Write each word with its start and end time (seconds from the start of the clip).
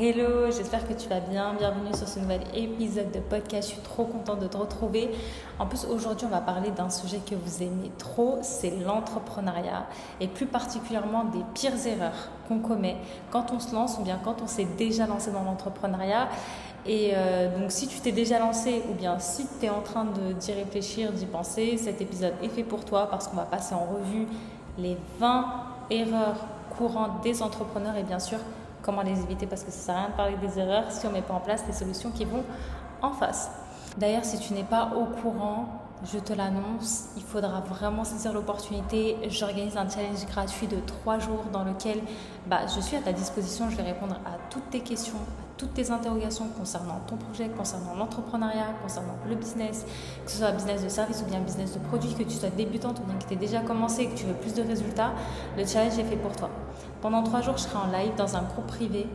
Hello, 0.00 0.46
j'espère 0.46 0.86
que 0.86 0.92
tu 0.92 1.08
vas 1.08 1.18
bien. 1.18 1.54
Bienvenue 1.58 1.92
sur 1.92 2.06
ce 2.06 2.20
nouvel 2.20 2.42
épisode 2.54 3.10
de 3.10 3.18
podcast. 3.18 3.68
Je 3.68 3.74
suis 3.74 3.82
trop 3.82 4.04
contente 4.04 4.38
de 4.38 4.46
te 4.46 4.56
retrouver. 4.56 5.10
En 5.58 5.66
plus, 5.66 5.84
aujourd'hui, 5.86 6.24
on 6.24 6.30
va 6.30 6.40
parler 6.40 6.70
d'un 6.70 6.88
sujet 6.88 7.18
que 7.28 7.34
vous 7.34 7.64
aimez 7.64 7.90
trop, 7.98 8.38
c'est 8.42 8.70
l'entrepreneuriat 8.70 9.86
et 10.20 10.28
plus 10.28 10.46
particulièrement 10.46 11.24
des 11.24 11.40
pires 11.52 11.84
erreurs 11.84 12.28
qu'on 12.46 12.60
commet 12.60 12.96
quand 13.32 13.46
on 13.52 13.58
se 13.58 13.74
lance 13.74 13.98
ou 13.98 14.04
bien 14.04 14.20
quand 14.22 14.40
on 14.40 14.46
s'est 14.46 14.68
déjà 14.78 15.08
lancé 15.08 15.32
dans 15.32 15.42
l'entrepreneuriat. 15.42 16.28
Et 16.86 17.14
euh, 17.16 17.58
donc, 17.58 17.72
si 17.72 17.88
tu 17.88 17.98
t'es 17.98 18.12
déjà 18.12 18.38
lancé 18.38 18.84
ou 18.88 18.94
bien 18.94 19.18
si 19.18 19.48
tu 19.58 19.66
es 19.66 19.68
en 19.68 19.80
train 19.80 20.06
d'y 20.38 20.52
réfléchir, 20.52 21.10
d'y 21.10 21.26
penser, 21.26 21.76
cet 21.76 22.00
épisode 22.00 22.34
est 22.40 22.50
fait 22.50 22.62
pour 22.62 22.84
toi 22.84 23.08
parce 23.10 23.26
qu'on 23.26 23.36
va 23.36 23.46
passer 23.46 23.74
en 23.74 23.84
revue 23.84 24.28
les 24.78 24.96
20 25.18 25.44
erreurs 25.90 26.36
courantes 26.76 27.20
des 27.24 27.42
entrepreneurs 27.42 27.96
et 27.96 28.04
bien 28.04 28.20
sûr 28.20 28.38
comment 28.82 29.02
les 29.02 29.20
éviter 29.20 29.46
parce 29.46 29.64
que 29.64 29.70
ça 29.70 29.78
sert 29.78 29.96
à 29.96 29.98
rien 30.00 30.08
de 30.10 30.14
parler 30.14 30.36
des 30.36 30.58
erreurs 30.58 30.90
si 30.90 31.06
on 31.06 31.10
ne 31.10 31.14
met 31.14 31.22
pas 31.22 31.34
en 31.34 31.40
place 31.40 31.64
les 31.66 31.72
solutions 31.72 32.10
qui 32.10 32.24
vont 32.24 32.44
en 33.02 33.12
face. 33.12 33.50
D'ailleurs, 33.96 34.24
si 34.24 34.38
tu 34.38 34.54
n'es 34.54 34.64
pas 34.64 34.92
au 34.96 35.04
courant, 35.04 35.66
je 36.04 36.18
te 36.18 36.32
l'annonce, 36.32 37.08
il 37.16 37.22
faudra 37.22 37.60
vraiment 37.60 38.04
saisir 38.04 38.32
l'opportunité. 38.32 39.16
J'organise 39.28 39.76
un 39.76 39.88
challenge 39.88 40.24
gratuit 40.26 40.68
de 40.68 40.76
trois 40.86 41.18
jours 41.18 41.44
dans 41.52 41.64
lequel 41.64 42.00
bah, 42.46 42.60
je 42.72 42.80
suis 42.80 42.96
à 42.96 43.00
ta 43.00 43.12
disposition. 43.12 43.68
Je 43.70 43.76
vais 43.76 43.82
répondre 43.82 44.14
à 44.24 44.38
toutes 44.50 44.70
tes 44.70 44.80
questions, 44.80 45.18
toutes 45.58 45.74
tes 45.74 45.90
interrogations 45.90 46.46
concernant 46.56 47.00
ton 47.06 47.16
projet, 47.16 47.48
concernant 47.48 47.94
l'entrepreneuriat, 47.96 48.68
concernant 48.80 49.16
le 49.28 49.34
business, 49.34 49.84
que 50.24 50.30
ce 50.30 50.38
soit 50.38 50.52
business 50.52 50.82
de 50.82 50.88
service 50.88 51.22
ou 51.22 51.28
bien 51.28 51.40
business 51.40 51.74
de 51.74 51.80
produit, 51.80 52.14
que 52.14 52.22
tu 52.22 52.36
sois 52.36 52.50
débutante 52.50 53.00
ou 53.00 53.02
bien 53.02 53.18
que 53.18 53.24
tu 53.24 53.34
aies 53.34 53.36
déjà 53.36 53.60
commencé 53.60 54.02
et 54.02 54.06
que 54.08 54.16
tu 54.16 54.24
veux 54.24 54.34
plus 54.34 54.54
de 54.54 54.62
résultats. 54.62 55.12
Le 55.56 55.66
challenge 55.66 55.98
est 55.98 56.04
fait 56.04 56.16
pour 56.16 56.34
toi. 56.34 56.48
Pendant 57.02 57.22
trois 57.22 57.42
jours, 57.42 57.56
je 57.56 57.62
serai 57.62 57.76
en 57.76 57.92
live 57.92 58.12
dans 58.16 58.36
un 58.36 58.42
groupe 58.42 58.66
privé 58.66 59.06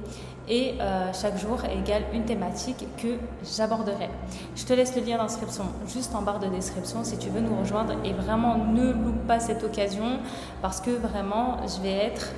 et 0.49 0.75
euh, 0.81 1.11
chaque 1.13 1.37
jour 1.37 1.63
égale 1.65 2.03
une 2.13 2.25
thématique 2.25 2.85
que 2.97 3.17
j'aborderai. 3.55 4.09
Je 4.55 4.65
te 4.65 4.73
laisse 4.73 4.95
le 4.95 5.01
lien 5.01 5.17
d'inscription 5.17 5.65
juste 5.87 6.13
en 6.15 6.21
barre 6.21 6.39
de 6.39 6.47
description 6.47 7.03
si 7.03 7.17
tu 7.17 7.29
veux 7.29 7.39
nous 7.39 7.57
rejoindre 7.57 7.93
et 8.03 8.11
vraiment 8.13 8.57
ne 8.57 8.91
loupe 8.91 9.25
pas 9.27 9.39
cette 9.39 9.63
occasion 9.63 10.19
parce 10.61 10.81
que 10.81 10.91
vraiment 10.91 11.57
je 11.65 11.81
vais 11.81 11.93
être 11.93 12.33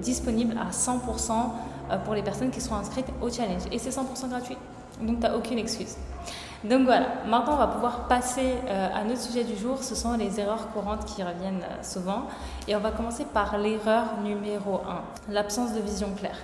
disponible 0.00 0.56
à 0.58 0.70
100% 0.70 1.30
euh, 1.30 1.34
pour 1.98 2.14
les 2.14 2.22
personnes 2.22 2.50
qui 2.50 2.60
seront 2.60 2.76
inscrites 2.76 3.08
au 3.20 3.30
challenge 3.30 3.62
et 3.70 3.78
c'est 3.78 3.90
100% 3.90 4.28
gratuit. 4.28 4.56
Donc 5.00 5.20
tu 5.20 5.22
n'as 5.22 5.34
aucune 5.34 5.58
excuse. 5.58 5.96
Donc 6.62 6.84
voilà, 6.84 7.06
maintenant 7.26 7.54
on 7.54 7.56
va 7.56 7.68
pouvoir 7.68 8.06
passer 8.06 8.54
euh, 8.66 8.88
à 8.94 9.02
notre 9.04 9.22
sujet 9.22 9.44
du 9.44 9.56
jour, 9.56 9.82
ce 9.82 9.94
sont 9.94 10.12
les 10.18 10.40
erreurs 10.40 10.70
courantes 10.72 11.06
qui 11.06 11.22
reviennent 11.22 11.62
euh, 11.62 11.82
souvent. 11.82 12.24
Et 12.68 12.76
on 12.76 12.80
va 12.80 12.90
commencer 12.90 13.24
par 13.24 13.56
l'erreur 13.56 14.20
numéro 14.22 14.82
1, 15.28 15.32
l'absence 15.32 15.72
de 15.72 15.80
vision 15.80 16.08
claire. 16.14 16.36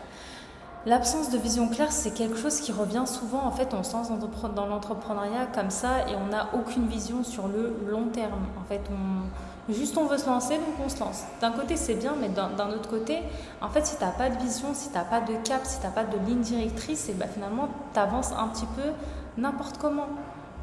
L'absence 0.86 1.30
de 1.30 1.36
vision 1.36 1.68
claire, 1.68 1.92
c'est 1.92 2.12
quelque 2.12 2.38
chose 2.38 2.60
qui 2.60 2.72
revient 2.72 3.02
souvent. 3.06 3.44
En 3.44 3.50
fait, 3.50 3.74
on 3.74 3.82
se 3.82 3.92
lance 3.92 4.08
dans 4.54 4.66
l'entrepreneuriat 4.66 5.46
comme 5.52 5.70
ça 5.70 6.08
et 6.08 6.14
on 6.14 6.30
n'a 6.30 6.48
aucune 6.54 6.86
vision 6.86 7.24
sur 7.24 7.48
le 7.48 7.76
long 7.90 8.04
terme. 8.04 8.46
En 8.58 8.64
fait, 8.68 8.82
on, 8.90 9.26
juste 9.74 9.96
on 9.98 10.06
veut 10.06 10.18
se 10.18 10.26
lancer, 10.26 10.56
donc 10.56 10.74
on 10.84 10.88
se 10.88 11.00
lance. 11.00 11.24
D'un 11.40 11.50
côté, 11.50 11.76
c'est 11.76 11.94
bien, 11.94 12.14
mais 12.20 12.28
d'un 12.28 12.70
autre 12.70 12.88
côté, 12.88 13.22
en 13.60 13.68
fait, 13.68 13.84
si 13.84 13.96
tu 13.96 14.04
n'as 14.04 14.10
pas 14.10 14.30
de 14.30 14.38
vision, 14.38 14.68
si 14.74 14.88
tu 14.88 14.94
n'as 14.94 15.04
pas 15.04 15.20
de 15.20 15.34
cap, 15.44 15.62
si 15.64 15.80
tu 15.80 15.86
n'as 15.86 15.92
pas 15.92 16.04
de 16.04 16.16
ligne 16.26 16.40
directrice, 16.40 17.08
et 17.08 17.14
ben, 17.14 17.28
finalement, 17.28 17.68
tu 17.92 17.98
avances 17.98 18.32
un 18.32 18.48
petit 18.48 18.66
peu 18.76 18.92
n'importe 19.36 19.78
comment. 19.78 20.06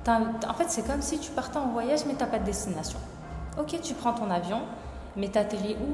En 0.07 0.53
fait, 0.53 0.69
c'est 0.69 0.85
comme 0.85 1.01
si 1.01 1.19
tu 1.19 1.31
partais 1.31 1.57
en 1.57 1.67
voyage, 1.67 2.05
mais 2.05 2.13
tu 2.13 2.19
n'as 2.19 2.27
pas 2.29 2.39
de 2.39 2.45
destination. 2.45 2.99
Ok, 3.59 3.79
tu 3.81 3.93
prends 3.93 4.13
ton 4.13 4.29
avion, 4.31 4.61
mais 5.15 5.29
tu 5.29 5.37
atterris 5.37 5.75
où? 5.75 5.93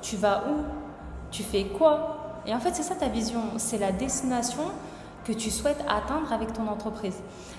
Tu 0.00 0.16
vas 0.16 0.44
où? 0.48 0.64
Tu 1.30 1.42
fais 1.42 1.66
quoi? 1.66 2.42
Et 2.46 2.54
en 2.54 2.58
fait, 2.58 2.74
c'est 2.74 2.82
ça 2.82 2.94
ta 2.94 3.08
vision. 3.08 3.40
C'est 3.58 3.78
la 3.78 3.92
destination 3.92 4.62
que 5.24 5.32
tu 5.32 5.50
souhaites 5.50 5.84
atteindre 5.88 6.32
avec 6.32 6.52
ton 6.52 6.66
entreprise. 6.66 7.16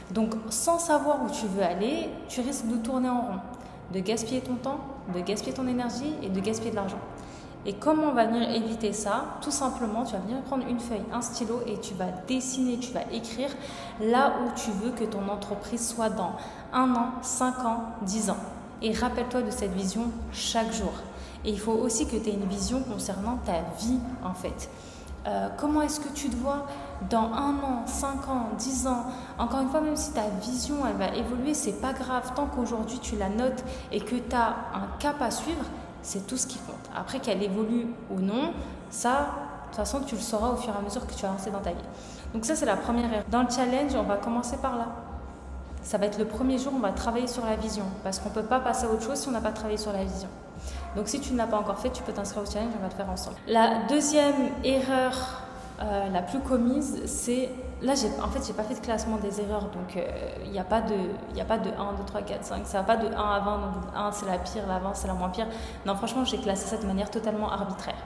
Donc, 0.09 0.33
sans 0.50 0.80
savoir 0.80 1.23
où 1.23 1.30
tu 1.30 1.45
veux 1.45 1.63
aller, 1.63 2.09
tu 2.28 2.41
risques 2.41 2.67
de 2.67 2.78
tourner 2.78 3.08
en 3.08 3.22
rond, 3.22 3.39
de 3.94 4.00
gaspiller 4.00 4.42
ton 4.42 4.56
temps, 4.56 4.79
de 5.13 5.19
gaspiller 5.22 5.53
ton 5.53 5.68
énergie 5.68 6.13
et 6.24 6.29
de 6.29 6.40
gaspiller 6.40 6.72
de 6.72 6.75
l'argent. 6.75 7.00
Et 7.66 7.74
comment 7.74 8.07
on 8.07 8.13
va 8.13 8.25
venir 8.25 8.50
éviter 8.50 8.91
ça? 8.91 9.38
Tout 9.41 9.52
simplement, 9.52 10.03
tu 10.03 10.13
vas 10.13 10.19
venir 10.19 10.41
prendre 10.41 10.66
une 10.68 10.79
feuille, 10.79 11.03
un 11.13 11.22
stylo 11.22 11.62
et 11.68 11.79
tu 11.79 11.94
vas 11.94 12.07
dessiner, 12.28 12.80
tu 12.80 12.91
vas 12.91 13.03
écrire 13.12 13.50
là 14.01 14.34
où 14.44 14.59
tu 14.59 14.72
veux 14.72 14.90
que 14.90 15.03
ton 15.03 15.28
entreprise 15.30 15.88
soit 15.88 16.09
dans 16.09 16.31
un 16.74 16.96
an, 16.96 17.09
cinq 17.22 17.59
ans, 17.63 17.84
dix 18.01 18.31
ans. 18.31 18.38
Et 18.81 18.94
rappelle-toi 18.94 19.44
de 19.44 19.51
cette 19.51 19.74
vision 19.74 20.06
chaque 20.34 20.74
jour. 20.74 20.91
Et 21.46 21.51
il 21.51 21.59
faut 21.59 21.74
aussi 21.74 22.07
que 22.07 22.16
tu 22.16 22.30
aies 22.30 22.34
une 22.34 22.47
vision 22.47 22.81
concernant 22.81 23.38
ta 23.46 23.62
vie 23.80 24.00
en 24.24 24.34
fait. 24.34 24.69
Euh, 25.27 25.49
comment 25.57 25.81
est-ce 25.81 25.99
que 25.99 26.09
tu 26.09 26.29
te 26.29 26.35
vois 26.35 26.65
dans 27.09 27.31
un 27.33 27.53
an, 27.63 27.85
cinq 27.85 28.27
ans, 28.27 28.49
dix 28.57 28.87
ans? 28.87 29.05
Encore 29.37 29.61
une 29.61 29.69
fois, 29.69 29.81
même 29.81 29.95
si 29.95 30.11
ta 30.13 30.27
vision 30.41 30.77
elle 30.87 30.95
va 30.95 31.15
évoluer, 31.15 31.53
c'est 31.53 31.79
pas 31.79 31.93
grave 31.93 32.31
tant 32.35 32.47
qu'aujourd'hui 32.47 32.97
tu 32.99 33.15
la 33.17 33.29
notes 33.29 33.63
et 33.91 33.99
que 33.99 34.15
tu 34.15 34.35
as 34.35 34.55
un 34.73 34.87
cap 34.97 35.21
à 35.21 35.29
suivre, 35.29 35.63
c'est 36.01 36.25
tout 36.25 36.37
ce 36.37 36.47
qui 36.47 36.57
compte. 36.57 36.89
Après 36.95 37.19
qu'elle 37.19 37.43
évolue 37.43 37.87
ou 38.09 38.19
non, 38.19 38.53
ça, 38.89 39.11
de 39.11 39.67
toute 39.67 39.75
façon, 39.75 40.01
tu 40.01 40.15
le 40.15 40.21
sauras 40.21 40.49
au 40.49 40.55
fur 40.55 40.73
et 40.73 40.77
à 40.77 40.81
mesure 40.81 41.05
que 41.05 41.13
tu 41.13 41.21
vas 41.21 41.29
avancer 41.29 41.51
dans 41.51 41.59
ta 41.59 41.69
vie. 41.69 41.85
Donc 42.33 42.43
ça, 42.43 42.55
c'est 42.55 42.65
la 42.65 42.75
première 42.75 43.05
erreur. 43.05 43.23
Dans 43.29 43.43
le 43.43 43.49
challenge, 43.49 43.93
on 43.95 44.03
va 44.03 44.17
commencer 44.17 44.57
par 44.57 44.75
là. 44.77 44.88
Ça 45.83 45.97
va 45.97 46.07
être 46.07 46.17
le 46.17 46.25
premier 46.25 46.57
jour, 46.57 46.73
on 46.75 46.79
va 46.79 46.91
travailler 46.91 47.27
sur 47.27 47.45
la 47.45 47.55
vision. 47.55 47.85
Parce 48.03 48.19
qu'on 48.19 48.29
ne 48.29 48.33
peut 48.33 48.43
pas 48.43 48.59
passer 48.59 48.85
à 48.85 48.89
autre 48.89 49.03
chose 49.03 49.19
si 49.19 49.27
on 49.27 49.31
n'a 49.31 49.41
pas 49.41 49.51
travaillé 49.51 49.77
sur 49.77 49.93
la 49.93 50.03
vision. 50.03 50.29
Donc 50.96 51.07
si 51.07 51.19
tu 51.19 51.34
ne 51.34 51.38
l'as 51.38 51.47
pas 51.47 51.57
encore 51.57 51.79
fait, 51.79 51.90
tu 51.90 52.03
peux 52.03 52.13
t'inscrire 52.13 52.44
au 52.44 52.46
challenge, 52.46 52.74
on 52.78 52.81
va 52.81 52.90
le 52.90 52.96
faire 52.96 53.09
ensemble. 53.09 53.38
La 53.47 53.84
deuxième 53.90 54.50
erreur 54.63 55.44
euh, 55.81 56.09
la 56.09 56.22
plus 56.22 56.40
commise, 56.40 57.02
c'est 57.06 57.50
Là, 57.81 57.94
en 58.24 58.28
fait, 58.28 58.46
j'ai 58.46 58.53
pas 58.53 58.62
fait 58.62 58.75
de 58.75 58.79
classement 58.79 59.18
des 59.18 59.41
erreurs, 59.41 59.63
donc 59.63 59.96
il 59.96 60.01
euh, 60.01 60.51
n'y 60.51 60.59
a, 60.59 60.63
pas 60.63 60.81
de, 60.81 60.94
a 61.40 61.46
pas 61.46 61.57
de 61.57 61.69
1, 61.69 61.72
2, 61.72 62.03
3, 62.06 62.22
4, 62.22 62.46
5. 62.46 62.68
Ça 62.68 62.78
va 62.80 62.84
pas 62.84 62.97
de 62.97 63.07
1 63.07 63.09
à 63.12 63.40
20, 63.40 63.57
donc 63.57 63.74
1 63.96 64.12
c'est 64.12 64.28
la 64.28 64.38
pire, 64.38 64.68
la 64.68 64.78
20 64.78 64.94
c'est 64.94 65.07
la 65.07 65.16
moins 65.16 65.30
pire. 65.30 65.47
Non, 65.88 65.96
franchement, 65.96 66.24
j'ai 66.24 66.38
classé 66.38 66.68
ça 66.68 66.78
de 66.78 66.85
manière 66.85 67.09
totalement 67.09 67.51
arbitraire. 67.51 67.97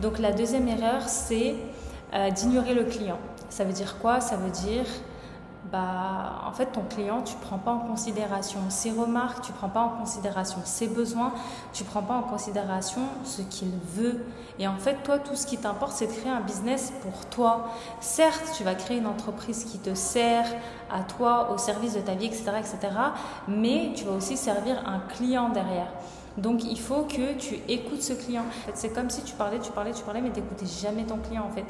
Donc 0.00 0.18
la 0.18 0.32
deuxième 0.32 0.66
erreur, 0.66 1.02
c'est 1.02 1.56
euh, 2.14 2.30
d'ignorer 2.30 2.72
le 2.72 2.84
client. 2.84 3.18
Ça 3.50 3.64
veut 3.64 3.74
dire 3.74 3.98
quoi? 3.98 4.22
Ça 4.22 4.36
veut 4.36 4.50
dire 4.50 4.86
bah, 5.70 6.42
en 6.44 6.52
fait, 6.52 6.66
ton 6.66 6.82
client, 6.82 7.22
tu 7.22 7.36
ne 7.36 7.40
prends 7.40 7.58
pas 7.58 7.70
en 7.70 7.78
considération 7.78 8.58
ses 8.68 8.90
remarques, 8.90 9.44
tu 9.44 9.52
ne 9.52 9.56
prends 9.56 9.68
pas 9.68 9.82
en 9.82 9.90
considération 9.90 10.58
ses 10.64 10.88
besoins, 10.88 11.32
tu 11.72 11.84
ne 11.84 11.88
prends 11.88 12.02
pas 12.02 12.14
en 12.14 12.22
considération 12.22 13.02
ce 13.24 13.42
qu'il 13.42 13.70
veut. 13.94 14.24
Et 14.58 14.66
en 14.66 14.76
fait, 14.76 15.02
toi, 15.04 15.18
tout 15.18 15.36
ce 15.36 15.46
qui 15.46 15.58
t'importe, 15.58 15.92
c'est 15.92 16.08
de 16.08 16.12
créer 16.12 16.32
un 16.32 16.40
business 16.40 16.92
pour 17.02 17.26
toi. 17.26 17.68
Certes, 18.00 18.52
tu 18.56 18.64
vas 18.64 18.74
créer 18.74 18.98
une 18.98 19.06
entreprise 19.06 19.64
qui 19.64 19.78
te 19.78 19.94
sert 19.94 20.46
à 20.90 21.04
toi, 21.04 21.52
au 21.52 21.58
service 21.58 21.94
de 21.94 22.00
ta 22.00 22.14
vie, 22.14 22.26
etc., 22.26 22.44
etc., 22.58 22.78
mais 23.46 23.92
tu 23.94 24.04
vas 24.04 24.12
aussi 24.12 24.36
servir 24.36 24.82
un 24.86 24.98
client 24.98 25.48
derrière. 25.48 25.92
Donc 26.38 26.64
il 26.64 26.80
faut 26.80 27.02
que 27.02 27.34
tu 27.34 27.58
écoutes 27.68 28.02
ce 28.02 28.14
client. 28.14 28.44
c'est 28.74 28.92
comme 28.92 29.10
si 29.10 29.22
tu 29.22 29.34
parlais, 29.34 29.58
tu 29.58 29.70
parlais, 29.70 29.92
tu 29.92 30.02
parlais, 30.02 30.20
mais 30.20 30.30
tu 30.30 30.40
n'écoutais 30.40 30.66
jamais 30.66 31.04
ton 31.04 31.18
client 31.18 31.44
en 31.44 31.54
fait. 31.54 31.64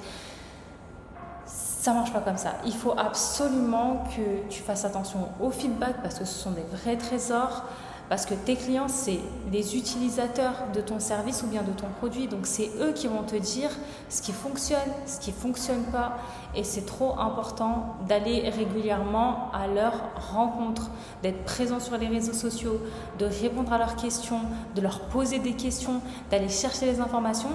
Ça 1.82 1.92
marche 1.92 2.12
pas 2.12 2.20
comme 2.20 2.36
ça. 2.36 2.52
Il 2.64 2.74
faut 2.74 2.94
absolument 2.96 4.04
que 4.16 4.48
tu 4.48 4.62
fasses 4.62 4.84
attention 4.84 5.30
au 5.40 5.50
feedback 5.50 6.00
parce 6.00 6.16
que 6.16 6.24
ce 6.24 6.32
sont 6.32 6.52
des 6.52 6.62
vrais 6.62 6.96
trésors. 6.96 7.64
Parce 8.08 8.24
que 8.24 8.34
tes 8.34 8.54
clients, 8.54 8.86
c'est 8.86 9.18
les 9.50 9.76
utilisateurs 9.76 10.54
de 10.72 10.80
ton 10.80 11.00
service 11.00 11.42
ou 11.42 11.48
bien 11.48 11.62
de 11.62 11.72
ton 11.72 11.88
produit. 11.98 12.28
Donc, 12.28 12.46
c'est 12.46 12.70
eux 12.80 12.92
qui 12.92 13.08
vont 13.08 13.24
te 13.24 13.34
dire 13.34 13.70
ce 14.08 14.22
qui 14.22 14.30
fonctionne, 14.30 14.78
ce 15.06 15.18
qui 15.18 15.30
ne 15.30 15.34
fonctionne 15.34 15.82
pas. 15.84 16.18
Et 16.54 16.62
c'est 16.62 16.86
trop 16.86 17.18
important 17.18 17.96
d'aller 18.06 18.48
régulièrement 18.50 19.50
à 19.52 19.66
leur 19.66 19.94
rencontre, 20.30 20.88
d'être 21.24 21.42
présent 21.42 21.80
sur 21.80 21.96
les 21.96 22.06
réseaux 22.06 22.32
sociaux, 22.32 22.80
de 23.18 23.24
répondre 23.24 23.72
à 23.72 23.78
leurs 23.78 23.96
questions, 23.96 24.42
de 24.76 24.82
leur 24.82 25.00
poser 25.08 25.40
des 25.40 25.54
questions, 25.54 26.00
d'aller 26.30 26.48
chercher 26.48 26.86
les 26.86 27.00
informations. 27.00 27.50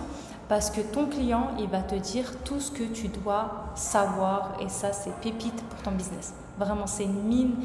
Parce 0.50 0.72
que 0.72 0.80
ton 0.80 1.08
client, 1.08 1.50
il 1.60 1.68
va 1.68 1.82
te 1.82 1.96
dire 1.96 2.32
tout 2.46 2.60
ce 2.60 2.72
que 2.72 2.84
tu 2.84 3.10
dois 3.10 3.66
savoir 3.76 4.54
et 4.62 4.70
ça, 4.70 4.94
c'est 4.94 5.14
pépite 5.20 5.62
pour 5.64 5.82
ton 5.82 5.92
business. 5.92 6.34
Vraiment, 6.58 6.88
c'est 6.88 7.04
une 7.04 7.24
mine 7.24 7.56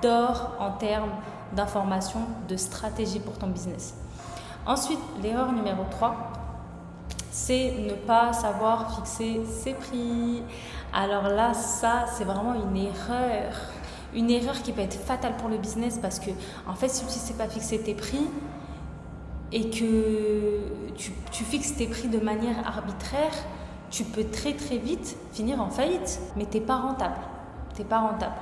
d'or 0.00 0.52
en 0.58 0.70
termes 0.72 1.12
d'informations, 1.54 2.26
de 2.48 2.56
stratégie 2.56 3.20
pour 3.20 3.34
ton 3.34 3.48
business. 3.48 3.94
Ensuite, 4.66 4.98
l'erreur 5.22 5.52
numéro 5.52 5.84
3, 5.90 6.16
c'est 7.30 7.74
ne 7.78 7.94
pas 7.94 8.32
savoir 8.32 8.96
fixer 8.96 9.42
ses 9.44 9.74
prix. 9.74 10.42
Alors 10.92 11.28
là, 11.28 11.52
ça, 11.52 12.06
c'est 12.16 12.24
vraiment 12.24 12.54
une 12.54 12.76
erreur. 12.76 13.52
Une 14.14 14.30
erreur 14.30 14.62
qui 14.62 14.72
peut 14.72 14.80
être 14.80 14.98
fatale 14.98 15.36
pour 15.36 15.50
le 15.50 15.58
business 15.58 15.98
parce 16.00 16.18
que, 16.18 16.30
en 16.66 16.74
fait, 16.74 16.88
si 16.88 17.00
tu 17.00 17.06
ne 17.06 17.10
sais 17.10 17.34
pas 17.34 17.48
fixer 17.48 17.80
tes 17.80 17.94
prix, 17.94 18.30
et 19.54 19.70
que 19.70 20.58
tu, 20.96 21.44
fixes 21.44 21.76
tes 21.76 21.86
prix 21.86 22.08
de 22.08 22.18
manière 22.18 22.66
arbitraire, 22.66 23.32
tu 23.88 24.02
peux 24.02 24.24
très 24.24 24.54
très 24.54 24.78
vite 24.78 25.16
finir 25.32 25.60
en 25.60 25.70
faillite, 25.70 26.20
mais 26.36 26.44
tu 26.44 26.58
n'es 26.58 26.64
pas 26.64 26.76
rentable. 26.76 27.20
T'es 27.74 27.84
pas 27.84 28.00
rentable. 28.00 28.34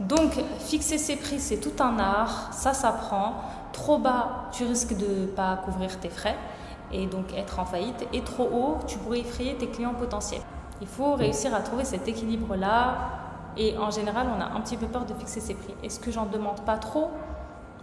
Donc, 0.00 0.32
fixer 0.60 0.98
ses 0.98 1.16
prix, 1.16 1.40
c'est 1.40 1.56
tout 1.56 1.82
un 1.82 1.98
art, 1.98 2.52
ça 2.52 2.74
s'apprend. 2.74 3.36
Trop 3.72 3.98
bas, 3.98 4.50
tu 4.52 4.64
risques 4.64 4.96
de 4.96 5.22
ne 5.22 5.26
pas 5.26 5.56
couvrir 5.64 5.98
tes 5.98 6.10
frais 6.10 6.36
et 6.92 7.06
donc 7.06 7.32
être 7.34 7.58
en 7.58 7.64
faillite. 7.64 8.06
Et 8.12 8.20
trop 8.20 8.48
haut, 8.52 8.76
tu 8.86 8.98
pourrais 8.98 9.20
effrayer 9.20 9.56
tes 9.56 9.68
clients 9.68 9.94
potentiels. 9.94 10.42
Il 10.82 10.86
faut 10.86 11.14
réussir 11.14 11.54
à 11.54 11.60
trouver 11.60 11.84
cet 11.84 12.06
équilibre-là. 12.06 12.96
Et 13.56 13.76
en 13.78 13.90
général, 13.90 14.28
on 14.36 14.40
a 14.40 14.56
un 14.56 14.60
petit 14.60 14.76
peu 14.76 14.86
peur 14.86 15.06
de 15.06 15.14
fixer 15.14 15.40
ses 15.40 15.54
prix. 15.54 15.74
Est-ce 15.82 15.98
que 15.98 16.12
j'en 16.12 16.26
demande 16.26 16.60
pas 16.60 16.76
trop? 16.76 17.10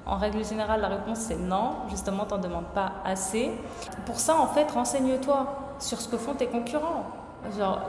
En 0.06 0.18
règle 0.18 0.46
générale, 0.46 0.81
la 0.81 0.88
réponse 0.88 1.19
c'est 1.19 1.38
non. 1.38 1.78
Justement, 1.90 2.25
tu 2.25 2.34
n'en 2.34 2.40
demandes 2.40 2.74
pas 2.74 2.94
assez. 3.04 3.52
Pour 4.06 4.19
ça, 4.19 4.38
en 4.38 4.48
fait, 4.48 4.69
renseigne-toi 4.72 5.48
sur 5.80 6.00
ce 6.00 6.07
que 6.07 6.18
font 6.18 6.34
tes 6.34 6.48
concurrents. 6.48 7.06
Genre, 7.57 7.80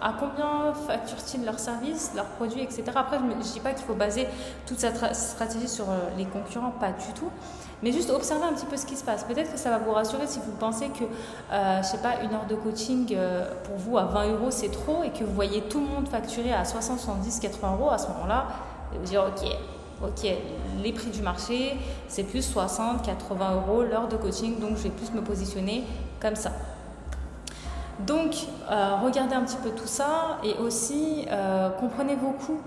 à 0.00 0.14
combien 0.18 0.72
facturent-ils 0.86 1.44
leurs 1.44 1.58
services, 1.58 2.12
leurs 2.14 2.26
produits, 2.26 2.62
etc. 2.62 2.84
Après, 2.94 3.18
je 3.18 3.24
ne 3.24 3.42
dis 3.42 3.60
pas 3.60 3.72
qu'il 3.72 3.84
faut 3.84 3.94
baser 3.94 4.26
toute 4.66 4.78
cette 4.78 5.14
stratégie 5.14 5.68
sur 5.68 5.90
euh, 5.90 5.98
les 6.16 6.24
concurrents, 6.24 6.70
pas 6.70 6.92
du 6.92 7.12
tout. 7.14 7.30
Mais 7.82 7.92
juste 7.92 8.08
observer 8.08 8.44
un 8.44 8.54
petit 8.54 8.64
peu 8.64 8.78
ce 8.78 8.86
qui 8.86 8.96
se 8.96 9.04
passe. 9.04 9.24
Peut-être 9.24 9.52
que 9.52 9.58
ça 9.58 9.68
va 9.68 9.78
vous 9.78 9.92
rassurer 9.92 10.26
si 10.26 10.38
vous 10.38 10.52
pensez 10.52 10.88
que, 10.88 11.04
euh, 11.52 11.82
je 11.82 11.86
sais 11.86 11.98
pas, 11.98 12.22
une 12.22 12.32
heure 12.32 12.46
de 12.48 12.54
coaching 12.54 13.06
euh, 13.14 13.50
pour 13.64 13.76
vous 13.76 13.98
à 13.98 14.04
20 14.04 14.32
euros 14.32 14.50
c'est 14.50 14.70
trop 14.70 15.02
et 15.02 15.10
que 15.10 15.24
vous 15.24 15.34
voyez 15.34 15.60
tout 15.62 15.80
le 15.80 15.86
monde 15.86 16.08
facturer 16.08 16.54
à 16.54 16.64
60, 16.64 16.98
70, 16.98 17.40
80 17.40 17.76
euros. 17.78 17.90
À 17.90 17.98
ce 17.98 18.08
moment-là, 18.08 18.46
vous 18.94 19.04
dire 19.04 19.24
ok, 19.28 19.46
ok, 20.02 20.28
les 20.82 20.92
prix 20.92 21.10
du 21.10 21.22
marché 21.22 21.76
c'est 22.08 22.24
plus 22.24 22.42
60, 22.42 23.02
80 23.02 23.54
euros 23.54 23.82
l'heure 23.82 24.08
de 24.08 24.16
coaching, 24.16 24.58
donc 24.60 24.76
je 24.76 24.84
vais 24.84 24.90
plus 24.90 25.12
me 25.12 25.22
positionner 25.22 25.84
comme 26.20 26.36
ça. 26.36 26.52
Donc, 28.00 28.34
euh, 28.70 28.96
regardez 29.02 29.34
un 29.34 29.42
petit 29.42 29.56
peu 29.56 29.70
tout 29.70 29.86
ça 29.86 30.38
et 30.44 30.54
aussi 30.58 31.24
euh, 31.30 31.70
comprenez 31.70 32.14
vos 32.14 32.32
coûts. 32.32 32.60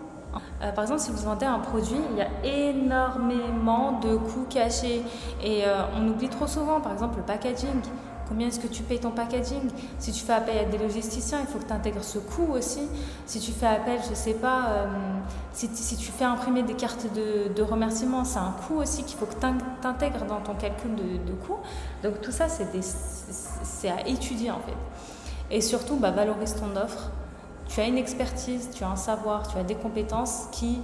Euh, 0.61 0.71
par 0.71 0.83
exemple, 0.83 1.01
si 1.01 1.11
vous 1.11 1.23
vendez 1.23 1.45
un 1.45 1.59
produit, 1.59 1.99
il 2.11 2.17
y 2.17 2.21
a 2.21 2.69
énormément 2.69 3.99
de 3.99 4.15
coûts 4.15 4.47
cachés 4.49 5.03
et 5.43 5.63
on 5.95 6.07
oublie 6.07 6.29
trop 6.29 6.47
souvent, 6.47 6.81
par 6.81 6.93
exemple, 6.93 7.17
le 7.17 7.23
packaging. 7.23 7.81
Combien 8.29 8.47
est-ce 8.47 8.59
que 8.59 8.67
tu 8.67 8.83
payes 8.83 8.99
ton 8.99 9.09
packaging? 9.09 9.69
Si 9.97 10.11
tu 10.11 10.23
fais 10.23 10.33
appel 10.33 10.55
à 10.59 10.65
des 10.65 10.77
logisticiens, 10.77 11.39
il 11.41 11.47
faut 11.47 11.57
que 11.57 11.65
tu 11.65 11.73
intègres 11.73 12.03
ce 12.03 12.19
coût 12.19 12.53
aussi. 12.53 12.87
Si 13.25 13.39
tu 13.39 13.51
fais 13.51 13.65
appel, 13.65 13.99
je 14.05 14.11
ne 14.11 14.15
sais 14.15 14.35
pas, 14.35 14.85
si, 15.51 15.97
tu 15.97 16.11
fais 16.11 16.25
imprimer 16.25 16.61
des 16.61 16.75
cartes 16.75 17.07
de, 17.11 17.61
remerciement, 17.63 18.23
c'est 18.23 18.37
un 18.37 18.53
coût 18.67 18.75
aussi 18.75 19.03
qu'il 19.03 19.17
faut 19.17 19.25
que 19.25 19.33
tu 19.33 19.87
intègres 19.87 20.25
dans 20.25 20.41
ton 20.41 20.53
calcul 20.53 20.93
de, 20.95 21.17
de 21.25 21.33
coût. 21.45 21.57
Donc 22.03 22.21
tout 22.21 22.31
ça, 22.31 22.45
c'est 22.49 23.89
à 23.89 24.07
étudier 24.07 24.51
en 24.51 24.59
fait. 24.59 24.77
Et 25.51 25.61
surtout, 25.61 25.95
bah, 25.95 26.11
valorise 26.11 26.55
ton 26.55 26.79
offre. 26.79 27.09
Tu 27.67 27.79
as 27.81 27.87
une 27.87 27.97
expertise, 27.97 28.69
tu 28.73 28.83
as 28.83 28.89
un 28.89 28.95
savoir, 28.95 29.47
tu 29.47 29.57
as 29.57 29.63
des 29.63 29.75
compétences 29.75 30.47
qui 30.51 30.79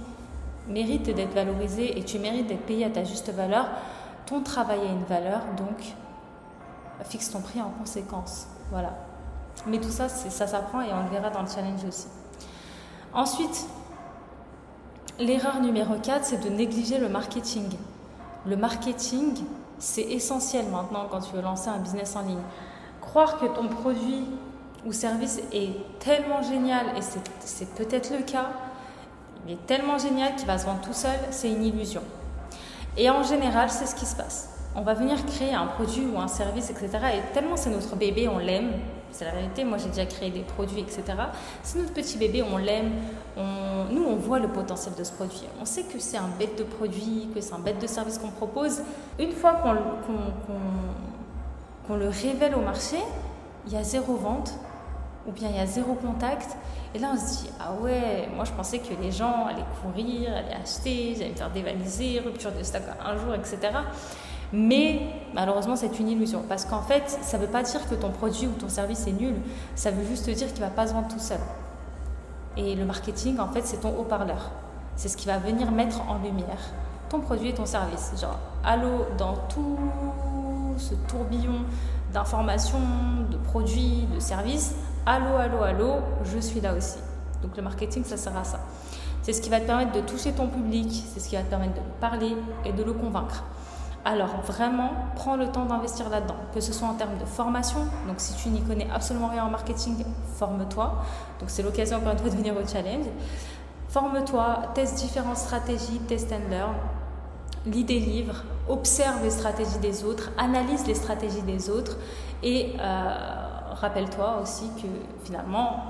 méritent 0.68 1.14
d'être 1.14 1.34
valorisées 1.34 1.98
et 1.98 2.02
tu 2.02 2.18
mérites 2.18 2.48
d'être 2.48 2.66
payé 2.66 2.84
à 2.84 2.90
ta 2.90 3.04
juste 3.04 3.32
valeur. 3.32 3.68
Ton 4.26 4.42
travail 4.42 4.80
a 4.80 4.92
une 4.92 5.04
valeur, 5.04 5.40
donc 5.56 5.94
fixe 7.04 7.30
ton 7.30 7.40
prix 7.40 7.60
en 7.60 7.70
conséquence. 7.70 8.46
Voilà. 8.70 8.94
Mais 9.66 9.78
tout 9.78 9.90
ça, 9.90 10.08
ça 10.08 10.46
s'apprend 10.46 10.80
et 10.80 10.92
on 10.92 11.04
le 11.04 11.10
verra 11.10 11.30
dans 11.30 11.42
le 11.42 11.48
challenge 11.48 11.84
aussi. 11.88 12.06
Ensuite, 13.14 13.66
l'erreur 15.18 15.60
numéro 15.60 15.94
4, 15.94 16.24
c'est 16.24 16.44
de 16.44 16.48
négliger 16.50 16.98
le 16.98 17.08
marketing. 17.08 17.68
Le 18.44 18.56
marketing, 18.56 19.44
c'est 19.78 20.02
essentiel 20.02 20.66
maintenant 20.68 21.06
quand 21.10 21.20
tu 21.20 21.34
veux 21.34 21.42
lancer 21.42 21.68
un 21.68 21.78
business 21.78 22.16
en 22.16 22.22
ligne. 22.22 22.42
Croire 23.00 23.38
que 23.38 23.46
ton 23.46 23.68
produit 23.68 24.24
ou 24.84 24.92
service 24.92 25.40
est 25.52 25.70
tellement 25.98 26.42
génial, 26.42 26.86
et 26.96 27.00
c'est 27.40 27.74
peut-être 27.74 28.12
le 28.12 28.22
cas, 28.22 28.50
il 29.46 29.54
est 29.54 29.66
tellement 29.66 29.98
génial 29.98 30.36
qu'il 30.36 30.46
va 30.46 30.58
se 30.58 30.66
vendre 30.66 30.80
tout 30.80 30.92
seul, 30.92 31.18
c'est 31.30 31.50
une 31.50 31.64
illusion. 31.64 32.02
Et 32.96 33.10
en 33.10 33.22
général, 33.22 33.70
c'est 33.70 33.86
ce 33.86 33.94
qui 33.94 34.06
se 34.06 34.14
passe. 34.14 34.55
On 34.78 34.82
va 34.82 34.92
venir 34.92 35.24
créer 35.24 35.54
un 35.54 35.66
produit 35.66 36.06
ou 36.06 36.18
un 36.20 36.28
service, 36.28 36.68
etc. 36.68 36.90
Et 37.14 37.32
tellement 37.32 37.56
c'est 37.56 37.70
notre 37.70 37.96
bébé, 37.96 38.28
on 38.28 38.38
l'aime. 38.38 38.72
C'est 39.10 39.24
la 39.24 39.30
réalité. 39.30 39.64
Moi, 39.64 39.78
j'ai 39.78 39.88
déjà 39.88 40.04
créé 40.04 40.30
des 40.30 40.40
produits, 40.40 40.80
etc. 40.80 41.02
C'est 41.62 41.78
notre 41.78 41.94
petit 41.94 42.18
bébé, 42.18 42.42
on 42.42 42.58
l'aime. 42.58 42.90
On... 43.38 43.86
Nous, 43.90 44.04
on 44.04 44.16
voit 44.16 44.38
le 44.38 44.48
potentiel 44.48 44.94
de 44.94 45.04
ce 45.04 45.12
produit. 45.12 45.44
On 45.58 45.64
sait 45.64 45.84
que 45.84 45.98
c'est 45.98 46.18
un 46.18 46.28
bête 46.38 46.58
de 46.58 46.64
produit, 46.64 47.30
que 47.34 47.40
c'est 47.40 47.54
un 47.54 47.58
bête 47.58 47.80
de 47.80 47.86
service 47.86 48.18
qu'on 48.18 48.28
propose. 48.28 48.82
Une 49.18 49.32
fois 49.32 49.54
qu'on 51.86 51.96
le 51.96 52.08
révèle 52.08 52.54
au 52.54 52.60
marché, 52.60 52.98
il 53.66 53.72
y 53.72 53.76
a 53.76 53.82
zéro 53.82 54.16
vente, 54.16 54.52
ou 55.26 55.32
bien 55.32 55.48
il 55.48 55.56
y 55.56 55.60
a 55.60 55.66
zéro 55.66 55.94
contact. 55.94 56.54
Et 56.94 56.98
là, 56.98 57.12
on 57.14 57.16
se 57.16 57.44
dit, 57.44 57.50
ah 57.58 57.72
ouais, 57.80 58.28
moi 58.34 58.44
je 58.44 58.52
pensais 58.52 58.80
que 58.80 58.92
les 59.00 59.12
gens 59.12 59.46
allaient 59.46 59.64
courir, 59.82 60.30
allaient 60.30 60.60
acheter, 60.62 61.14
j'allais 61.14 61.30
me 61.30 61.36
faire 61.36 61.50
dévaliser, 61.50 62.20
rupture 62.20 62.52
de 62.52 62.62
stock 62.62 62.82
un 63.04 63.16
jour, 63.16 63.34
etc. 63.34 63.58
Mais 64.52 65.00
malheureusement, 65.34 65.76
c'est 65.76 65.98
une 65.98 66.08
illusion. 66.08 66.42
Parce 66.48 66.64
qu'en 66.64 66.82
fait, 66.82 67.08
ça 67.08 67.38
ne 67.38 67.42
veut 67.42 67.50
pas 67.50 67.62
dire 67.62 67.88
que 67.88 67.94
ton 67.94 68.10
produit 68.10 68.46
ou 68.46 68.52
ton 68.52 68.68
service 68.68 69.06
est 69.06 69.12
nul. 69.12 69.34
Ça 69.74 69.90
veut 69.90 70.04
juste 70.04 70.28
dire 70.30 70.48
qu'il 70.48 70.62
ne 70.62 70.68
va 70.68 70.70
pas 70.70 70.86
se 70.86 70.92
vendre 70.92 71.08
tout 71.08 71.18
seul. 71.18 71.40
Et 72.56 72.74
le 72.74 72.84
marketing, 72.84 73.38
en 73.38 73.48
fait, 73.48 73.62
c'est 73.64 73.80
ton 73.80 73.90
haut-parleur. 73.98 74.50
C'est 74.96 75.08
ce 75.08 75.16
qui 75.16 75.26
va 75.26 75.38
venir 75.38 75.70
mettre 75.70 76.00
en 76.08 76.18
lumière 76.18 76.70
ton 77.08 77.20
produit 77.20 77.50
et 77.50 77.54
ton 77.54 77.66
service. 77.66 78.12
Genre, 78.20 78.38
allô, 78.64 79.06
dans 79.18 79.36
tout 79.48 79.78
ce 80.76 80.94
tourbillon 81.08 81.60
d'informations, 82.12 82.78
de 83.30 83.36
produits, 83.36 84.08
de 84.12 84.18
services, 84.18 84.74
Allô, 85.08 85.36
allô, 85.36 85.62
allô, 85.62 85.92
je 86.24 86.40
suis 86.40 86.60
là 86.60 86.74
aussi. 86.74 86.98
Donc 87.40 87.56
le 87.56 87.62
marketing, 87.62 88.02
ça 88.02 88.16
sert 88.16 88.36
à 88.36 88.42
ça. 88.42 88.58
C'est 89.22 89.32
ce 89.32 89.40
qui 89.40 89.48
va 89.48 89.60
te 89.60 89.64
permettre 89.64 89.92
de 89.92 90.00
toucher 90.00 90.32
ton 90.32 90.48
public, 90.48 91.04
c'est 91.14 91.20
ce 91.20 91.28
qui 91.28 91.36
va 91.36 91.42
te 91.42 91.48
permettre 91.48 91.74
de 91.74 91.80
parler 92.00 92.36
et 92.64 92.72
de 92.72 92.82
le 92.82 92.92
convaincre. 92.92 93.44
Alors 94.08 94.40
vraiment, 94.46 94.92
prends 95.16 95.34
le 95.34 95.48
temps 95.48 95.64
d'investir 95.64 96.08
là-dedans, 96.08 96.36
que 96.54 96.60
ce 96.60 96.72
soit 96.72 96.86
en 96.86 96.94
termes 96.94 97.18
de 97.18 97.24
formation. 97.24 97.80
Donc 98.06 98.18
si 98.18 98.36
tu 98.36 98.50
n'y 98.50 98.62
connais 98.62 98.86
absolument 98.94 99.26
rien 99.26 99.44
en 99.44 99.50
marketing, 99.50 100.04
forme-toi. 100.36 101.02
Donc 101.40 101.50
c'est 101.50 101.64
l'occasion 101.64 101.96
encore 101.96 102.12
une 102.12 102.18
fois 102.18 102.30
de 102.30 102.36
venir 102.36 102.54
au 102.56 102.64
challenge. 102.64 103.06
Forme-toi, 103.88 104.62
teste 104.74 104.98
différentes 104.98 105.38
stratégies, 105.38 105.98
test 106.06 106.32
and 106.32 106.48
learn, 106.48 106.74
lis 107.66 107.82
des 107.82 107.98
livres, 107.98 108.44
observe 108.68 109.24
les 109.24 109.30
stratégies 109.30 109.80
des 109.80 110.04
autres, 110.04 110.30
analyse 110.38 110.86
les 110.86 110.94
stratégies 110.94 111.42
des 111.42 111.68
autres 111.68 111.96
et 112.44 112.74
euh, 112.78 113.12
rappelle-toi 113.72 114.38
aussi 114.40 114.70
que 114.80 114.86
finalement, 115.24 115.82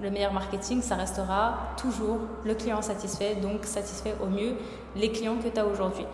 le 0.00 0.12
meilleur 0.12 0.32
marketing, 0.32 0.80
ça 0.80 0.94
restera 0.94 1.54
toujours 1.76 2.18
le 2.44 2.54
client 2.54 2.82
satisfait, 2.82 3.34
donc 3.34 3.64
satisfait 3.64 4.14
au 4.22 4.26
mieux 4.26 4.54
les 4.94 5.10
clients 5.10 5.38
que 5.42 5.48
tu 5.48 5.58
as 5.58 5.66
aujourd'hui. 5.66 6.06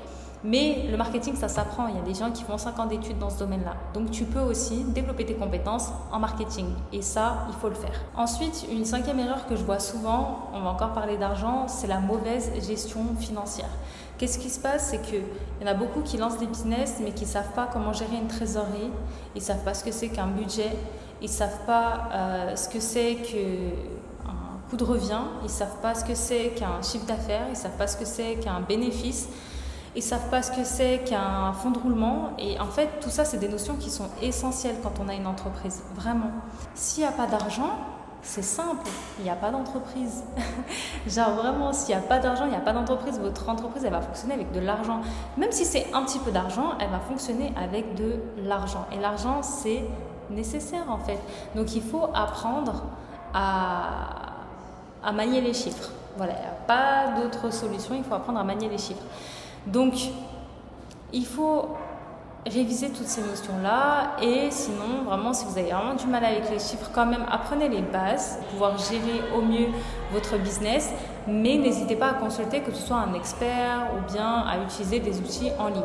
Mais 0.42 0.86
le 0.90 0.96
marketing, 0.96 1.36
ça 1.36 1.48
s'apprend. 1.48 1.88
Il 1.88 1.96
y 1.96 1.98
a 1.98 2.02
des 2.02 2.14
gens 2.14 2.30
qui 2.30 2.44
font 2.44 2.56
5 2.56 2.78
ans 2.78 2.86
d'études 2.86 3.18
dans 3.18 3.28
ce 3.28 3.38
domaine-là. 3.38 3.74
Donc 3.92 4.10
tu 4.10 4.24
peux 4.24 4.40
aussi 4.40 4.84
développer 4.84 5.26
tes 5.26 5.34
compétences 5.34 5.90
en 6.10 6.18
marketing. 6.18 6.66
Et 6.92 7.02
ça, 7.02 7.46
il 7.48 7.54
faut 7.54 7.68
le 7.68 7.74
faire. 7.74 8.00
Ensuite, 8.16 8.66
une 8.72 8.84
cinquième 8.84 9.20
erreur 9.20 9.46
que 9.46 9.56
je 9.56 9.62
vois 9.62 9.78
souvent, 9.78 10.50
on 10.54 10.62
va 10.62 10.70
encore 10.70 10.92
parler 10.92 11.18
d'argent, 11.18 11.68
c'est 11.68 11.86
la 11.86 12.00
mauvaise 12.00 12.50
gestion 12.66 13.00
financière. 13.18 13.68
Qu'est-ce 14.16 14.38
qui 14.38 14.50
se 14.50 14.60
passe? 14.60 14.88
C'est 14.90 15.02
qu'il 15.02 15.22
y 15.60 15.64
en 15.64 15.66
a 15.66 15.74
beaucoup 15.74 16.00
qui 16.00 16.16
lancent 16.16 16.38
des 16.38 16.46
business, 16.46 16.96
mais 17.02 17.12
qui 17.12 17.24
ne 17.24 17.30
savent 17.30 17.52
pas 17.54 17.68
comment 17.72 17.92
gérer 17.92 18.16
une 18.16 18.28
trésorerie. 18.28 18.90
Ils 19.34 19.38
ne 19.38 19.44
savent 19.44 19.64
pas 19.64 19.74
ce 19.74 19.84
que 19.84 19.92
c'est 19.92 20.08
qu'un 20.08 20.26
budget. 20.26 20.76
Ils 21.22 21.26
ne 21.26 21.34
savent 21.34 21.64
pas 21.66 22.08
euh, 22.12 22.56
ce 22.56 22.68
que 22.68 22.80
c'est 22.80 23.16
qu'un 23.16 24.58
coût 24.70 24.76
de 24.76 24.84
revient, 24.84 25.22
ils 25.42 25.44
ne 25.44 25.48
savent 25.48 25.80
pas 25.82 25.94
ce 25.94 26.04
que 26.04 26.14
c'est 26.14 26.50
qu'un 26.56 26.80
chiffre 26.82 27.04
d'affaires, 27.04 27.44
ils 27.48 27.52
ne 27.52 27.56
savent 27.56 27.76
pas 27.76 27.86
ce 27.86 27.96
que 27.96 28.06
c'est 28.06 28.36
qu'un 28.36 28.60
bénéfice, 28.60 29.28
ils 29.96 30.02
savent 30.02 30.28
pas 30.30 30.42
ce 30.42 30.52
que 30.52 30.64
c'est 30.64 31.02
qu'un 31.04 31.52
fonds 31.52 31.70
de 31.70 31.78
roulement. 31.78 32.30
Et 32.38 32.58
en 32.60 32.66
fait, 32.66 32.88
tout 33.00 33.10
ça, 33.10 33.24
c'est 33.24 33.38
des 33.38 33.48
notions 33.48 33.74
qui 33.76 33.90
sont 33.90 34.08
essentielles 34.22 34.76
quand 34.82 35.00
on 35.04 35.08
a 35.08 35.14
une 35.14 35.26
entreprise, 35.26 35.82
vraiment. 35.94 36.30
S'il 36.74 37.02
n'y 37.02 37.08
a 37.08 37.12
pas 37.12 37.26
d'argent, 37.26 37.72
c'est 38.22 38.42
simple, 38.42 38.86
il 39.18 39.24
n'y 39.24 39.30
a 39.30 39.34
pas 39.34 39.50
d'entreprise. 39.50 40.22
Genre 41.08 41.30
vraiment, 41.30 41.72
s'il 41.72 41.94
n'y 41.94 42.00
a 42.00 42.04
pas 42.04 42.18
d'argent, 42.18 42.44
il 42.44 42.50
n'y 42.50 42.56
a 42.56 42.60
pas 42.60 42.72
d'entreprise, 42.72 43.18
votre 43.18 43.48
entreprise, 43.48 43.84
elle 43.84 43.92
va 43.92 44.02
fonctionner 44.02 44.34
avec 44.34 44.52
de 44.52 44.60
l'argent. 44.60 45.00
Même 45.38 45.52
si 45.52 45.64
c'est 45.64 45.86
un 45.92 46.04
petit 46.04 46.18
peu 46.18 46.30
d'argent, 46.30 46.74
elle 46.78 46.90
va 46.90 47.00
fonctionner 47.00 47.52
avec 47.56 47.94
de 47.94 48.20
l'argent. 48.44 48.86
Et 48.92 48.98
l'argent, 48.98 49.42
c'est 49.42 49.84
nécessaire 50.28 50.84
en 50.88 50.98
fait. 50.98 51.18
Donc 51.56 51.74
il 51.74 51.82
faut 51.82 52.08
apprendre 52.14 52.84
à, 53.34 54.10
à 55.02 55.12
manier 55.12 55.40
les 55.40 55.54
chiffres. 55.54 55.90
Voilà, 56.16 56.34
il 56.34 56.40
n'y 56.40 56.46
a 56.46 56.50
pas 56.66 57.20
d'autre 57.20 57.52
solution, 57.52 57.94
il 57.94 58.04
faut 58.04 58.14
apprendre 58.14 58.38
à 58.38 58.44
manier 58.44 58.68
les 58.68 58.78
chiffres. 58.78 59.04
Donc 59.66 59.94
il 61.12 61.26
faut 61.26 61.68
réviser 62.46 62.88
toutes 62.88 63.06
ces 63.06 63.20
notions-là 63.20 64.16
et 64.22 64.50
sinon 64.50 65.04
vraiment 65.04 65.34
si 65.34 65.44
vous 65.44 65.58
avez 65.58 65.70
vraiment 65.70 65.94
du 65.94 66.06
mal 66.06 66.24
avec 66.24 66.50
les 66.50 66.58
chiffres 66.58 66.90
quand 66.94 67.04
même 67.04 67.24
apprenez 67.30 67.68
les 67.68 67.82
bases 67.82 68.38
pour 68.38 68.48
pouvoir 68.48 68.78
gérer 68.78 69.20
au 69.36 69.42
mieux 69.42 69.66
votre 70.10 70.38
business 70.38 70.90
mais 71.28 71.56
n'hésitez 71.58 71.96
pas 71.96 72.10
à 72.10 72.14
consulter 72.14 72.60
que 72.60 72.72
ce 72.72 72.80
soit 72.80 72.96
un 72.96 73.12
expert 73.12 73.88
ou 73.94 74.12
bien 74.12 74.44
à 74.46 74.58
utiliser 74.64 75.00
des 75.00 75.18
outils 75.18 75.50
en 75.58 75.68
ligne. 75.68 75.82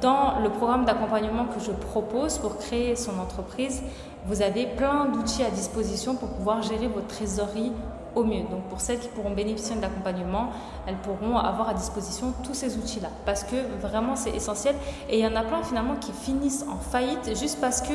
Dans 0.00 0.40
le 0.42 0.50
programme 0.50 0.84
d'accompagnement 0.84 1.44
que 1.44 1.60
je 1.60 1.70
propose 1.70 2.38
pour 2.38 2.58
créer 2.58 2.96
son 2.96 3.18
entreprise, 3.18 3.82
vous 4.26 4.42
avez 4.42 4.66
plein 4.66 5.06
d'outils 5.06 5.42
à 5.42 5.50
disposition 5.50 6.16
pour 6.16 6.28
pouvoir 6.30 6.62
gérer 6.62 6.88
votre 6.88 7.06
trésorerie 7.06 7.72
au 8.16 8.24
mieux. 8.24 8.42
Donc 8.50 8.62
pour 8.68 8.80
celles 8.80 8.98
qui 8.98 9.08
pourront 9.08 9.30
bénéficier 9.30 9.76
de 9.76 9.82
l'accompagnement, 9.82 10.50
elles 10.86 10.96
pourront 10.96 11.38
avoir 11.38 11.68
à 11.68 11.74
disposition 11.74 12.32
tous 12.42 12.54
ces 12.54 12.76
outils-là 12.76 13.10
parce 13.24 13.44
que 13.44 13.56
vraiment 13.80 14.16
c'est 14.16 14.30
essentiel. 14.30 14.74
Et 15.08 15.18
il 15.18 15.24
y 15.24 15.26
en 15.26 15.36
a 15.36 15.44
plein 15.44 15.62
finalement 15.62 15.94
qui 15.96 16.12
finissent 16.12 16.64
en 16.68 16.78
faillite 16.78 17.38
juste 17.38 17.60
parce 17.60 17.80
que 17.82 17.94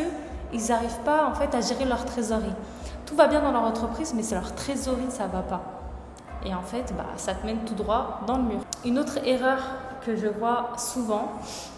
ils 0.54 0.68
n'arrivent 0.68 1.02
pas 1.04 1.28
en 1.28 1.34
fait 1.34 1.54
à 1.56 1.62
gérer 1.62 1.86
leur 1.86 2.06
trésorerie. 2.06 2.54
tout 3.06 3.16
va 3.16 3.28
bien 3.28 3.42
dans 3.42 3.52
leur 3.52 3.64
entreprise, 3.64 4.14
mais 4.16 4.24
c'est 4.24 4.36
leur 4.36 4.56
trésorerie, 4.56 5.10
ça 5.10 5.28
va 5.28 5.42
pas. 5.42 5.62
Et 6.46 6.54
en 6.54 6.62
fait, 6.62 6.94
bah, 6.98 7.06
ça 7.18 7.34
te 7.34 7.46
mène 7.46 7.60
tout 7.66 7.76
droit 7.76 8.22
dans 8.26 8.38
le 8.38 8.44
mur. 8.44 8.60
Une 8.86 8.98
autre 8.98 9.20
erreur 9.26 9.60
que 10.06 10.16
je 10.16 10.28
vois 10.28 10.72
souvent, 10.78 11.32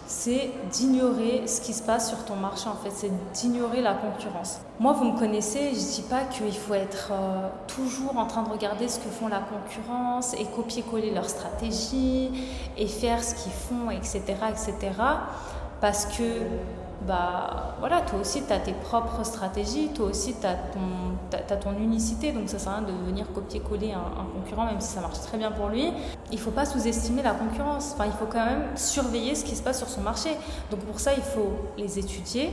c'est 0.05 0.51
d'ignorer 0.71 1.47
ce 1.47 1.61
qui 1.61 1.73
se 1.73 1.81
passe 1.81 2.09
sur 2.09 2.23
ton 2.25 2.35
marché 2.35 2.67
en 2.69 2.75
fait, 2.75 2.91
c'est 2.93 3.11
d'ignorer 3.33 3.81
la 3.81 3.93
concurrence. 3.93 4.59
Moi, 4.79 4.93
vous 4.93 5.05
me 5.05 5.17
connaissez, 5.17 5.69
je 5.73 5.79
ne 5.79 5.91
dis 5.95 6.05
pas 6.09 6.23
qu'il 6.25 6.53
faut 6.53 6.73
être 6.73 7.11
euh, 7.11 7.49
toujours 7.67 8.17
en 8.17 8.25
train 8.25 8.43
de 8.43 8.49
regarder 8.49 8.87
ce 8.87 8.99
que 8.99 9.09
font 9.09 9.27
la 9.27 9.39
concurrence 9.39 10.33
et 10.35 10.45
copier-coller 10.45 11.11
leur 11.11 11.29
stratégie 11.29 12.31
et 12.77 12.87
faire 12.87 13.23
ce 13.23 13.33
qu'ils 13.35 13.51
font, 13.51 13.89
etc., 13.89 14.21
etc. 14.49 14.91
Parce 15.81 16.05
que 16.05 16.23
bah 17.01 17.75
voilà, 17.79 18.01
toi 18.01 18.19
aussi 18.19 18.43
tu 18.43 18.53
as 18.53 18.59
tes 18.59 18.73
propres 18.73 19.23
stratégies, 19.25 19.89
toi 19.89 20.07
aussi 20.07 20.35
tu 20.39 20.45
as, 20.45 20.57
as, 21.33 21.57
ton 21.57 21.73
unicité, 21.73 22.31
donc 22.31 22.47
ça 22.47 22.59
sert 22.59 22.71
à 22.71 22.75
rien 22.77 22.87
de 22.87 22.93
venir 23.05 23.25
copier-coller 23.33 23.91
un, 23.91 24.25
concurrent, 24.33 24.65
même 24.65 24.79
si 24.79 24.93
ça 24.93 25.01
marche 25.01 25.19
très 25.19 25.37
bien 25.37 25.51
pour 25.51 25.67
lui. 25.67 25.91
Il 26.31 26.39
faut 26.39 26.51
pas 26.51 26.65
sous-estimer 26.65 27.21
la 27.21 27.33
concurrence, 27.33 27.91
enfin, 27.93 28.05
il 28.05 28.13
faut 28.13 28.25
quand 28.25 28.45
même 28.45 28.65
surveiller 28.75 29.35
ce 29.35 29.43
qui 29.43 29.55
se 29.55 29.63
passe 29.63 29.79
sur 29.79 29.89
son 29.89 30.01
marché. 30.01 30.29
Donc 30.71 30.81
pour 30.81 30.99
ça, 30.99 31.13
il 31.13 31.23
faut 31.23 31.51
les 31.77 31.99
étudier, 31.99 32.51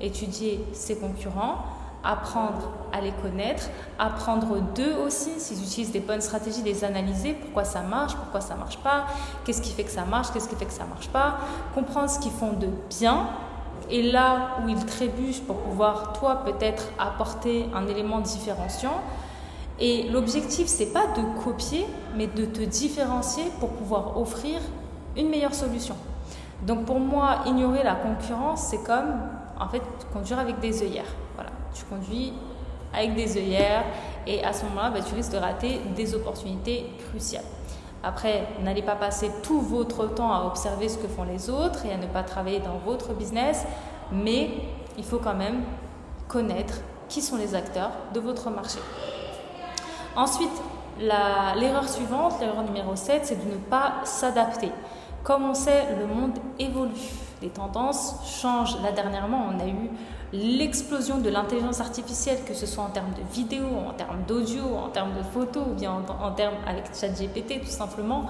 étudier 0.00 0.64
ses 0.72 0.96
concurrents, 0.96 1.56
apprendre 2.04 2.70
à 2.92 3.00
les 3.00 3.12
connaître, 3.12 3.68
apprendre 3.98 4.60
d'eux 4.74 4.94
aussi, 5.06 5.38
s'ils 5.38 5.62
utilisent 5.62 5.92
des 5.92 6.00
bonnes 6.00 6.20
stratégies, 6.20 6.62
les 6.62 6.84
analyser, 6.84 7.34
pourquoi 7.34 7.64
ça 7.64 7.82
marche, 7.82 8.14
pourquoi 8.16 8.40
ça 8.40 8.54
marche 8.54 8.78
pas, 8.78 9.06
qu'est-ce 9.44 9.62
qui 9.62 9.72
fait 9.72 9.84
que 9.84 9.90
ça 9.90 10.04
marche, 10.04 10.32
qu'est-ce 10.32 10.48
qui 10.48 10.56
fait 10.56 10.66
que 10.66 10.72
ça 10.72 10.84
marche 10.84 11.08
pas, 11.08 11.38
comprendre 11.74 12.08
ce 12.08 12.18
qu'ils 12.18 12.32
font 12.32 12.52
de 12.52 12.68
bien 12.88 13.28
et 13.90 14.02
là 14.02 14.58
où 14.62 14.68
ils 14.68 14.84
trébuchent 14.84 15.40
pour 15.40 15.56
pouvoir, 15.56 16.12
toi, 16.12 16.42
peut-être 16.44 16.84
apporter 16.98 17.68
un 17.74 17.88
élément 17.88 18.20
différenciant. 18.20 19.00
Et 19.80 20.08
l'objectif, 20.10 20.68
c'est 20.68 20.92
pas 20.92 21.06
de 21.16 21.42
copier, 21.42 21.86
mais 22.16 22.26
de 22.28 22.44
te 22.44 22.60
différencier 22.60 23.44
pour 23.58 23.70
pouvoir 23.70 24.16
offrir 24.20 24.60
une 25.16 25.28
meilleure 25.28 25.54
solution. 25.54 25.96
Donc 26.62 26.84
pour 26.84 27.00
moi, 27.00 27.38
ignorer 27.46 27.82
la 27.82 27.94
concurrence, 27.94 28.68
c'est 28.70 28.82
comme 28.84 29.12
en 29.60 29.68
fait 29.68 29.82
conduire 30.12 30.38
avec 30.38 30.58
des 30.58 30.82
œillères. 30.82 31.14
Voilà, 31.34 31.50
tu 31.74 31.84
conduis 31.84 32.32
avec 32.92 33.14
des 33.14 33.36
œillères 33.36 33.84
et 34.26 34.42
à 34.42 34.52
ce 34.52 34.64
moment-là, 34.64 34.90
bah, 34.90 35.00
tu 35.06 35.14
risques 35.14 35.32
de 35.32 35.38
rater 35.38 35.80
des 35.94 36.14
opportunités 36.14 36.90
cruciales. 37.08 37.44
Après, 38.02 38.48
n'allez 38.62 38.82
pas 38.82 38.96
passer 38.96 39.30
tout 39.42 39.60
votre 39.60 40.06
temps 40.06 40.32
à 40.32 40.46
observer 40.46 40.88
ce 40.88 40.96
que 40.96 41.06
font 41.06 41.24
les 41.24 41.50
autres 41.50 41.84
et 41.84 41.92
à 41.92 41.98
ne 41.98 42.06
pas 42.06 42.22
travailler 42.22 42.60
dans 42.60 42.78
votre 42.78 43.12
business, 43.12 43.64
mais 44.10 44.50
il 44.96 45.04
faut 45.04 45.18
quand 45.18 45.34
même 45.34 45.62
connaître 46.26 46.78
qui 47.08 47.20
sont 47.20 47.36
les 47.36 47.54
acteurs 47.54 47.90
de 48.14 48.20
votre 48.20 48.50
marché. 48.50 48.78
Ensuite, 50.16 50.62
l'erreur 50.98 51.88
suivante, 51.88 52.34
l'erreur 52.40 52.62
numéro 52.62 52.96
7, 52.96 53.26
c'est 53.26 53.46
de 53.46 53.50
ne 53.50 53.58
pas 53.58 53.96
s'adapter. 54.04 54.72
Comme 55.22 55.44
on 55.44 55.54
sait, 55.54 55.84
le 55.98 56.06
monde 56.06 56.38
évolue, 56.58 57.10
les 57.42 57.48
tendances 57.48 58.16
changent. 58.40 58.80
Là, 58.82 58.92
dernièrement, 58.92 59.46
on 59.54 59.60
a 59.60 59.66
eu 59.66 59.90
l'explosion 60.32 61.18
de 61.18 61.28
l'intelligence 61.28 61.80
artificielle, 61.80 62.38
que 62.46 62.54
ce 62.54 62.66
soit 62.66 62.84
en 62.84 62.90
termes 62.90 63.12
de 63.12 63.34
vidéo, 63.34 63.66
en 63.88 63.92
termes 63.92 64.22
d'audio, 64.28 64.62
en 64.76 64.88
termes 64.88 65.16
de 65.16 65.22
photos, 65.22 65.64
ou 65.68 65.74
bien 65.74 65.92
en, 65.92 66.30
termes 66.32 66.54
avec 66.66 66.84
ChatGPT 66.94 67.60
tout 67.60 67.70
simplement. 67.70 68.26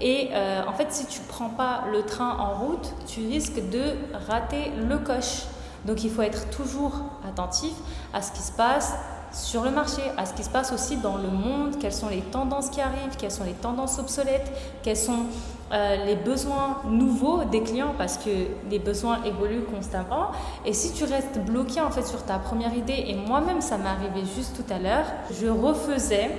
Et 0.00 0.30
euh, 0.32 0.62
en 0.66 0.72
fait, 0.72 0.92
si 0.92 1.06
tu 1.06 1.20
ne 1.20 1.26
prends 1.26 1.50
pas 1.50 1.84
le 1.92 2.02
train 2.02 2.36
en 2.38 2.54
route, 2.54 2.92
tu 3.06 3.20
risques 3.26 3.68
de 3.70 3.82
rater 4.28 4.72
le 4.76 4.98
coche. 4.98 5.42
Donc 5.84 6.04
il 6.04 6.10
faut 6.10 6.22
être 6.22 6.48
toujours 6.50 6.92
attentif 7.28 7.74
à 8.14 8.22
ce 8.22 8.32
qui 8.32 8.42
se 8.42 8.52
passe 8.52 8.94
sur 9.32 9.62
le 9.62 9.70
marché, 9.70 10.02
à 10.16 10.26
ce 10.26 10.34
qui 10.34 10.44
se 10.44 10.50
passe 10.50 10.72
aussi 10.72 10.96
dans 10.96 11.16
le 11.16 11.28
monde, 11.28 11.78
quelles 11.80 11.92
sont 11.92 12.08
les 12.08 12.20
tendances 12.20 12.70
qui 12.70 12.80
arrivent, 12.80 13.16
quelles 13.18 13.30
sont 13.30 13.44
les 13.44 13.52
tendances 13.52 13.98
obsolètes, 13.98 14.52
quels 14.82 14.96
sont 14.96 15.26
euh, 15.72 16.04
les 16.04 16.16
besoins 16.16 16.78
nouveaux 16.86 17.44
des 17.44 17.62
clients 17.62 17.94
parce 17.96 18.18
que 18.18 18.30
les 18.70 18.78
besoins 18.78 19.22
évoluent 19.24 19.64
constamment. 19.64 20.32
Et 20.66 20.74
si 20.74 20.92
tu 20.92 21.04
restes 21.04 21.38
bloqué 21.38 21.80
en 21.80 21.90
fait 21.90 22.06
sur 22.06 22.22
ta 22.24 22.38
première 22.38 22.74
idée, 22.74 23.04
et 23.06 23.14
moi-même 23.14 23.62
ça 23.62 23.78
m'est 23.78 23.88
arrivé 23.88 24.22
juste 24.36 24.54
tout 24.54 24.72
à 24.72 24.78
l'heure, 24.78 25.06
je 25.30 25.46
refaisais 25.46 26.30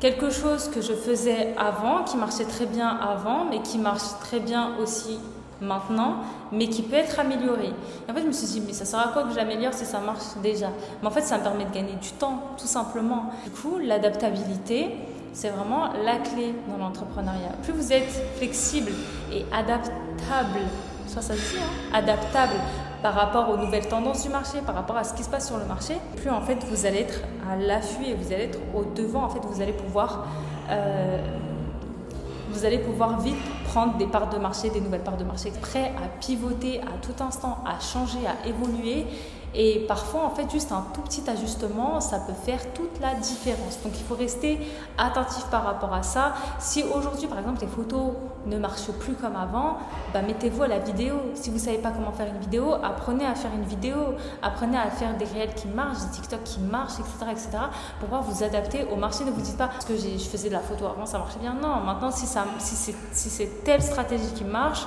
quelque 0.00 0.30
chose 0.30 0.68
que 0.68 0.80
je 0.80 0.94
faisais 0.94 1.54
avant, 1.56 2.02
qui 2.04 2.16
marchait 2.16 2.46
très 2.46 2.66
bien 2.66 2.88
avant, 2.88 3.44
mais 3.44 3.60
qui 3.60 3.78
marche 3.78 4.18
très 4.20 4.40
bien 4.40 4.76
aussi 4.82 5.18
maintenant, 5.60 6.16
mais 6.52 6.68
qui 6.68 6.82
peut 6.82 6.96
être 6.96 7.18
amélioré. 7.20 7.72
En 8.08 8.14
fait, 8.14 8.22
je 8.22 8.26
me 8.26 8.32
suis 8.32 8.46
dit, 8.46 8.62
mais 8.66 8.72
ça 8.72 8.84
sert 8.84 9.00
à 9.00 9.08
quoi 9.08 9.24
que 9.24 9.34
j'améliore 9.34 9.74
si 9.74 9.84
ça 9.84 10.00
marche 10.00 10.36
déjà? 10.42 10.68
Mais 11.02 11.08
en 11.08 11.10
fait, 11.10 11.22
ça 11.22 11.38
me 11.38 11.42
permet 11.42 11.64
de 11.64 11.72
gagner 11.72 11.94
du 11.94 12.10
temps, 12.12 12.42
tout 12.58 12.66
simplement. 12.66 13.30
Du 13.44 13.50
coup, 13.50 13.78
l'adaptabilité, 13.78 14.96
c'est 15.32 15.50
vraiment 15.50 15.92
la 16.04 16.16
clé 16.16 16.54
dans 16.68 16.76
l'entrepreneuriat. 16.76 17.52
Plus 17.62 17.72
vous 17.72 17.92
êtes 17.92 18.10
flexible 18.36 18.92
et 19.32 19.44
adaptable, 19.52 20.60
soit 21.06 21.22
ça 21.22 21.34
dit, 21.34 21.40
hein, 21.58 21.96
adaptable 21.96 22.54
par 23.02 23.14
rapport 23.14 23.48
aux 23.50 23.56
nouvelles 23.56 23.88
tendances 23.88 24.22
du 24.22 24.28
marché, 24.28 24.58
par 24.64 24.74
rapport 24.74 24.96
à 24.96 25.04
ce 25.04 25.14
qui 25.14 25.22
se 25.22 25.30
passe 25.30 25.46
sur 25.46 25.56
le 25.56 25.64
marché, 25.64 25.94
plus 26.16 26.30
en 26.30 26.42
fait 26.42 26.58
vous 26.68 26.84
allez 26.84 27.00
être 27.00 27.20
à 27.50 27.56
l'affût 27.56 28.04
et 28.04 28.14
vous 28.14 28.32
allez 28.32 28.44
être 28.44 28.58
au 28.74 28.84
devant. 28.84 29.24
En 29.24 29.28
fait, 29.30 29.40
vous 29.42 29.62
allez 29.62 29.72
pouvoir 29.72 30.26
euh, 30.70 31.18
vous 32.50 32.64
allez 32.64 32.78
pouvoir 32.78 33.20
vite 33.20 33.36
prendre 33.64 33.96
des 33.96 34.06
parts 34.06 34.28
de 34.28 34.38
marché, 34.38 34.70
des 34.70 34.80
nouvelles 34.80 35.04
parts 35.04 35.16
de 35.16 35.24
marché, 35.24 35.52
prêt 35.60 35.92
à 35.96 36.08
pivoter 36.20 36.80
à 36.80 36.98
tout 37.00 37.22
instant, 37.22 37.58
à 37.66 37.80
changer, 37.80 38.18
à 38.26 38.46
évoluer 38.48 39.06
et 39.54 39.84
parfois, 39.88 40.24
en 40.24 40.30
fait, 40.30 40.48
juste 40.50 40.70
un 40.70 40.84
tout 40.94 41.00
petit 41.00 41.28
ajustement, 41.28 42.00
ça 42.00 42.20
peut 42.20 42.32
faire 42.32 42.72
toute 42.72 43.00
la 43.00 43.14
différence. 43.14 43.82
Donc, 43.82 43.92
il 43.98 44.04
faut 44.04 44.14
rester 44.14 44.60
attentif 44.96 45.44
par 45.46 45.64
rapport 45.64 45.92
à 45.92 46.02
ça. 46.02 46.34
Si 46.60 46.84
aujourd'hui, 46.84 47.26
par 47.26 47.38
exemple, 47.38 47.60
les 47.62 47.66
photos 47.66 48.12
ne 48.46 48.58
marchent 48.58 48.92
plus 49.00 49.14
comme 49.14 49.34
avant, 49.34 49.78
bah, 50.14 50.22
mettez-vous 50.22 50.62
à 50.62 50.68
la 50.68 50.78
vidéo. 50.78 51.16
Si 51.34 51.50
vous 51.50 51.56
ne 51.56 51.60
savez 51.60 51.78
pas 51.78 51.90
comment 51.90 52.12
faire 52.12 52.28
une 52.28 52.40
vidéo, 52.40 52.74
apprenez 52.74 53.26
à 53.26 53.34
faire 53.34 53.50
une 53.52 53.64
vidéo. 53.64 53.96
Apprenez 54.40 54.78
à 54.78 54.88
faire 54.88 55.16
des 55.16 55.24
réels 55.24 55.54
qui 55.54 55.66
marchent, 55.66 55.98
des 55.98 56.10
TikTok 56.10 56.44
qui 56.44 56.60
marchent, 56.60 57.00
etc., 57.00 57.32
etc., 57.32 57.48
pour 57.98 58.08
pouvoir 58.08 58.22
vous 58.22 58.44
adapter 58.44 58.84
au 58.84 58.96
marché. 58.96 59.24
Ne 59.24 59.32
vous 59.32 59.40
dites 59.40 59.58
pas, 59.58 59.68
parce 59.68 59.84
que 59.84 59.96
je 59.96 60.28
faisais 60.28 60.48
de 60.48 60.54
la 60.54 60.60
photo 60.60 60.86
avant, 60.86 61.06
ça 61.06 61.18
marchait 61.18 61.40
bien. 61.40 61.54
Non, 61.54 61.80
maintenant, 61.84 62.12
si, 62.12 62.26
si 62.26 63.30
c'est 63.30 63.64
telle 63.64 63.82
stratégie 63.82 64.32
qui 64.32 64.44
marche, 64.44 64.86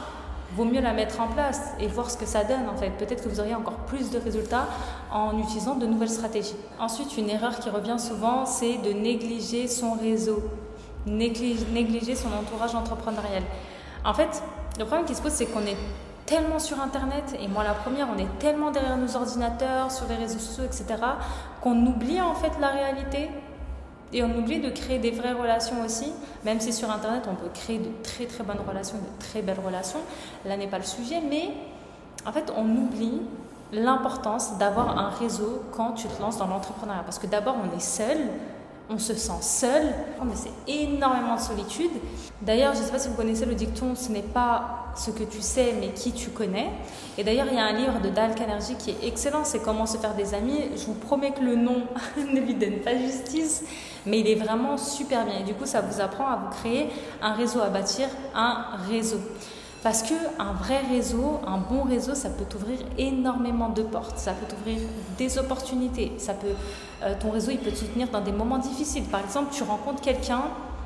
vaut 0.55 0.65
mieux 0.65 0.81
la 0.81 0.93
mettre 0.93 1.19
en 1.19 1.27
place 1.27 1.61
et 1.79 1.87
voir 1.87 2.09
ce 2.11 2.17
que 2.17 2.25
ça 2.25 2.43
donne 2.43 2.69
en 2.69 2.77
fait. 2.77 2.91
Peut-être 2.91 3.23
que 3.23 3.29
vous 3.29 3.39
auriez 3.39 3.55
encore 3.55 3.77
plus 3.87 4.11
de 4.11 4.19
résultats 4.19 4.67
en 5.11 5.37
utilisant 5.39 5.75
de 5.75 5.85
nouvelles 5.85 6.09
stratégies. 6.09 6.55
Ensuite, 6.79 7.17
une 7.17 7.29
erreur 7.29 7.59
qui 7.59 7.69
revient 7.69 7.99
souvent, 7.99 8.45
c'est 8.45 8.77
de 8.77 8.91
négliger 8.91 9.67
son 9.67 9.93
réseau, 9.93 10.43
négliger 11.05 12.15
son 12.15 12.29
entourage 12.33 12.75
entrepreneurial. 12.75 13.43
En 14.05 14.13
fait, 14.13 14.43
le 14.77 14.85
problème 14.85 15.05
qui 15.05 15.15
se 15.15 15.21
pose, 15.21 15.31
c'est 15.31 15.45
qu'on 15.45 15.65
est 15.65 15.77
tellement 16.25 16.59
sur 16.59 16.79
Internet, 16.81 17.35
et 17.39 17.47
moi 17.47 17.63
la 17.63 17.73
première, 17.73 18.07
on 18.15 18.17
est 18.17 18.39
tellement 18.39 18.71
derrière 18.71 18.97
nos 18.97 19.15
ordinateurs, 19.15 19.91
sur 19.91 20.07
les 20.07 20.15
réseaux 20.15 20.39
sociaux, 20.39 20.63
etc., 20.63 20.85
qu'on 21.61 21.85
oublie 21.85 22.21
en 22.21 22.33
fait 22.33 22.51
la 22.61 22.69
réalité 22.69 23.29
et 24.13 24.23
on 24.23 24.37
oublie 24.37 24.59
de 24.59 24.69
créer 24.69 24.99
des 24.99 25.11
vraies 25.11 25.33
relations 25.33 25.83
aussi, 25.83 26.11
même 26.45 26.59
si 26.59 26.71
sur 26.71 26.89
Internet 26.91 27.23
on 27.29 27.35
peut 27.35 27.49
créer 27.53 27.79
de 27.79 27.89
très 28.03 28.25
très 28.25 28.43
bonnes 28.43 28.61
relations, 28.67 28.97
de 28.97 29.23
très 29.23 29.41
belles 29.41 29.59
relations. 29.63 29.99
Là 30.45 30.55
n'est 30.57 30.67
pas 30.67 30.77
le 30.77 30.83
sujet, 30.83 31.21
mais 31.27 31.49
en 32.25 32.31
fait 32.31 32.53
on 32.55 32.63
oublie 32.63 33.21
l'importance 33.71 34.57
d'avoir 34.57 34.97
un 34.97 35.09
réseau 35.09 35.63
quand 35.71 35.93
tu 35.93 36.07
te 36.07 36.21
lances 36.21 36.37
dans 36.37 36.47
l'entrepreneuriat. 36.47 37.03
Parce 37.03 37.19
que 37.19 37.27
d'abord 37.27 37.55
on 37.63 37.75
est 37.75 37.81
seul, 37.81 38.17
on 38.93 38.99
se 38.99 39.13
sent 39.15 39.41
seul, 39.41 39.83
mais 40.23 40.35
c'est 40.35 40.71
énormément 40.71 41.35
de 41.35 41.41
solitude. 41.41 41.91
D'ailleurs, 42.41 42.73
je 42.73 42.79
ne 42.79 42.85
sais 42.85 42.91
pas 42.91 42.99
si 42.99 43.09
vous 43.09 43.15
connaissez 43.15 43.45
le 43.45 43.55
dicton, 43.55 43.95
ce 43.95 44.11
n'est 44.11 44.21
pas 44.21 44.91
ce 44.95 45.11
que 45.11 45.23
tu 45.23 45.41
sais, 45.41 45.73
mais 45.79 45.89
qui 45.89 46.11
tu 46.11 46.29
connais. 46.29 46.69
Et 47.17 47.23
d'ailleurs, 47.23 47.47
il 47.49 47.55
y 47.55 47.59
a 47.59 47.65
un 47.65 47.73
livre 47.73 47.99
de 48.01 48.09
Dal 48.09 48.35
Carnegie 48.35 48.75
qui 48.75 48.91
est 48.91 49.07
excellent, 49.07 49.43
c'est 49.43 49.63
Comment 49.63 49.85
se 49.85 49.97
faire 49.97 50.13
des 50.13 50.33
amis. 50.33 50.59
Je 50.75 50.85
vous 50.85 50.93
promets 50.93 51.31
que 51.31 51.41
le 51.41 51.55
nom 51.55 51.83
ne 52.17 52.39
lui 52.39 52.53
donne 52.53 52.79
pas 52.83 52.95
justice, 52.97 53.63
mais 54.05 54.19
il 54.19 54.27
est 54.27 54.35
vraiment 54.35 54.77
super 54.77 55.25
bien. 55.25 55.39
Et 55.39 55.43
du 55.43 55.53
coup, 55.53 55.65
ça 55.65 55.81
vous 55.81 56.01
apprend 56.01 56.27
à 56.27 56.35
vous 56.35 56.49
créer 56.49 56.89
un 57.21 57.33
réseau, 57.33 57.61
à 57.61 57.69
bâtir 57.69 58.07
un 58.35 58.65
réseau. 58.89 59.19
Parce 59.83 60.01
qu'un 60.01 60.53
vrai 60.53 60.79
réseau, 60.89 61.41
un 61.45 61.57
bon 61.57 61.83
réseau, 61.83 62.15
ça 62.15 62.29
peut 62.29 62.45
t'ouvrir 62.45 62.79
énormément 62.97 63.67
de 63.67 63.83
portes, 63.83 64.17
ça 64.17 64.31
peut 64.31 64.45
t'ouvrir 64.45 64.79
des 65.17 65.37
opportunités, 65.37 66.13
ça 66.17 66.33
peut, 66.33 66.47
euh, 67.03 67.13
ton 67.19 67.31
réseau 67.31 67.51
il 67.51 67.59
peut 67.59 67.71
te 67.71 67.75
soutenir 67.75 68.07
dans 68.07 68.21
des 68.21 68.31
moments 68.31 68.59
difficiles. 68.59 69.03
Par 69.03 69.19
exemple, 69.19 69.53
tu 69.53 69.61
rencontres 69.63 70.01
quelqu'un, 70.01 70.43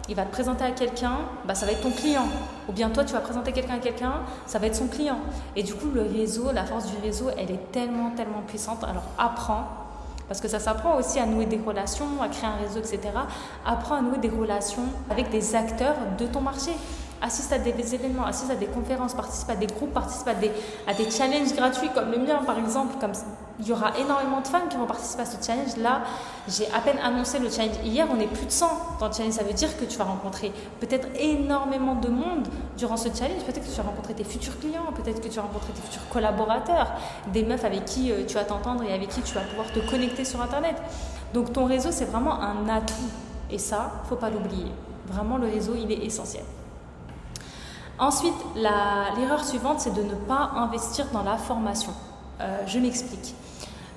il 0.10 0.16
va 0.16 0.24
te 0.24 0.32
présenter 0.32 0.64
à 0.64 0.72
quelqu'un, 0.72 1.18
bah, 1.46 1.54
ça 1.54 1.68
va 1.68 1.74
être 1.74 1.82
ton 1.82 1.92
client. 1.92 2.26
Ou 2.68 2.72
bien 2.72 2.90
toi, 2.90 3.04
tu 3.04 3.14
vas 3.14 3.20
présenter 3.20 3.52
quelqu'un 3.52 3.76
à 3.76 3.80
quelqu'un, 3.80 4.14
ça 4.48 4.58
va 4.58 4.66
être 4.66 4.76
son 4.76 4.88
client. 4.88 5.20
Et 5.56 5.62
du 5.62 5.76
coup, 5.76 5.90
le 5.94 6.02
réseau, 6.02 6.52
la 6.52 6.66
force 6.66 6.88
du 6.88 6.98
réseau, 7.04 7.30
elle 7.38 7.52
est 7.52 7.72
tellement, 7.72 8.10
tellement 8.12 8.42
puissante. 8.48 8.84
Alors 8.84 9.04
apprends, 9.20 9.68
parce 10.28 10.42
que 10.42 10.48
ça 10.48 10.60
s'apprend 10.60 10.98
aussi 10.98 11.20
à 11.20 11.28
nouer 11.28 11.46
des 11.46 11.60
relations, 11.64 12.20
à 12.20 12.30
créer 12.30 12.50
un 12.50 12.66
réseau, 12.66 12.80
etc. 12.80 13.00
Apprends 13.64 13.96
à 13.96 14.02
nouer 14.02 14.18
des 14.18 14.30
relations 14.30 14.86
avec 15.12 15.30
des 15.30 15.56
acteurs 15.56 15.96
de 16.18 16.26
ton 16.26 16.42
marché 16.42 16.72
assiste 17.22 17.52
à 17.54 17.60
des, 17.60 17.96
événements, 17.96 18.26
assiste 18.26 18.52
à 18.52 18.56
des 18.56 18.68
conférences, 18.68 19.14
participe 19.14 19.50
à 19.50 19.56
des 19.56 19.68
groupes, 19.68 19.94
participe 19.94 20.28
à 20.28 20.34
des, 20.34 20.52
à 20.88 20.94
des 20.94 21.10
challenges 21.10 21.54
gratuits 21.56 21.90
comme 21.94 22.12
le 22.12 22.20
mien 22.20 22.42
par 22.46 22.58
exemple, 22.60 22.96
comme 23.00 23.14
il 23.60 23.68
y 23.68 23.72
aura 23.72 23.98
énormément 23.98 24.42
de 24.42 24.48
femmes 24.48 24.70
qui 24.70 24.78
vont 24.78 24.86
participer 24.86 25.24
à 25.24 25.26
ce 25.26 25.44
challenge. 25.44 25.78
Là, 25.78 26.04
j'ai 26.48 26.68
à 26.68 26.80
peine 26.80 27.00
annoncé 27.00 27.40
le 27.40 27.50
challenge 27.50 27.78
hier, 27.84 28.06
on 28.12 28.20
est 28.20 28.28
plus 28.28 28.46
de 28.46 28.52
100 28.52 28.68
dans 29.00 29.08
le 29.08 29.14
challenge. 29.14 29.34
Ça 29.34 29.44
veut 29.44 29.54
dire 29.54 29.76
que 29.78 29.86
tu 29.86 29.98
vas 29.98 30.04
rencontrer 30.04 30.52
peut-être 30.80 31.08
énormément 31.20 31.96
de 31.96 32.10
monde 32.10 32.48
durant 32.78 32.98
ce 32.98 33.10
challenge. 33.10 33.42
Peut-être 33.44 33.66
que 33.66 33.70
tu 33.70 33.78
vas 33.78 33.90
rencontrer 33.90 34.14
tes 34.14 34.24
futurs 34.24 34.60
clients, 34.60 34.92
peut-être 34.96 35.22
que 35.22 35.28
tu 35.28 35.36
vas 35.36 35.42
rencontrer 35.42 35.74
tes 35.74 35.82
futurs 35.82 36.08
collaborateurs, 36.10 36.92
des 37.34 37.44
meufs 37.44 37.66
avec 37.66 37.86
qui 37.86 38.12
euh, 38.12 38.26
tu 38.28 38.36
vas 38.36 38.44
t'entendre 38.44 38.84
et 38.84 38.94
avec 38.94 39.10
qui 39.10 39.22
tu 39.22 39.34
vas 39.34 39.42
pouvoir 39.42 39.72
te 39.72 39.80
connecter 39.80 40.24
sur 40.24 40.42
Internet. 40.42 40.76
Donc 41.34 41.52
ton 41.52 41.66
réseau, 41.66 41.90
c'est 41.92 42.06
vraiment 42.06 42.40
un 42.40 42.70
atout. 42.70 42.94
Et 43.50 43.58
ça, 43.58 43.92
faut 44.08 44.16
pas 44.18 44.30
l'oublier. 44.30 44.72
Vraiment, 45.08 45.38
le 45.38 45.48
réseau, 45.48 45.74
il 45.76 45.92
est 45.92 46.06
essentiel. 46.06 46.44
Ensuite, 48.00 48.36
l'erreur 48.56 49.44
suivante, 49.44 49.80
c'est 49.80 49.94
de 49.94 50.04
ne 50.04 50.14
pas 50.14 50.52
investir 50.56 51.08
dans 51.12 51.24
la 51.24 51.38
formation. 51.38 51.94
Euh, 52.40 52.60
je 52.68 52.80
m'explique. 52.80 53.34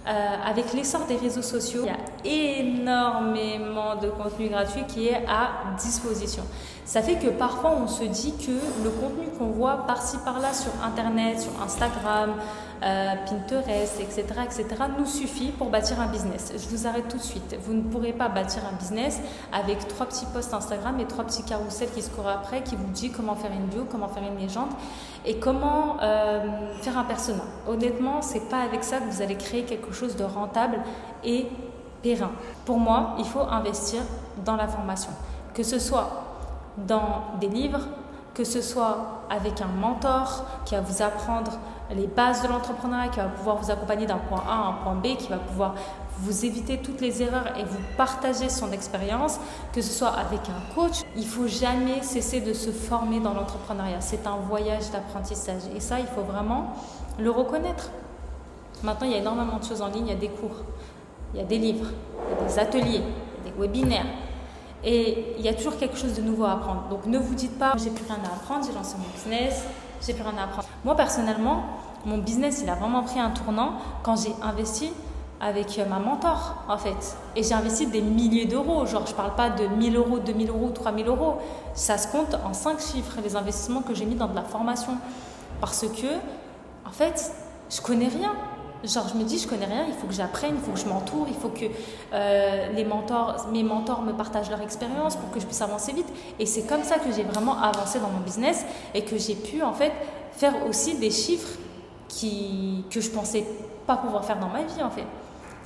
Euh, 0.06 0.36
avec 0.46 0.72
l'essor 0.72 1.02
des 1.06 1.16
réseaux 1.16 1.42
sociaux, 1.42 1.82
il 1.84 1.88
y 1.88 2.30
a 2.30 2.60
énormément 2.60 3.96
de 3.96 4.08
contenu 4.08 4.48
gratuit 4.48 4.84
qui 4.88 5.08
est 5.08 5.26
à 5.28 5.76
disposition. 5.78 6.42
Ça 6.86 7.02
fait 7.02 7.16
que 7.16 7.28
parfois 7.28 7.76
on 7.80 7.86
se 7.86 8.04
dit 8.04 8.32
que 8.32 8.82
le 8.82 8.88
contenu 8.88 9.26
qu'on 9.38 9.48
voit 9.48 9.86
par-ci 9.86 10.16
par-là 10.24 10.54
sur 10.54 10.72
Internet, 10.82 11.40
sur 11.40 11.52
Instagram, 11.62 12.32
euh, 12.82 13.14
Pinterest, 13.26 14.00
etc., 14.00 14.24
etc., 14.44 14.66
nous 14.98 15.06
suffit 15.06 15.50
pour 15.50 15.68
bâtir 15.68 16.00
un 16.00 16.06
business. 16.06 16.52
Je 16.52 16.68
vous 16.74 16.86
arrête 16.86 17.08
tout 17.08 17.18
de 17.18 17.22
suite. 17.22 17.56
Vous 17.62 17.74
ne 17.74 17.82
pourrez 17.82 18.12
pas 18.12 18.28
bâtir 18.28 18.62
un 18.70 18.76
business 18.76 19.20
avec 19.52 19.86
trois 19.88 20.06
petits 20.06 20.26
posts 20.26 20.54
Instagram 20.54 20.98
et 20.98 21.06
trois 21.06 21.24
petits 21.24 21.42
carousels 21.42 21.90
qui 21.90 22.02
se 22.02 22.10
courent 22.10 22.28
après, 22.28 22.62
qui 22.62 22.76
vous 22.76 22.86
disent 22.86 23.12
comment 23.14 23.34
faire 23.34 23.52
une 23.52 23.66
bio, 23.66 23.86
comment 23.90 24.08
faire 24.08 24.22
une 24.22 24.38
légende 24.38 24.70
et 25.26 25.38
comment 25.38 25.98
euh, 26.00 26.72
faire 26.80 26.96
un 26.96 27.04
persona. 27.04 27.42
Honnêtement, 27.68 28.22
c'est 28.22 28.48
pas 28.48 28.60
avec 28.60 28.82
ça 28.84 28.98
que 28.98 29.10
vous 29.10 29.22
allez 29.22 29.36
créer 29.36 29.64
quelque 29.64 29.92
chose 29.92 30.16
de 30.16 30.24
rentable 30.24 30.78
et 31.22 31.46
périn. 32.02 32.30
Pour 32.64 32.78
moi, 32.78 33.14
il 33.18 33.26
faut 33.26 33.40
investir 33.40 34.00
dans 34.44 34.56
la 34.56 34.68
formation, 34.68 35.10
que 35.52 35.62
ce 35.62 35.78
soit 35.78 36.08
dans 36.78 37.24
des 37.40 37.48
livres, 37.48 37.80
que 38.34 38.44
ce 38.44 38.62
soit 38.62 39.24
avec 39.28 39.60
un 39.60 39.66
mentor 39.66 40.46
qui 40.64 40.74
va 40.74 40.80
vous 40.80 41.02
apprendre 41.02 41.52
les 41.94 42.06
bases 42.06 42.42
de 42.42 42.48
l'entrepreneuriat, 42.48 43.08
qui 43.08 43.18
va 43.18 43.26
pouvoir 43.26 43.56
vous 43.56 43.70
accompagner 43.70 44.06
d'un 44.06 44.18
point 44.18 44.42
A 44.48 44.52
à 44.52 44.68
un 44.68 44.72
point 44.72 44.94
B, 44.94 45.16
qui 45.16 45.28
va 45.28 45.38
pouvoir 45.38 45.74
vous 46.18 46.44
éviter 46.44 46.78
toutes 46.78 47.00
les 47.00 47.22
erreurs 47.22 47.56
et 47.58 47.64
vous 47.64 47.78
partager 47.96 48.48
son 48.48 48.72
expérience, 48.72 49.40
que 49.72 49.80
ce 49.80 49.92
soit 49.92 50.10
avec 50.10 50.40
un 50.48 50.74
coach. 50.74 51.00
Il 51.16 51.26
faut 51.26 51.46
jamais 51.46 52.02
cesser 52.02 52.40
de 52.40 52.52
se 52.52 52.70
former 52.70 53.20
dans 53.20 53.34
l'entrepreneuriat. 53.34 54.00
C'est 54.00 54.26
un 54.26 54.36
voyage 54.36 54.90
d'apprentissage 54.90 55.62
et 55.74 55.80
ça, 55.80 55.98
il 55.98 56.06
faut 56.06 56.22
vraiment 56.22 56.74
le 57.18 57.30
reconnaître. 57.30 57.90
Maintenant, 58.82 59.06
il 59.06 59.12
y 59.12 59.16
a 59.16 59.18
énormément 59.18 59.58
de 59.58 59.64
choses 59.64 59.82
en 59.82 59.88
ligne, 59.88 60.06
il 60.06 60.12
y 60.12 60.16
a 60.16 60.20
des 60.20 60.28
cours, 60.28 60.64
il 61.34 61.40
y 61.40 61.42
a 61.42 61.46
des 61.46 61.58
livres, 61.58 61.88
il 62.30 62.38
y 62.38 62.44
a 62.44 62.48
des 62.48 62.58
ateliers, 62.58 63.02
il 63.02 63.48
y 63.48 63.48
a 63.48 63.52
des 63.52 63.60
webinaires. 63.60 64.06
Et 64.82 65.34
il 65.38 65.44
y 65.44 65.48
a 65.48 65.54
toujours 65.54 65.76
quelque 65.76 65.96
chose 65.96 66.14
de 66.14 66.22
nouveau 66.22 66.44
à 66.44 66.52
apprendre. 66.52 66.84
Donc 66.88 67.04
ne 67.06 67.18
vous 67.18 67.34
dites 67.34 67.58
pas, 67.58 67.74
j'ai 67.76 67.90
plus 67.90 68.04
rien 68.06 68.18
à 68.24 68.34
apprendre, 68.34 68.64
j'ai 68.66 68.72
lancé 68.72 68.96
mon 68.96 69.08
business, 69.14 69.64
j'ai 70.06 70.14
plus 70.14 70.22
rien 70.22 70.42
apprendre. 70.42 70.68
Moi 70.84 70.94
personnellement, 70.94 71.64
mon 72.04 72.18
business, 72.18 72.60
il 72.62 72.70
a 72.70 72.74
vraiment 72.74 73.02
pris 73.02 73.20
un 73.20 73.30
tournant 73.30 73.74
quand 74.02 74.16
j'ai 74.16 74.34
investi 74.42 74.92
avec 75.40 75.78
euh, 75.78 75.86
ma 75.86 75.98
mentor, 75.98 76.64
en 76.68 76.76
fait. 76.76 77.16
Et 77.34 77.42
j'ai 77.42 77.54
investi 77.54 77.86
des 77.86 78.02
milliers 78.02 78.46
d'euros. 78.46 78.86
Genre, 78.86 79.06
je 79.06 79.14
parle 79.14 79.34
pas 79.34 79.50
de 79.50 79.66
1000 79.66 79.96
euros, 79.96 80.18
2000 80.18 80.50
euros, 80.50 80.70
3000 80.70 81.06
euros. 81.08 81.38
Ça 81.74 81.98
se 81.98 82.08
compte 82.08 82.36
en 82.44 82.52
5 82.52 82.78
chiffres, 82.80 83.18
les 83.22 83.36
investissements 83.36 83.82
que 83.82 83.94
j'ai 83.94 84.04
mis 84.04 84.14
dans 84.14 84.28
de 84.28 84.34
la 84.34 84.42
formation. 84.42 84.96
Parce 85.60 85.86
que, 85.86 86.06
en 86.86 86.90
fait, 86.90 87.32
je 87.70 87.80
connais 87.80 88.08
rien. 88.08 88.32
Genre, 88.82 89.06
je 89.08 89.18
me 89.18 89.24
dis, 89.24 89.38
je 89.38 89.46
connais 89.46 89.66
rien, 89.66 89.84
il 89.86 89.94
faut 89.94 90.06
que 90.06 90.14
j'apprenne, 90.14 90.54
il 90.54 90.60
faut 90.60 90.72
que 90.72 90.78
je 90.78 90.86
m'entoure, 90.86 91.26
il 91.28 91.34
faut 91.34 91.50
que 91.50 91.66
euh, 92.12 92.72
les 92.72 92.84
mentors, 92.84 93.48
mes 93.52 93.62
mentors 93.62 94.02
me 94.02 94.12
partagent 94.12 94.50
leur 94.50 94.62
expérience 94.62 95.16
pour 95.16 95.30
que 95.30 95.38
je 95.38 95.46
puisse 95.46 95.60
avancer 95.60 95.92
vite. 95.92 96.08
Et 96.38 96.46
c'est 96.46 96.62
comme 96.62 96.82
ça 96.82 96.98
que 96.98 97.12
j'ai 97.14 97.24
vraiment 97.24 97.60
avancé 97.60 98.00
dans 98.00 98.08
mon 98.08 98.20
business 98.20 98.64
et 98.94 99.04
que 99.04 99.18
j'ai 99.18 99.34
pu, 99.34 99.62
en 99.62 99.72
fait, 99.72 99.92
faire 100.32 100.66
aussi 100.66 100.96
des 100.96 101.10
chiffres 101.10 101.58
qui, 102.08 102.84
que 102.90 103.00
je 103.00 103.10
pensais 103.10 103.44
pas 103.86 103.96
pouvoir 103.96 104.24
faire 104.24 104.38
dans 104.38 104.48
ma 104.48 104.62
vie, 104.62 104.82
en 104.82 104.90
fait 104.90 105.04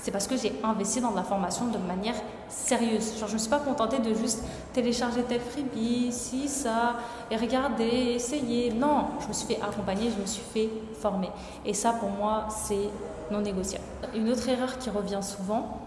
c'est 0.05 0.11
parce 0.11 0.27
que 0.27 0.37
j'ai 0.37 0.53
investi 0.63 1.01
dans 1.01 1.13
la 1.13 1.23
formation 1.23 1.69
de 1.69 1.79
manière 1.79 2.17
sérieuse. 2.47 3.15
Je 3.19 3.25
ne 3.25 3.33
me 3.33 3.39
suis 3.39 3.49
pas 3.49 3.59
contentée 3.59 4.01
de 4.01 4.13
juste 4.13 4.45
télécharger 4.75 5.23
tel 5.23 5.41
freebie, 5.41 6.13
si, 6.13 6.47
ça, 6.47 6.97
et 7.31 7.39
regarder, 7.39 8.13
essayer. 8.15 8.71
Non, 8.71 9.07
je 9.21 9.29
me 9.29 9.33
suis 9.33 9.47
fait 9.47 9.63
accompagner, 9.63 10.11
je 10.15 10.21
me 10.21 10.27
suis 10.27 10.43
fait 10.43 10.69
former. 11.01 11.31
Et 11.65 11.73
ça, 11.73 11.95
pour 11.95 12.11
moi, 12.11 12.49
c'est 12.51 12.91
non 13.31 13.41
négociable. 13.41 13.85
Une 14.15 14.29
autre 14.29 14.47
erreur 14.47 14.77
qui 14.77 14.91
revient 14.91 15.23
souvent, 15.23 15.79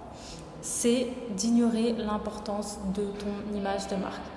c'est 0.63 1.09
d'ignorer 1.35 1.93
l'importance 1.93 2.79
de 2.95 3.03
ton 3.03 3.55
image 3.55 3.87
de 3.87 3.97
marque. 3.97 4.36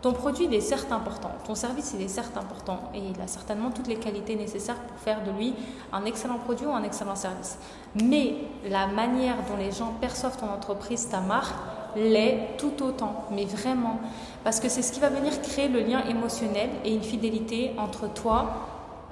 Ton 0.00 0.12
produit, 0.12 0.44
est 0.54 0.60
certes 0.60 0.92
important, 0.92 1.30
ton 1.44 1.56
service, 1.56 1.92
il 1.94 2.02
est 2.02 2.08
certes 2.08 2.36
important, 2.36 2.78
et 2.94 2.98
il 2.98 3.20
a 3.20 3.26
certainement 3.26 3.72
toutes 3.72 3.88
les 3.88 3.96
qualités 3.96 4.36
nécessaires 4.36 4.76
pour 4.76 4.96
faire 4.98 5.24
de 5.24 5.32
lui 5.32 5.54
un 5.92 6.04
excellent 6.04 6.38
produit 6.38 6.66
ou 6.66 6.70
un 6.70 6.84
excellent 6.84 7.16
service. 7.16 7.58
Mais 7.96 8.34
la 8.68 8.86
manière 8.86 9.36
dont 9.48 9.56
les 9.56 9.72
gens 9.72 9.92
perçoivent 10.00 10.38
ton 10.38 10.50
entreprise, 10.50 11.08
ta 11.08 11.20
marque, 11.20 11.56
l'est 11.96 12.56
tout 12.58 12.80
autant, 12.84 13.24
mais 13.32 13.44
vraiment. 13.44 13.98
Parce 14.44 14.60
que 14.60 14.68
c'est 14.68 14.82
ce 14.82 14.92
qui 14.92 15.00
va 15.00 15.08
venir 15.08 15.40
créer 15.42 15.68
le 15.68 15.80
lien 15.80 16.04
émotionnel 16.04 16.70
et 16.84 16.94
une 16.94 17.02
fidélité 17.02 17.74
entre 17.76 18.12
toi, 18.12 18.50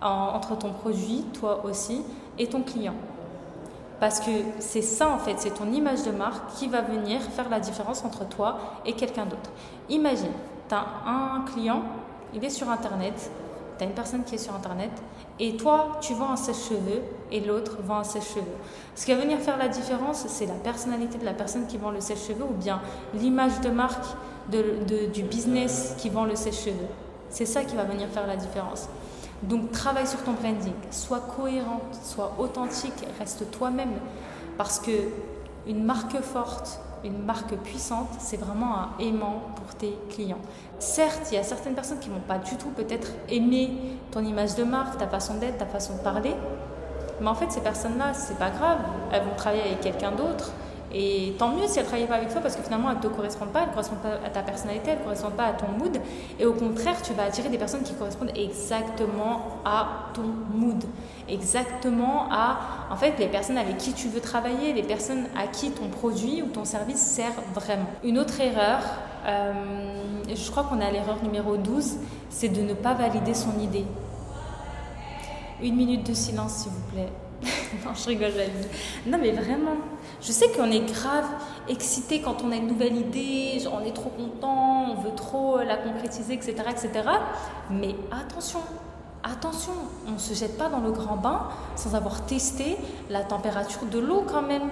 entre 0.01 0.57
ton 0.57 0.72
produit, 0.72 1.25
toi 1.33 1.64
aussi, 1.64 2.03
et 2.38 2.46
ton 2.46 2.62
client. 2.62 2.94
Parce 3.99 4.20
que 4.20 4.31
c'est 4.59 4.83
ça 4.83 5.09
en 5.09 5.18
fait, 5.18 5.37
c'est 5.38 5.55
ton 5.55 5.72
image 5.72 6.05
de 6.05 6.11
marque 6.11 6.55
qui 6.59 6.68
va 6.68 6.83
venir 6.83 7.20
faire 7.22 7.49
la 7.49 7.59
différence 7.59 8.05
entre 8.05 8.29
toi 8.29 8.59
et 8.85 8.92
quelqu'un 8.92 9.25
d'autre. 9.25 9.51
Imagine, 9.88 10.33
tu 10.68 10.74
as 10.74 10.87
un 11.07 11.42
client, 11.42 11.83
il 12.35 12.44
est 12.44 12.50
sur 12.50 12.68
Internet, 12.70 13.31
tu 13.79 13.85
as 13.85 13.87
une 13.87 13.94
personne 13.94 14.24
qui 14.24 14.35
est 14.37 14.38
sur 14.38 14.55
Internet, 14.55 14.90
et 15.38 15.57
toi, 15.57 15.98
tu 16.00 16.14
vends 16.14 16.31
un 16.31 16.37
sèche-cheveux 16.37 17.02
et 17.31 17.40
l'autre 17.40 17.79
vend 17.83 17.98
un 17.98 18.05
sèche-cheveux. 18.05 18.44
Ce 18.94 19.05
qui 19.05 19.12
va 19.12 19.20
venir 19.20 19.38
faire 19.38 19.59
la 19.59 19.68
différence, 19.68 20.24
c'est 20.29 20.46
la 20.46 20.55
personnalité 20.55 21.18
de 21.18 21.24
la 21.24 21.35
personne 21.35 21.66
qui 21.66 21.76
vend 21.76 21.90
le 21.90 22.00
sèche-cheveux 22.00 22.44
ou 22.44 22.55
bien 22.55 22.81
l'image 23.14 23.61
de 23.61 23.68
marque 23.68 24.07
du 24.48 25.22
business 25.24 25.94
qui 25.98 26.09
vend 26.09 26.24
le 26.24 26.37
sèche-cheveux. 26.37 26.88
C'est 27.29 27.44
ça 27.44 27.64
qui 27.64 27.76
va 27.76 27.85
venir 27.85 28.09
faire 28.09 28.26
la 28.26 28.37
différence. 28.37 28.88
Donc 29.42 29.72
travaille 29.72 30.07
sur 30.07 30.22
ton 30.22 30.33
branding, 30.33 30.72
sois 30.90 31.20
cohérente, 31.20 31.94
sois 32.02 32.33
authentique, 32.38 33.07
reste 33.18 33.50
toi-même. 33.50 33.92
Parce 34.57 34.79
que 34.79 34.92
une 35.66 35.85
marque 35.85 36.18
forte, 36.22 36.81
une 37.07 37.25
marque 37.25 37.55
puissante, 37.57 38.09
c'est 38.19 38.37
vraiment 38.37 38.77
un 38.77 38.88
aimant 38.99 39.42
pour 39.55 39.75
tes 39.75 39.97
clients. 40.11 40.40
Certes, 40.79 41.29
il 41.31 41.37
y 41.37 41.38
a 41.38 41.42
certaines 41.42 41.75
personnes 41.75 41.99
qui 41.99 42.09
vont 42.09 42.21
pas 42.27 42.38
du 42.38 42.57
tout 42.57 42.71
peut-être 42.71 43.09
aimer 43.29 43.71
ton 44.11 44.25
image 44.25 44.55
de 44.57 44.64
marque, 44.64 44.99
ta 44.99 45.07
façon 45.07 45.35
d'être, 45.35 45.59
ta 45.59 45.66
façon 45.66 45.95
de 45.95 46.01
parler. 46.01 46.35
Mais 47.21 47.29
en 47.29 47.35
fait, 47.35 47.51
ces 47.51 47.61
personnes-là, 47.61 48.12
c'est 48.12 48.38
pas 48.38 48.51
grave. 48.51 48.79
Elles 49.12 49.23
vont 49.23 49.35
travailler 49.37 49.62
avec 49.62 49.81
quelqu'un 49.81 50.12
d'autre. 50.12 50.53
Et 50.98 51.35
tant 51.38 51.50
mieux 51.50 51.66
si 51.66 51.78
elles 51.78 51.85
ne 51.85 51.88
travaillent 51.88 52.06
pas 52.06 52.14
avec 52.14 52.30
toi 52.30 52.40
parce 52.40 52.56
que 52.56 52.62
finalement 52.62 52.88
elles 52.90 52.96
ne 52.96 53.02
te 53.02 53.09
correspondent 53.09 53.50
pas, 53.50 53.61
elles 53.61 53.68
ne 53.68 53.72
correspondent 53.72 54.00
pas 54.00 54.18
à 54.24 54.30
ta 54.30 54.40
personnalité, 54.40 54.92
elles 54.92 54.98
ne 54.98 55.02
correspondent 55.02 55.37
pas 55.37 55.44
à 55.44 55.52
ton 55.52 55.66
mood. 55.68 56.00
Et 56.40 56.46
au 56.46 56.54
contraire, 56.54 57.02
tu 57.02 57.12
vas 57.12 57.24
attirer 57.24 57.50
des 57.50 57.59
personnes 57.59 57.82
qui 57.82 57.92
correspondent 57.92 58.32
exactement 58.35 59.59
à 59.66 60.06
ton 60.14 60.22
mood. 60.54 60.82
Exactement 61.28 62.28
à, 62.30 62.59
en 62.90 62.96
fait, 62.96 63.12
les 63.18 63.26
personnes 63.26 63.59
avec 63.59 63.76
qui 63.76 63.92
tu 63.92 64.09
veux 64.09 64.20
travailler, 64.20 64.72
les 64.72 64.82
personnes 64.82 65.26
à 65.37 65.48
qui 65.48 65.70
ton 65.70 65.88
produit 65.88 66.42
ou 66.42 66.46
ton 66.46 66.64
service 66.64 67.00
sert 67.00 67.35
vraiment. 67.54 67.90
Une 68.02 68.18
autre 68.18 68.40
erreur, 68.40 68.80
euh, 69.26 69.52
je 70.35 70.50
crois 70.50 70.64
qu'on 70.64 70.80
a 70.80 70.90
l'erreur 70.90 71.22
numéro 71.22 71.59
12, 71.59 71.98
c'est 72.30 72.48
de 72.48 72.62
ne 72.62 72.72
pas 72.72 72.94
valider 72.94 73.35
son 73.35 73.59
idée. 73.61 73.85
Une 75.62 75.76
minute 75.76 76.09
de 76.09 76.14
silence, 76.14 76.52
s'il 76.54 76.72
vous 76.72 76.90
plaît. 76.90 77.12
non, 77.85 77.92
je 77.94 78.09
rigole, 78.09 78.31
vie. 78.31 78.68
Non, 79.07 79.18
mais 79.20 79.33
vraiment, 79.33 79.77
je 80.20 80.33
sais 80.33 80.49
qu'on 80.51 80.70
est 80.70 80.90
grave 80.90 81.27
excité 81.68 82.20
quand 82.20 82.42
on 82.42 82.53
a 82.53 82.57
une 82.57 82.66
nouvelle 82.66 82.96
idée, 82.96 83.62
on 83.72 83.85
est 83.85 83.92
trop 83.92 84.11
content, 84.11 84.87
on 84.90 85.01
veut 85.01 85.14
trop 85.14 85.59
la 85.59 85.77
concrétiser, 85.77 86.35
etc., 86.35 86.55
etc. 86.70 86.90
Mais 87.70 87.94
attention, 88.11 88.61
attention, 89.22 89.72
on 90.09 90.12
ne 90.12 90.18
se 90.18 90.35
jette 90.35 90.57
pas 90.57 90.68
dans 90.68 90.81
le 90.81 90.92
grand 90.92 91.16
bain 91.16 91.49
sans 91.75 91.94
avoir 91.94 92.25
testé 92.27 92.77
la 93.11 93.22
température 93.22 93.85
de 93.90 93.99
l'eau 93.99 94.25
quand 94.27 94.42
même. 94.42 94.68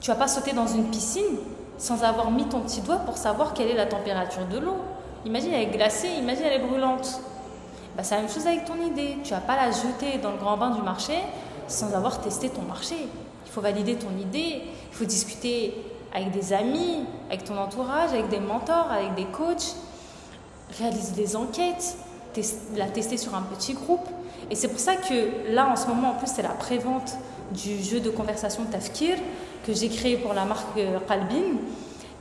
Tu 0.00 0.10
vas 0.10 0.16
pas 0.16 0.28
sauter 0.28 0.52
dans 0.52 0.66
une 0.66 0.90
piscine 0.90 1.38
sans 1.78 2.04
avoir 2.04 2.30
mis 2.30 2.44
ton 2.44 2.60
petit 2.60 2.80
doigt 2.80 2.98
pour 2.98 3.16
savoir 3.16 3.52
quelle 3.52 3.68
est 3.68 3.74
la 3.74 3.86
température 3.86 4.46
de 4.46 4.58
l'eau. 4.58 4.76
Imagine 5.24 5.52
elle 5.54 5.68
est 5.68 5.76
glacée, 5.76 6.08
imagine 6.18 6.44
elle 6.44 6.60
est 6.60 6.66
brûlante. 6.66 7.20
Bah, 7.96 8.02
c'est 8.02 8.16
la 8.16 8.22
même 8.22 8.30
chose 8.30 8.46
avec 8.46 8.64
ton 8.64 8.76
idée. 8.76 9.18
Tu 9.22 9.30
vas 9.30 9.40
pas 9.40 9.56
la 9.56 9.70
jeter 9.70 10.18
dans 10.22 10.32
le 10.32 10.36
grand 10.36 10.56
bain 10.56 10.70
du 10.70 10.82
marché 10.82 11.14
sans 11.68 11.94
avoir 11.94 12.20
testé 12.20 12.48
ton 12.48 12.62
marché. 12.62 12.96
Il 13.46 13.52
faut 13.52 13.60
valider 13.60 13.96
ton 13.96 14.10
idée, 14.20 14.62
il 14.90 14.96
faut 14.96 15.04
discuter 15.04 15.74
avec 16.12 16.30
des 16.30 16.52
amis, 16.52 17.04
avec 17.28 17.44
ton 17.44 17.58
entourage, 17.58 18.10
avec 18.10 18.28
des 18.28 18.40
mentors, 18.40 18.90
avec 18.90 19.14
des 19.14 19.24
coachs, 19.24 19.74
réaliser 20.78 21.12
des 21.12 21.36
enquêtes, 21.36 21.96
la 22.76 22.86
tester 22.86 23.16
sur 23.16 23.34
un 23.34 23.42
petit 23.42 23.74
groupe. 23.74 24.06
Et 24.50 24.54
c'est 24.54 24.68
pour 24.68 24.80
ça 24.80 24.96
que 24.96 25.52
là, 25.52 25.68
en 25.68 25.76
ce 25.76 25.86
moment, 25.86 26.10
en 26.10 26.14
plus, 26.14 26.28
c'est 26.32 26.42
la 26.42 26.50
prévente 26.50 27.16
du 27.52 27.82
jeu 27.82 28.00
de 28.00 28.10
conversation 28.10 28.64
Tafkir 28.64 29.16
que 29.66 29.72
j'ai 29.72 29.88
créé 29.88 30.16
pour 30.16 30.34
la 30.34 30.44
marque 30.44 30.78
Qalbin. 31.08 31.58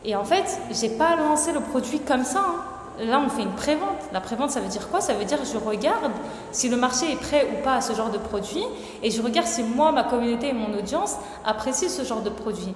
Et 0.06 0.16
en 0.16 0.24
fait, 0.24 0.60
j'ai 0.72 0.90
pas 0.90 1.16
lancé 1.16 1.52
le 1.52 1.62
produit 1.62 2.00
comme 2.00 2.24
ça. 2.24 2.40
Hein. 2.40 3.06
Là, 3.06 3.22
on 3.26 3.30
fait 3.30 3.44
une 3.44 3.56
prévente. 3.56 3.93
La 4.14 4.22
prévente, 4.22 4.52
ça 4.52 4.60
veut 4.60 4.68
dire 4.68 4.90
quoi? 4.90 5.02
Ça 5.02 5.16
veut 5.16 5.26
dire 5.26 5.40
je 5.44 5.58
regarde 5.58 6.12
si 6.52 6.70
le 6.70 6.78
marché 6.78 7.12
est 7.12 7.16
prêt 7.16 7.48
ou 7.52 7.64
pas 7.64 7.76
à 7.76 7.82
ce 7.82 7.94
genre 7.94 8.12
de 8.12 8.20
produit 8.20 8.64
et 9.02 9.10
je 9.10 9.22
regarde 9.24 9.48
si 9.48 9.64
moi, 9.64 9.92
ma 9.92 10.04
communauté 10.04 10.50
et 10.50 10.54
mon 10.54 10.78
audience 10.78 11.16
apprécient 11.44 11.90
ce 11.90 12.04
genre 12.04 12.22
de 12.22 12.30
produit. 12.30 12.76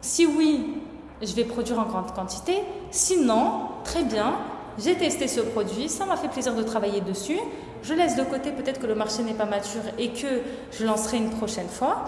Si 0.00 0.26
oui, 0.26 0.74
je 1.22 1.32
vais 1.34 1.44
produire 1.44 1.78
en 1.78 1.84
grande 1.84 2.12
quantité. 2.12 2.58
Sinon, 2.90 3.68
très 3.84 4.02
bien, 4.02 4.34
j'ai 4.76 4.96
testé 4.96 5.28
ce 5.28 5.40
produit, 5.40 5.88
ça 5.88 6.06
m'a 6.06 6.16
fait 6.16 6.26
plaisir 6.26 6.54
de 6.56 6.62
travailler 6.64 7.00
dessus. 7.00 7.38
Je 7.84 7.94
laisse 7.94 8.16
de 8.16 8.24
côté 8.24 8.50
peut-être 8.50 8.80
que 8.80 8.86
le 8.86 8.96
marché 8.96 9.22
n'est 9.22 9.34
pas 9.34 9.44
mature 9.44 9.82
et 9.96 10.08
que 10.08 10.42
je 10.72 10.84
lancerai 10.84 11.18
une 11.18 11.30
prochaine 11.30 11.68
fois. 11.68 12.04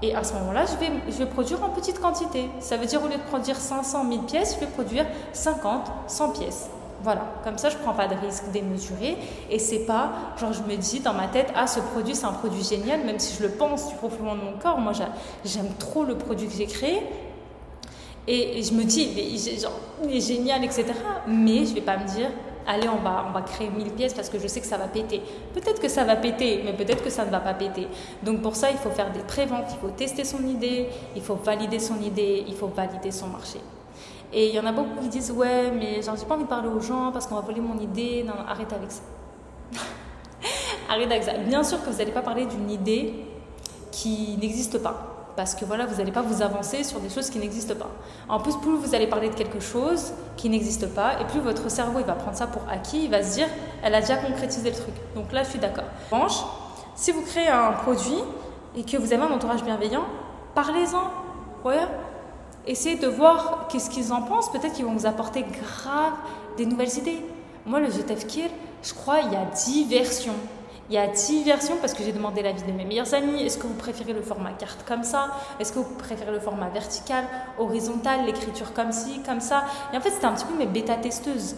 Et 0.00 0.14
à 0.14 0.24
ce 0.24 0.32
moment-là, 0.32 0.64
je 0.64 0.76
vais, 0.76 0.92
je 1.08 1.18
vais 1.18 1.26
produire 1.26 1.62
en 1.62 1.68
petite 1.68 2.00
quantité. 2.00 2.48
Ça 2.60 2.78
veut 2.78 2.86
dire 2.86 3.02
au 3.02 3.06
lieu 3.06 3.16
de 3.16 3.28
produire 3.28 3.56
500 3.56 4.06
000 4.08 4.22
pièces, 4.22 4.54
je 4.54 4.60
vais 4.60 4.72
produire 4.72 5.04
50, 5.34 5.82
100 6.06 6.30
pièces. 6.30 6.70
Voilà, 7.06 7.22
comme 7.44 7.56
ça 7.56 7.70
je 7.70 7.76
prends 7.76 7.92
pas 7.92 8.08
de 8.08 8.16
risque 8.16 8.50
démesuré 8.50 9.16
et 9.48 9.60
c'est 9.60 9.86
pas 9.86 10.10
genre 10.40 10.52
je 10.52 10.62
me 10.62 10.76
dis 10.76 10.98
dans 10.98 11.12
ma 11.12 11.28
tête 11.28 11.52
ah 11.54 11.68
ce 11.68 11.78
produit 11.78 12.16
c'est 12.16 12.26
un 12.26 12.32
produit 12.32 12.64
génial 12.64 13.04
même 13.04 13.20
si 13.20 13.36
je 13.36 13.44
le 13.44 13.50
pense 13.50 13.88
du 13.88 13.94
profond 13.94 14.34
de 14.34 14.40
mon 14.40 14.58
corps 14.60 14.78
moi 14.78 14.90
j'aime 15.44 15.68
trop 15.78 16.02
le 16.02 16.18
produit 16.18 16.48
que 16.48 16.54
j'ai 16.54 16.66
créé 16.66 17.00
et, 18.26 18.60
je 18.60 18.72
me 18.72 18.82
dis 18.82 19.04
il 19.04 20.16
est, 20.16 20.20
génial 20.20 20.64
etc 20.64 20.86
mais 21.28 21.64
je 21.64 21.74
vais 21.74 21.80
pas 21.80 21.96
me 21.96 22.08
dire 22.08 22.30
allez, 22.66 22.88
on 22.88 23.00
va, 23.04 23.24
on 23.28 23.30
va 23.30 23.42
créer 23.42 23.70
1000 23.70 23.92
pièces 23.92 24.12
parce 24.12 24.28
que 24.28 24.40
je 24.40 24.48
sais 24.48 24.60
que 24.60 24.66
ça 24.66 24.76
va 24.76 24.88
péter. 24.88 25.22
Peut-être 25.54 25.80
que 25.80 25.88
ça 25.88 26.02
va 26.02 26.16
péter, 26.16 26.62
mais 26.64 26.72
peut-être 26.72 27.04
que 27.04 27.10
ça 27.10 27.24
ne 27.24 27.30
va 27.30 27.38
pas 27.38 27.54
péter. 27.54 27.86
Donc 28.24 28.42
pour 28.42 28.56
ça, 28.56 28.72
il 28.72 28.78
faut 28.78 28.90
faire 28.90 29.12
des 29.12 29.20
préventes, 29.20 29.66
il 29.70 29.78
faut 29.78 29.94
tester 29.94 30.24
son 30.24 30.44
idée, 30.44 30.88
il 31.14 31.22
faut 31.22 31.36
valider 31.36 31.78
son 31.78 32.00
idée, 32.00 32.42
il 32.48 32.56
faut 32.56 32.66
valider 32.66 33.12
son 33.12 33.28
marché. 33.28 33.60
Et 34.32 34.48
il 34.48 34.54
y 34.54 34.60
en 34.60 34.66
a 34.66 34.72
beaucoup 34.72 35.00
qui 35.00 35.08
disent 35.08 35.30
Ouais, 35.30 35.70
mais 35.70 36.00
j'ai 36.02 36.26
pas 36.26 36.34
envie 36.34 36.44
de 36.44 36.48
parler 36.48 36.68
aux 36.68 36.80
gens 36.80 37.10
parce 37.12 37.26
qu'on 37.26 37.36
va 37.36 37.40
voler 37.40 37.60
mon 37.60 37.78
idée. 37.78 38.24
Non, 38.26 38.34
arrête 38.46 38.72
avec 38.72 38.90
ça. 38.90 39.02
arrête 40.88 41.10
avec 41.10 41.22
ça. 41.22 41.34
Bien 41.34 41.62
sûr 41.62 41.82
que 41.84 41.90
vous 41.90 41.98
n'allez 41.98 42.12
pas 42.12 42.22
parler 42.22 42.46
d'une 42.46 42.70
idée 42.70 43.14
qui 43.90 44.36
n'existe 44.40 44.78
pas 44.78 45.16
parce 45.36 45.54
que 45.54 45.64
voilà, 45.64 45.86
vous 45.86 45.96
n'allez 45.96 46.12
pas 46.12 46.22
vous 46.22 46.42
avancer 46.42 46.82
sur 46.82 46.98
des 46.98 47.10
choses 47.10 47.28
qui 47.30 47.38
n'existent 47.38 47.74
pas. 47.74 47.90
En 48.28 48.40
plus, 48.40 48.56
plus 48.56 48.74
vous 48.74 48.94
allez 48.94 49.06
parler 49.06 49.28
de 49.28 49.34
quelque 49.34 49.60
chose 49.60 50.14
qui 50.36 50.48
n'existe 50.48 50.92
pas, 50.94 51.20
et 51.20 51.24
plus 51.26 51.40
votre 51.40 51.70
cerveau 51.70 52.00
il 52.00 52.06
va 52.06 52.14
prendre 52.14 52.36
ça 52.36 52.46
pour 52.46 52.62
acquis, 52.70 53.04
il 53.04 53.10
va 53.10 53.22
se 53.22 53.34
dire, 53.34 53.46
elle 53.82 53.94
a 53.94 54.00
déjà 54.00 54.16
concrétisé 54.16 54.70
le 54.70 54.76
truc. 54.76 54.94
Donc 55.14 55.32
là, 55.32 55.42
je 55.44 55.50
suis 55.50 55.58
d'accord. 55.58 55.84
En 56.10 56.16
revanche, 56.16 56.42
si 56.94 57.12
vous 57.12 57.22
créez 57.22 57.48
un 57.48 57.72
produit 57.72 58.18
et 58.74 58.82
que 58.82 58.96
vous 58.96 59.12
avez 59.12 59.22
un 59.22 59.30
entourage 59.30 59.62
bienveillant, 59.62 60.04
parlez-en. 60.54 61.10
Ouais. 61.64 61.86
Essayez 62.66 62.96
de 62.96 63.06
voir 63.06 63.68
qu'est-ce 63.68 63.90
qu'ils 63.90 64.12
en 64.12 64.22
pensent. 64.22 64.50
Peut-être 64.50 64.72
qu'ils 64.72 64.84
vont 64.84 64.94
vous 64.94 65.06
apporter 65.06 65.42
grave 65.42 66.14
des 66.56 66.66
nouvelles 66.66 66.96
idées. 66.98 67.24
Moi, 67.64 67.80
le 67.80 67.88
Kir, 67.88 68.50
je 68.82 68.94
crois, 68.94 69.20
il 69.20 69.32
y 69.32 69.36
a 69.36 69.44
10 69.44 69.84
versions. 69.86 70.34
Il 70.88 70.94
y 70.94 70.98
a 70.98 71.06
10 71.06 71.42
versions 71.44 71.76
parce 71.80 71.94
que 71.94 72.04
j'ai 72.04 72.12
demandé 72.12 72.42
l'avis 72.42 72.62
de 72.62 72.72
mes 72.72 72.84
meilleurs 72.84 73.12
amis. 73.14 73.42
Est-ce 73.42 73.58
que 73.58 73.66
vous 73.66 73.74
préférez 73.74 74.12
le 74.12 74.22
format 74.22 74.52
carte 74.52 74.84
comme 74.86 75.02
ça? 75.02 75.28
Est-ce 75.58 75.72
que 75.72 75.80
vous 75.80 75.94
préférez 75.96 76.30
le 76.30 76.38
format 76.38 76.68
vertical, 76.68 77.24
horizontal, 77.58 78.24
l'écriture 78.24 78.72
comme 78.72 78.92
ci, 78.92 79.20
comme 79.24 79.40
ça? 79.40 79.64
Et 79.92 79.96
en 79.96 80.00
fait, 80.00 80.10
c'était 80.10 80.26
un 80.26 80.32
petit 80.32 80.44
peu 80.44 80.54
mes 80.56 80.66
bêta-testeuses. 80.66 81.56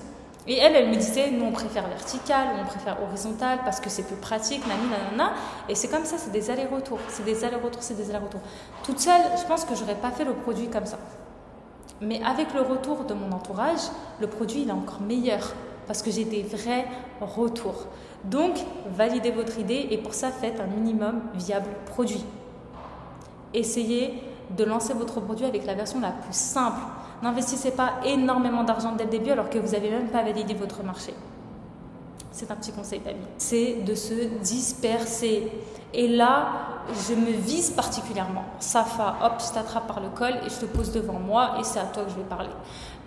Et 0.50 0.56
elle, 0.56 0.74
elle 0.74 0.88
me 0.88 0.96
disait, 0.96 1.30
nous 1.30 1.44
on 1.44 1.52
préfère 1.52 1.86
vertical, 1.86 2.48
on 2.58 2.64
préfère 2.64 2.96
horizontal 3.02 3.58
parce 3.64 3.80
que 3.80 3.90
c'est 3.90 4.04
plus 4.04 4.16
pratique, 4.16 4.66
nani, 4.66 4.88
nanana. 4.88 5.34
Et 5.68 5.74
c'est 5.74 5.88
comme 5.88 6.06
ça, 6.06 6.16
c'est 6.16 6.32
des 6.32 6.50
allers-retours, 6.50 7.00
c'est 7.08 7.24
des 7.24 7.44
allers-retours, 7.44 7.82
c'est 7.82 7.96
des 7.96 8.08
allers-retours. 8.08 8.40
Toute 8.82 8.98
seule, 8.98 9.20
je 9.38 9.46
pense 9.46 9.66
que 9.66 9.74
j'aurais 9.74 9.94
pas 9.94 10.10
fait 10.10 10.24
le 10.24 10.32
produit 10.32 10.68
comme 10.68 10.86
ça. 10.86 10.98
Mais 12.00 12.22
avec 12.24 12.54
le 12.54 12.62
retour 12.62 13.04
de 13.04 13.12
mon 13.12 13.30
entourage, 13.30 13.90
le 14.20 14.26
produit 14.26 14.62
il 14.62 14.68
est 14.70 14.72
encore 14.72 15.02
meilleur 15.02 15.52
parce 15.86 16.00
que 16.00 16.10
j'ai 16.10 16.24
des 16.24 16.42
vrais 16.42 16.86
retours. 17.20 17.86
Donc, 18.24 18.56
validez 18.86 19.30
votre 19.30 19.58
idée 19.58 19.88
et 19.90 19.98
pour 19.98 20.14
ça, 20.14 20.30
faites 20.30 20.60
un 20.60 20.66
minimum 20.66 21.20
viable 21.34 21.68
produit. 21.86 22.24
Essayez 23.52 24.22
de 24.56 24.64
lancer 24.64 24.94
votre 24.94 25.20
produit 25.20 25.44
avec 25.44 25.66
la 25.66 25.74
version 25.74 26.00
la 26.00 26.10
plus 26.10 26.34
simple. 26.34 26.80
N'investissez 27.22 27.72
pas 27.72 27.94
énormément 28.04 28.64
d'argent 28.64 28.92
dès 28.96 29.04
le 29.04 29.10
début 29.10 29.30
alors 29.30 29.50
que 29.50 29.58
vous 29.58 29.72
n'avez 29.72 29.90
même 29.90 30.08
pas 30.08 30.22
validé 30.22 30.54
votre 30.54 30.82
marché. 30.82 31.12
C'est 32.30 32.50
un 32.50 32.54
petit 32.54 32.72
conseil 32.72 33.00
d'amis. 33.00 33.18
C'est 33.36 33.82
de 33.84 33.94
se 33.94 34.14
disperser. 34.42 35.50
Et 35.92 36.06
là, 36.06 36.48
je 37.08 37.14
me 37.14 37.32
vise 37.32 37.70
particulièrement. 37.70 38.44
Safa, 38.60 39.16
hop, 39.24 39.42
je 39.44 39.52
t'attrape 39.52 39.88
par 39.88 40.00
le 40.00 40.10
col 40.10 40.34
et 40.46 40.48
je 40.48 40.60
te 40.60 40.66
pose 40.66 40.92
devant 40.92 41.18
moi 41.18 41.56
et 41.58 41.64
c'est 41.64 41.80
à 41.80 41.84
toi 41.84 42.04
que 42.04 42.10
je 42.10 42.16
vais 42.16 42.28
parler. 42.28 42.50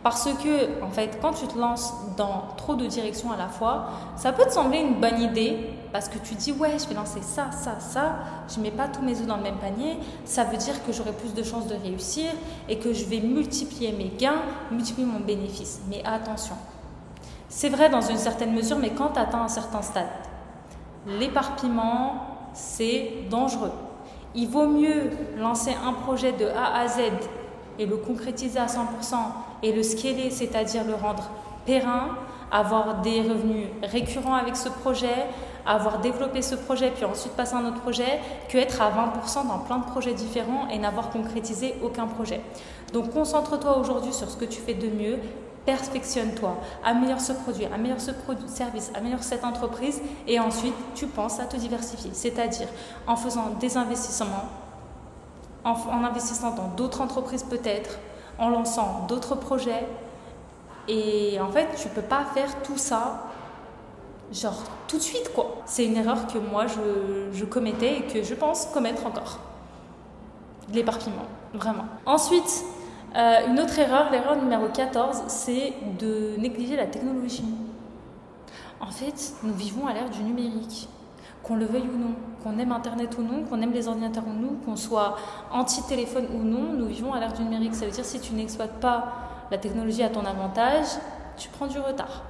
Parce 0.03 0.27
que, 0.43 0.83
en 0.83 0.89
fait, 0.89 1.19
quand 1.21 1.31
tu 1.33 1.47
te 1.47 1.57
lances 1.57 1.93
dans 2.17 2.43
trop 2.57 2.75
de 2.75 2.85
directions 2.87 3.31
à 3.31 3.37
la 3.37 3.47
fois, 3.47 3.85
ça 4.17 4.33
peut 4.33 4.45
te 4.45 4.51
sembler 4.51 4.79
une 4.79 4.99
bonne 4.99 5.21
idée 5.21 5.69
parce 5.91 6.07
que 6.07 6.17
tu 6.17 6.35
dis, 6.35 6.51
ouais, 6.53 6.77
je 6.79 6.87
vais 6.87 6.95
lancer 6.95 7.21
ça, 7.21 7.51
ça, 7.51 7.79
ça, 7.79 8.15
je 8.53 8.59
mets 8.59 8.71
pas 8.71 8.87
tous 8.87 9.01
mes 9.01 9.19
œufs 9.19 9.27
dans 9.27 9.37
le 9.37 9.43
même 9.43 9.57
panier, 9.57 9.97
ça 10.25 10.43
veut 10.43 10.57
dire 10.57 10.83
que 10.85 10.93
j'aurai 10.93 11.11
plus 11.11 11.33
de 11.33 11.43
chances 11.43 11.67
de 11.67 11.75
réussir 11.75 12.31
et 12.69 12.77
que 12.77 12.93
je 12.93 13.05
vais 13.05 13.19
multiplier 13.19 13.91
mes 13.91 14.11
gains, 14.17 14.41
multiplier 14.71 15.07
mon 15.07 15.19
bénéfice. 15.19 15.81
Mais 15.89 16.01
attention, 16.05 16.55
c'est 17.49 17.69
vrai 17.69 17.89
dans 17.89 18.01
une 18.01 18.17
certaine 18.17 18.53
mesure, 18.53 18.77
mais 18.77 18.91
quand 18.91 19.09
tu 19.09 19.19
atteins 19.19 19.41
un 19.41 19.49
certain 19.49 19.81
stade, 19.81 20.07
l'éparpillement, 21.05 22.27
c'est 22.53 23.25
dangereux. 23.29 23.71
Il 24.33 24.47
vaut 24.47 24.67
mieux 24.67 25.09
lancer 25.37 25.75
un 25.85 25.93
projet 25.93 26.31
de 26.31 26.45
A 26.45 26.79
à 26.79 26.87
Z 26.87 26.99
et 27.79 27.85
le 27.85 27.97
concrétiser 27.97 28.59
à 28.59 28.67
100% 28.67 28.77
et 29.63 29.73
le 29.73 29.83
scaler, 29.83 30.29
c'est-à-dire 30.29 30.83
le 30.85 30.95
rendre 30.95 31.29
périn, 31.65 32.17
avoir 32.51 33.01
des 33.01 33.21
revenus 33.21 33.67
récurrents 33.83 34.35
avec 34.35 34.55
ce 34.55 34.69
projet, 34.69 35.27
avoir 35.65 35.99
développé 35.99 36.41
ce 36.41 36.55
projet 36.55 36.91
puis 36.91 37.05
ensuite 37.05 37.33
passer 37.33 37.55
à 37.55 37.59
un 37.59 37.65
autre 37.65 37.81
projet, 37.81 38.19
que 38.49 38.57
être 38.57 38.81
à 38.81 38.89
20% 38.89 39.47
dans 39.47 39.59
plein 39.59 39.77
de 39.77 39.85
projets 39.85 40.13
différents 40.13 40.67
et 40.69 40.77
n'avoir 40.77 41.09
concrétisé 41.09 41.75
aucun 41.83 42.07
projet. 42.07 42.41
Donc 42.93 43.11
concentre-toi 43.11 43.77
aujourd'hui 43.77 44.13
sur 44.13 44.29
ce 44.29 44.37
que 44.37 44.45
tu 44.45 44.59
fais 44.61 44.73
de 44.73 44.87
mieux, 44.87 45.19
perfectionne-toi, 45.65 46.57
améliore 46.83 47.21
ce 47.21 47.33
produit, 47.33 47.65
améliore 47.65 48.01
ce 48.01 48.11
service, 48.47 48.91
améliore 48.95 49.23
cette 49.23 49.43
entreprise 49.43 50.01
et 50.27 50.39
ensuite 50.39 50.75
tu 50.95 51.07
penses 51.07 51.39
à 51.39 51.45
te 51.45 51.55
diversifier, 51.55 52.11
c'est-à-dire 52.13 52.67
en 53.07 53.15
faisant 53.15 53.51
des 53.59 53.77
investissements 53.77 54.49
en, 55.63 56.03
investissant 56.03 56.51
dans 56.51 56.69
d'autres 56.69 57.01
entreprises 57.01 57.43
peut-être, 57.43 57.99
en 58.37 58.49
lançant 58.49 59.05
d'autres 59.07 59.35
projets. 59.35 59.87
Et 60.87 61.39
en 61.39 61.49
fait, 61.51 61.67
tu 61.79 61.87
peux 61.89 62.01
pas 62.01 62.25
faire 62.33 62.61
tout 62.63 62.77
ça 62.77 63.23
genre 64.31 64.63
tout 64.87 64.97
de 64.97 65.01
suite 65.01 65.31
quoi. 65.33 65.61
C'est 65.65 65.85
une 65.85 65.97
erreur 65.97 66.27
que 66.27 66.37
moi 66.37 66.65
je, 66.67 67.45
commettais 67.45 67.99
et 67.99 68.01
que 68.03 68.23
je 68.23 68.33
pense 68.33 68.65
commettre 68.67 69.05
encore. 69.05 69.39
L'éparpillement, 70.73 71.25
vraiment. 71.53 71.85
Ensuite, 72.05 72.63
euh, 73.15 73.47
une 73.47 73.59
autre 73.59 73.77
erreur, 73.77 74.09
l'erreur 74.11 74.37
numéro 74.37 74.67
14, 74.67 75.23
c'est 75.27 75.73
de 75.99 76.35
négliger 76.37 76.77
la 76.77 76.85
technologie. 76.85 77.43
En 78.79 78.91
fait, 78.91 79.33
nous 79.43 79.53
vivons 79.53 79.85
à 79.85 79.93
l'ère 79.93 80.09
du 80.09 80.23
numérique 80.23 80.87
qu'on 81.43 81.55
le 81.55 81.65
veuille 81.65 81.89
ou 81.93 81.97
non, 81.97 82.13
qu'on 82.43 82.57
aime 82.59 82.71
Internet 82.71 83.17
ou 83.17 83.23
non, 83.23 83.43
qu'on 83.43 83.61
aime 83.61 83.71
les 83.71 83.87
ordinateurs 83.87 84.23
ou 84.27 84.33
non, 84.33 84.55
qu'on 84.63 84.75
soit 84.75 85.17
anti-téléphone 85.51 86.27
ou 86.33 86.43
non, 86.43 86.73
nous 86.73 86.85
vivons 86.85 87.13
à 87.13 87.19
l'ère 87.19 87.33
du 87.33 87.43
numérique. 87.43 87.75
Ça 87.75 87.85
veut 87.85 87.91
dire 87.91 88.05
si 88.05 88.19
tu 88.19 88.33
n'exploites 88.33 88.79
pas 88.79 89.11
la 89.49 89.57
technologie 89.57 90.03
à 90.03 90.09
ton 90.09 90.23
avantage, 90.23 90.85
tu 91.37 91.49
prends 91.49 91.67
du 91.67 91.79
retard. 91.79 92.23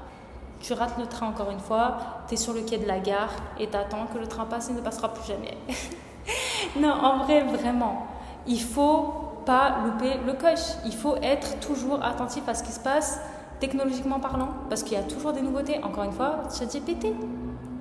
Tu 0.62 0.74
rates 0.74 0.97
le 0.97 1.08
train 1.08 1.28
encore 1.28 1.50
une 1.50 1.60
fois, 1.60 1.97
tu 2.28 2.36
es 2.36 2.38
sur 2.38 2.54
le 2.54 2.62
quai 2.62 2.78
de 2.78 2.88
la 2.88 3.00
gare 3.00 3.34
et 3.60 3.67
tu 3.67 3.76
attends 3.76 4.06
que 4.13 4.19
le 4.19 4.28
train 4.28 4.45
passe 4.45 4.69
et 4.69 4.74
ne 4.74 4.82
passera 4.82 5.13
plus 5.13 5.26
jamais. 5.26 5.58
non, 6.80 6.91
en 6.91 7.24
vrai, 7.24 7.41
vraiment, 7.43 8.08
il 8.47 8.62
faut 8.62 9.13
pas 9.45 9.78
louper 9.86 10.19
le 10.26 10.34
coche. 10.34 10.76
Il 10.86 10.93
faut 10.93 11.15
être 11.17 11.60
toujours 11.60 12.04
attentif 12.04 12.47
à 12.47 12.54
ce 12.54 12.63
qui 12.63 12.71
se 12.71 12.80
passe 12.80 13.19
technologiquement 13.60 14.19
parlant, 14.19 14.50
parce 14.69 14.84
qu'il 14.84 14.93
y 14.93 15.00
a 15.00 15.04
toujours 15.04 15.34
des 15.34 15.41
nouveautés. 15.41 15.82
Encore 15.84 16.04
une 16.04 16.12
fois, 16.12 16.43
ChatGPT. 16.58 17.13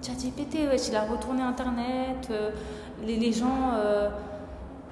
ChatGPT, 0.02 0.68
ouais, 0.68 0.76
il 0.76 0.96
a 0.96 1.02
retourné 1.02 1.42
Internet. 1.42 2.28
Euh, 2.30 2.50
les, 3.04 3.32
gens, 3.32 3.72
euh, 3.74 4.10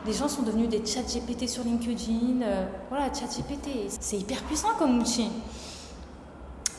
les 0.06 0.12
gens 0.12 0.28
sont 0.28 0.42
devenus 0.42 0.68
des 0.68 0.84
ChatGPT 0.84 1.46
sur 1.46 1.62
LinkedIn. 1.62 2.42
Euh, 2.42 2.66
voilà, 2.88 3.12
ChatGPT, 3.12 3.88
c'est 4.00 4.16
hyper 4.16 4.42
puissant 4.44 4.68
comme 4.78 4.98
outil. 4.98 5.30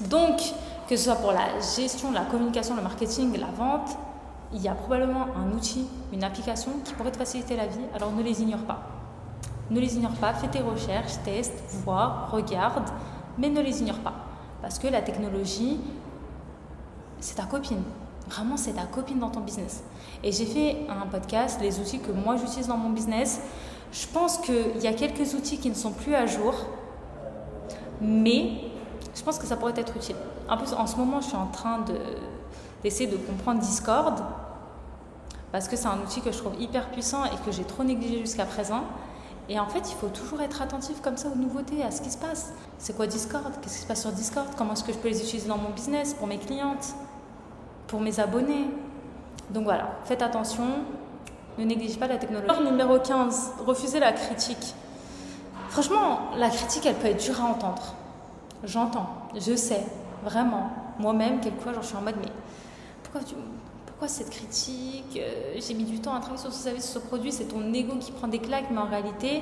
Donc, 0.01 0.41
que 0.89 0.95
ce 0.95 1.03
soit 1.03 1.17
pour 1.17 1.31
la 1.31 1.59
gestion, 1.59 2.11
la 2.11 2.25
communication, 2.25 2.75
le 2.75 2.81
marketing, 2.81 3.37
la 3.37 3.51
vente, 3.51 3.95
il 4.51 4.59
y 4.59 4.67
a 4.67 4.73
probablement 4.73 5.27
un 5.37 5.55
outil, 5.55 5.85
une 6.11 6.23
application 6.23 6.71
qui 6.83 6.93
pourrait 6.95 7.11
te 7.11 7.17
faciliter 7.17 7.55
la 7.55 7.67
vie. 7.67 7.85
Alors 7.93 8.11
ne 8.11 8.23
les 8.23 8.41
ignore 8.41 8.61
pas. 8.61 8.79
Ne 9.69 9.79
les 9.79 9.95
ignore 9.95 10.13
pas, 10.13 10.33
fais 10.33 10.47
tes 10.47 10.61
recherches, 10.61 11.11
teste, 11.23 11.53
vois, 11.85 12.27
regarde, 12.31 12.89
mais 13.37 13.49
ne 13.49 13.61
les 13.61 13.81
ignore 13.81 13.99
pas. 13.99 14.15
Parce 14.63 14.79
que 14.79 14.87
la 14.87 15.03
technologie, 15.03 15.79
c'est 17.19 17.35
ta 17.35 17.43
copine. 17.43 17.83
Vraiment, 18.27 18.57
c'est 18.57 18.73
ta 18.73 18.85
copine 18.85 19.19
dans 19.19 19.29
ton 19.29 19.41
business. 19.41 19.83
Et 20.23 20.31
j'ai 20.31 20.45
fait 20.47 20.87
un 20.89 21.05
podcast, 21.05 21.59
les 21.61 21.79
outils 21.79 21.99
que 21.99 22.11
moi 22.11 22.35
j'utilise 22.35 22.67
dans 22.67 22.77
mon 22.77 22.89
business. 22.89 23.41
Je 23.91 24.07
pense 24.07 24.39
qu'il 24.39 24.81
y 24.81 24.87
a 24.87 24.93
quelques 24.93 25.35
outils 25.35 25.59
qui 25.59 25.69
ne 25.69 25.75
sont 25.75 25.91
plus 25.91 26.15
à 26.15 26.25
jour, 26.25 26.55
mais 28.01 28.53
je 29.13 29.21
pense 29.21 29.37
que 29.37 29.45
ça 29.45 29.55
pourrait 29.55 29.73
être 29.77 29.95
utile. 29.95 30.15
En 30.49 30.57
plus, 30.57 30.73
en 30.73 30.87
ce 30.87 30.95
moment, 30.95 31.21
je 31.21 31.27
suis 31.27 31.37
en 31.37 31.47
train 31.47 31.79
d'essayer 32.83 33.07
de 33.07 33.17
comprendre 33.17 33.59
Discord 33.59 34.15
parce 35.51 35.67
que 35.67 35.75
c'est 35.75 35.87
un 35.87 35.97
outil 36.03 36.21
que 36.21 36.31
je 36.31 36.37
trouve 36.37 36.59
hyper 36.59 36.89
puissant 36.89 37.25
et 37.25 37.37
que 37.45 37.51
j'ai 37.51 37.63
trop 37.63 37.83
négligé 37.83 38.19
jusqu'à 38.19 38.45
présent. 38.45 38.83
Et 39.47 39.59
en 39.59 39.67
fait, 39.67 39.89
il 39.89 39.95
faut 39.95 40.09
toujours 40.09 40.41
être 40.41 40.61
attentif 40.61 41.01
comme 41.01 41.17
ça 41.17 41.27
aux 41.29 41.37
nouveautés, 41.37 41.83
à 41.83 41.89
ce 41.89 42.01
qui 42.01 42.11
se 42.11 42.17
passe. 42.17 42.51
C'est 42.77 42.95
quoi 42.95 43.07
Discord? 43.07 43.51
Qu'est-ce 43.61 43.77
qui 43.77 43.81
se 43.81 43.87
passe 43.87 44.01
sur 44.01 44.11
Discord? 44.11 44.47
Comment 44.55 44.73
est-ce 44.73 44.83
que 44.83 44.93
je 44.93 44.97
peux 44.99 45.09
les 45.09 45.23
utiliser 45.23 45.47
dans 45.47 45.57
mon 45.57 45.71
business, 45.71 46.13
pour 46.13 46.27
mes 46.27 46.37
clientes, 46.37 46.93
pour 47.87 47.99
mes 47.99 48.19
abonnés? 48.19 48.67
Donc 49.49 49.63
voilà, 49.63 49.89
faites 50.05 50.21
attention, 50.21 50.65
ne 51.57 51.65
négligez 51.65 51.97
pas 51.97 52.05
la 52.05 52.17
technologie. 52.17 52.63
Numéro 52.63 52.99
15, 52.99 53.53
refusez 53.65 53.99
la 53.99 54.11
critique. 54.11 54.75
Franchement, 55.69 56.19
la 56.37 56.49
critique, 56.49 56.85
elle 56.85 56.95
peut 56.95 57.07
être 57.07 57.23
dure 57.23 57.41
à 57.41 57.45
entendre. 57.45 57.95
J'entends, 58.63 59.09
je 59.35 59.55
sais, 59.55 59.83
vraiment. 60.23 60.71
Moi-même, 60.99 61.39
quelquefois, 61.39 61.73
je 61.79 61.85
suis 61.85 61.95
en 61.95 62.01
mode, 62.01 62.15
mais 62.21 62.31
pourquoi 63.03 63.21
tu, 63.21 63.35
pourquoi 63.85 64.07
cette 64.07 64.29
critique 64.29 65.17
euh, 65.17 65.55
J'ai 65.57 65.73
mis 65.73 65.83
du 65.83 65.99
temps 65.99 66.13
à 66.13 66.19
travailler 66.19 66.41
sur 66.41 66.53
ce 66.53 66.63
service, 66.63 66.89
sur 66.89 67.01
ce 67.01 67.07
produit, 67.07 67.31
c'est 67.31 67.45
ton 67.45 67.73
ego 67.73 67.95
qui 67.99 68.11
prend 68.11 68.27
des 68.27 68.39
claques, 68.39 68.71
mais 68.71 68.79
en 68.79 68.87
réalité, 68.87 69.41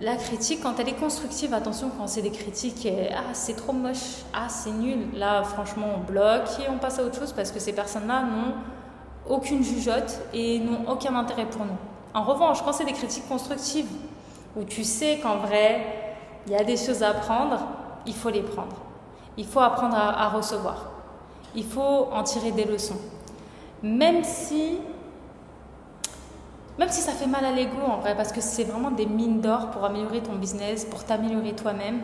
la 0.00 0.16
critique, 0.16 0.60
quand 0.62 0.78
elle 0.80 0.88
est 0.88 0.98
constructive, 0.98 1.54
attention, 1.54 1.90
quand 1.96 2.06
c'est 2.08 2.22
des 2.22 2.30
critiques, 2.30 2.88
ah 3.12 3.32
c'est 3.32 3.54
trop 3.54 3.72
moche, 3.72 4.24
ah 4.32 4.48
c'est 4.48 4.72
nul, 4.72 5.06
là 5.14 5.44
franchement 5.44 5.86
on 5.96 6.00
bloque 6.00 6.48
et 6.58 6.68
on 6.68 6.78
passe 6.78 6.98
à 6.98 7.04
autre 7.04 7.18
chose 7.18 7.32
parce 7.32 7.52
que 7.52 7.60
ces 7.60 7.72
personnes-là 7.72 8.22
n'ont 8.22 8.54
aucune 9.32 9.62
jugeote 9.62 10.20
et 10.32 10.58
n'ont 10.58 10.90
aucun 10.90 11.14
intérêt 11.14 11.46
pour 11.46 11.64
nous. 11.64 11.76
En 12.12 12.24
revanche, 12.24 12.62
quand 12.64 12.72
c'est 12.72 12.84
des 12.84 12.92
critiques 12.92 13.28
constructives, 13.28 13.86
où 14.56 14.64
tu 14.64 14.84
sais 14.84 15.18
qu'en 15.22 15.36
vrai, 15.38 15.84
il 16.46 16.52
y 16.52 16.56
a 16.56 16.64
des 16.64 16.76
choses 16.76 17.02
à 17.02 17.10
apprendre, 17.10 17.60
il 18.06 18.14
faut 18.14 18.30
les 18.30 18.42
prendre. 18.42 18.76
Il 19.36 19.46
faut 19.46 19.60
apprendre 19.60 19.96
à 19.96 20.28
recevoir. 20.28 20.90
Il 21.54 21.64
faut 21.64 22.08
en 22.12 22.22
tirer 22.22 22.52
des 22.52 22.64
leçons 22.64 22.98
même 23.84 24.24
si 24.24 24.78
même 26.76 26.88
si 26.88 27.02
ça 27.02 27.12
fait 27.12 27.28
mal 27.28 27.44
à 27.44 27.52
l'ego 27.52 27.78
en 27.86 27.98
vrai, 27.98 28.16
parce 28.16 28.32
que 28.32 28.40
c'est 28.40 28.64
vraiment 28.64 28.90
des 28.90 29.06
mines 29.06 29.40
d'or 29.40 29.70
pour 29.70 29.84
améliorer 29.84 30.20
ton 30.22 30.34
business, 30.34 30.84
pour 30.84 31.04
t'améliorer 31.04 31.52
toi-même. 31.52 32.00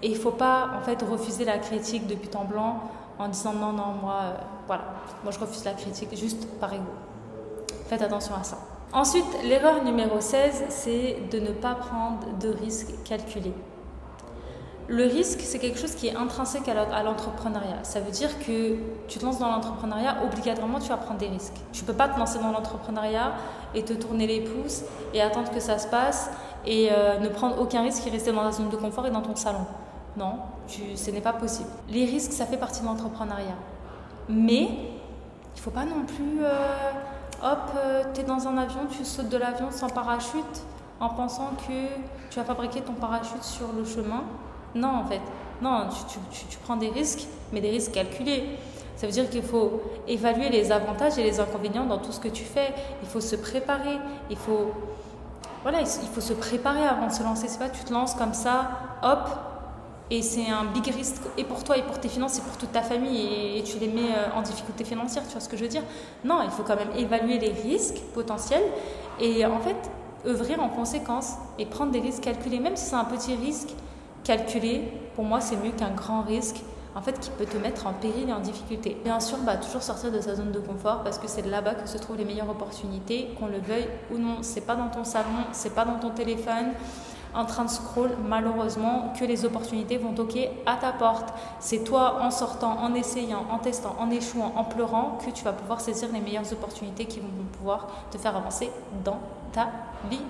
Et 0.00 0.06
il 0.08 0.12
ne 0.12 0.18
faut 0.18 0.30
pas 0.30 0.70
en 0.78 0.80
fait 0.80 1.02
refuser 1.02 1.44
la 1.44 1.58
critique 1.58 2.06
depuis 2.06 2.28
temps 2.28 2.44
blanc 2.44 2.82
en 3.18 3.26
disant 3.26 3.52
non, 3.52 3.72
non, 3.72 3.94
moi, 4.00 4.18
euh, 4.22 4.34
voilà, 4.68 4.84
moi 5.24 5.32
je 5.32 5.40
refuse 5.40 5.64
la 5.64 5.72
critique 5.72 6.16
juste 6.16 6.46
par 6.60 6.72
ego. 6.72 6.84
Faites 7.88 8.02
attention 8.02 8.34
à 8.40 8.44
ça. 8.44 8.58
Ensuite, 8.92 9.26
l'erreur 9.42 9.82
numéro 9.82 10.20
16, 10.20 10.66
c'est 10.68 11.16
de 11.32 11.40
ne 11.40 11.50
pas 11.50 11.74
prendre 11.74 12.20
de 12.40 12.48
risques 12.48 13.02
calculés. 13.04 13.54
Le 14.88 15.04
risque, 15.04 15.40
c'est 15.42 15.58
quelque 15.58 15.78
chose 15.78 15.94
qui 15.94 16.08
est 16.08 16.16
intrinsèque 16.16 16.68
à 16.68 17.02
l'entrepreneuriat. 17.02 17.84
Ça 17.84 18.00
veut 18.00 18.10
dire 18.10 18.38
que 18.40 18.76
tu 19.08 19.18
te 19.18 19.24
lances 19.24 19.38
dans 19.38 19.50
l'entrepreneuriat, 19.50 20.18
obligatoirement, 20.24 20.80
tu 20.80 20.88
vas 20.88 20.96
prendre 20.96 21.18
des 21.18 21.28
risques. 21.28 21.54
Tu 21.72 21.82
ne 21.82 21.86
peux 21.86 21.92
pas 21.92 22.08
te 22.08 22.18
lancer 22.18 22.38
dans 22.38 22.50
l'entrepreneuriat 22.50 23.32
et 23.74 23.84
te 23.84 23.92
tourner 23.92 24.26
les 24.26 24.40
pouces 24.40 24.82
et 25.14 25.22
attendre 25.22 25.50
que 25.50 25.60
ça 25.60 25.78
se 25.78 25.86
passe 25.86 26.30
et 26.66 26.88
euh, 26.90 27.18
ne 27.18 27.28
prendre 27.28 27.60
aucun 27.60 27.82
risque 27.82 28.06
et 28.06 28.10
rester 28.10 28.32
dans 28.32 28.42
la 28.42 28.52
zone 28.52 28.70
de 28.70 28.76
confort 28.76 29.06
et 29.06 29.10
dans 29.10 29.22
ton 29.22 29.36
salon. 29.36 29.66
Non, 30.16 30.34
ce 30.66 31.10
n'est 31.10 31.20
pas 31.20 31.32
possible. 31.32 31.70
Les 31.88 32.04
risques, 32.04 32.32
ça 32.32 32.44
fait 32.44 32.58
partie 32.58 32.82
de 32.82 32.86
l'entrepreneuriat. 32.86 33.56
Mais 34.28 34.62
il 34.62 35.56
ne 35.56 35.60
faut 35.60 35.70
pas 35.70 35.84
non 35.84 36.04
plus, 36.06 36.42
euh, 36.42 36.90
hop, 37.42 37.70
euh, 37.76 38.04
tu 38.12 38.20
es 38.20 38.24
dans 38.24 38.46
un 38.46 38.58
avion, 38.58 38.80
tu 38.90 39.04
sautes 39.04 39.28
de 39.28 39.36
l'avion 39.36 39.70
sans 39.70 39.88
parachute 39.88 40.64
en 41.00 41.08
pensant 41.08 41.50
que 41.66 41.72
tu 42.30 42.38
vas 42.38 42.44
fabriquer 42.44 42.80
ton 42.80 42.92
parachute 42.92 43.42
sur 43.42 43.72
le 43.72 43.84
chemin 43.84 44.22
non, 44.74 44.88
en 44.88 45.04
fait. 45.04 45.20
Non, 45.60 45.88
tu, 46.48 46.58
prends 46.64 46.76
des 46.76 46.88
risques, 46.88 47.26
mais 47.52 47.60
des 47.60 47.70
risques 47.70 47.92
calculés. 47.92 48.44
Ça 48.96 49.06
veut 49.06 49.12
dire 49.12 49.28
qu'il 49.30 49.42
faut 49.42 49.82
évaluer 50.08 50.48
les 50.48 50.72
avantages 50.72 51.18
et 51.18 51.22
les 51.22 51.40
inconvénients 51.40 51.86
dans 51.86 51.98
tout 51.98 52.12
ce 52.12 52.20
que 52.20 52.28
tu 52.28 52.44
fais. 52.44 52.74
Il 53.02 53.08
faut 53.08 53.20
se 53.20 53.36
préparer. 53.36 53.98
Il 54.30 54.36
faut, 54.36 54.72
voilà, 55.62 55.80
il 55.80 56.08
faut 56.08 56.20
se 56.20 56.32
préparer 56.32 56.84
avant 56.84 57.06
de 57.06 57.12
se 57.12 57.22
lancer. 57.22 57.48
C'est 57.48 57.58
pas 57.58 57.68
tu 57.68 57.84
te 57.84 57.92
lances 57.92 58.14
comme 58.14 58.34
ça, 58.34 58.70
hop, 59.02 59.28
et 60.12 60.20
c'est 60.20 60.50
un 60.50 60.64
big 60.64 60.86
risque 60.94 61.22
et 61.38 61.44
pour 61.44 61.64
toi 61.64 61.78
et 61.78 61.82
pour 61.82 61.98
tes 61.98 62.10
finances 62.10 62.36
et 62.36 62.42
pour 62.42 62.58
toute 62.58 62.70
ta 62.70 62.82
famille 62.82 63.56
et, 63.56 63.62
tu 63.62 63.78
les 63.78 63.88
mets 63.88 64.12
euh, 64.14 64.36
en 64.36 64.42
difficulté 64.42 64.84
financière. 64.84 65.22
Tu 65.26 65.32
vois 65.32 65.40
ce 65.40 65.48
que 65.48 65.56
je 65.56 65.62
veux 65.62 65.70
dire? 65.70 65.84
Non, 66.22 66.40
il 66.44 66.50
faut 66.50 66.64
quand 66.64 66.76
même 66.76 66.90
évaluer 66.98 67.38
les 67.38 67.52
risques 67.52 67.98
potentiels 68.12 68.64
et 69.18 69.46
en 69.46 69.58
fait 69.60 69.76
œuvrer 70.26 70.56
en 70.56 70.68
conséquence 70.68 71.36
et 71.58 71.64
prendre 71.64 71.92
des 71.92 72.00
risques 72.00 72.24
calculés, 72.24 72.60
même 72.60 72.76
si 72.76 72.84
c'est 72.84 72.94
un 72.94 73.06
petit 73.06 73.34
risque 73.34 73.70
calculer, 74.24 74.92
pour 75.14 75.24
moi, 75.24 75.40
c'est 75.40 75.56
mieux 75.56 75.72
qu'un 75.72 75.90
grand 75.90 76.22
risque 76.22 76.62
en 76.94 77.00
fait, 77.00 77.18
qui 77.18 77.30
peut 77.30 77.46
te 77.46 77.56
mettre 77.56 77.86
en 77.86 77.94
péril 77.94 78.28
et 78.28 78.32
en 78.32 78.40
difficulté. 78.40 78.96
Bien 79.02 79.18
sûr, 79.20 79.38
bah, 79.38 79.56
toujours 79.56 79.82
sortir 79.82 80.12
de 80.12 80.20
sa 80.20 80.34
zone 80.34 80.52
de 80.52 80.60
confort 80.60 81.02
parce 81.02 81.18
que 81.18 81.26
c'est 81.26 81.46
là-bas 81.46 81.74
que 81.74 81.88
se 81.88 81.96
trouvent 81.98 82.18
les 82.18 82.24
meilleures 82.24 82.50
opportunités, 82.50 83.30
qu'on 83.38 83.46
le 83.46 83.58
veuille 83.58 83.88
ou 84.12 84.18
non. 84.18 84.38
C'est 84.42 84.60
pas 84.62 84.76
dans 84.76 84.88
ton 84.88 85.04
salon, 85.04 85.46
c'est 85.52 85.74
pas 85.74 85.84
dans 85.84 85.98
ton 85.98 86.10
téléphone 86.10 86.72
en 87.34 87.46
train 87.46 87.64
de 87.64 87.70
scroll, 87.70 88.10
malheureusement, 88.28 89.14
que 89.18 89.24
les 89.24 89.46
opportunités 89.46 89.96
vont 89.96 90.12
toquer 90.12 90.50
à 90.66 90.76
ta 90.76 90.92
porte. 90.92 91.32
C'est 91.60 91.82
toi, 91.82 92.18
en 92.20 92.30
sortant, 92.30 92.78
en 92.80 92.92
essayant, 92.92 93.46
en 93.50 93.56
testant, 93.56 93.96
en 93.98 94.10
échouant, 94.10 94.52
en 94.54 94.64
pleurant, 94.64 95.18
que 95.24 95.30
tu 95.30 95.42
vas 95.42 95.52
pouvoir 95.52 95.80
saisir 95.80 96.10
les 96.12 96.20
meilleures 96.20 96.52
opportunités 96.52 97.06
qui 97.06 97.20
vont 97.20 97.28
pouvoir 97.56 97.88
te 98.10 98.18
faire 98.18 98.36
avancer 98.36 98.70
dans 99.02 99.18
ta 99.52 99.70
vie. 100.10 100.20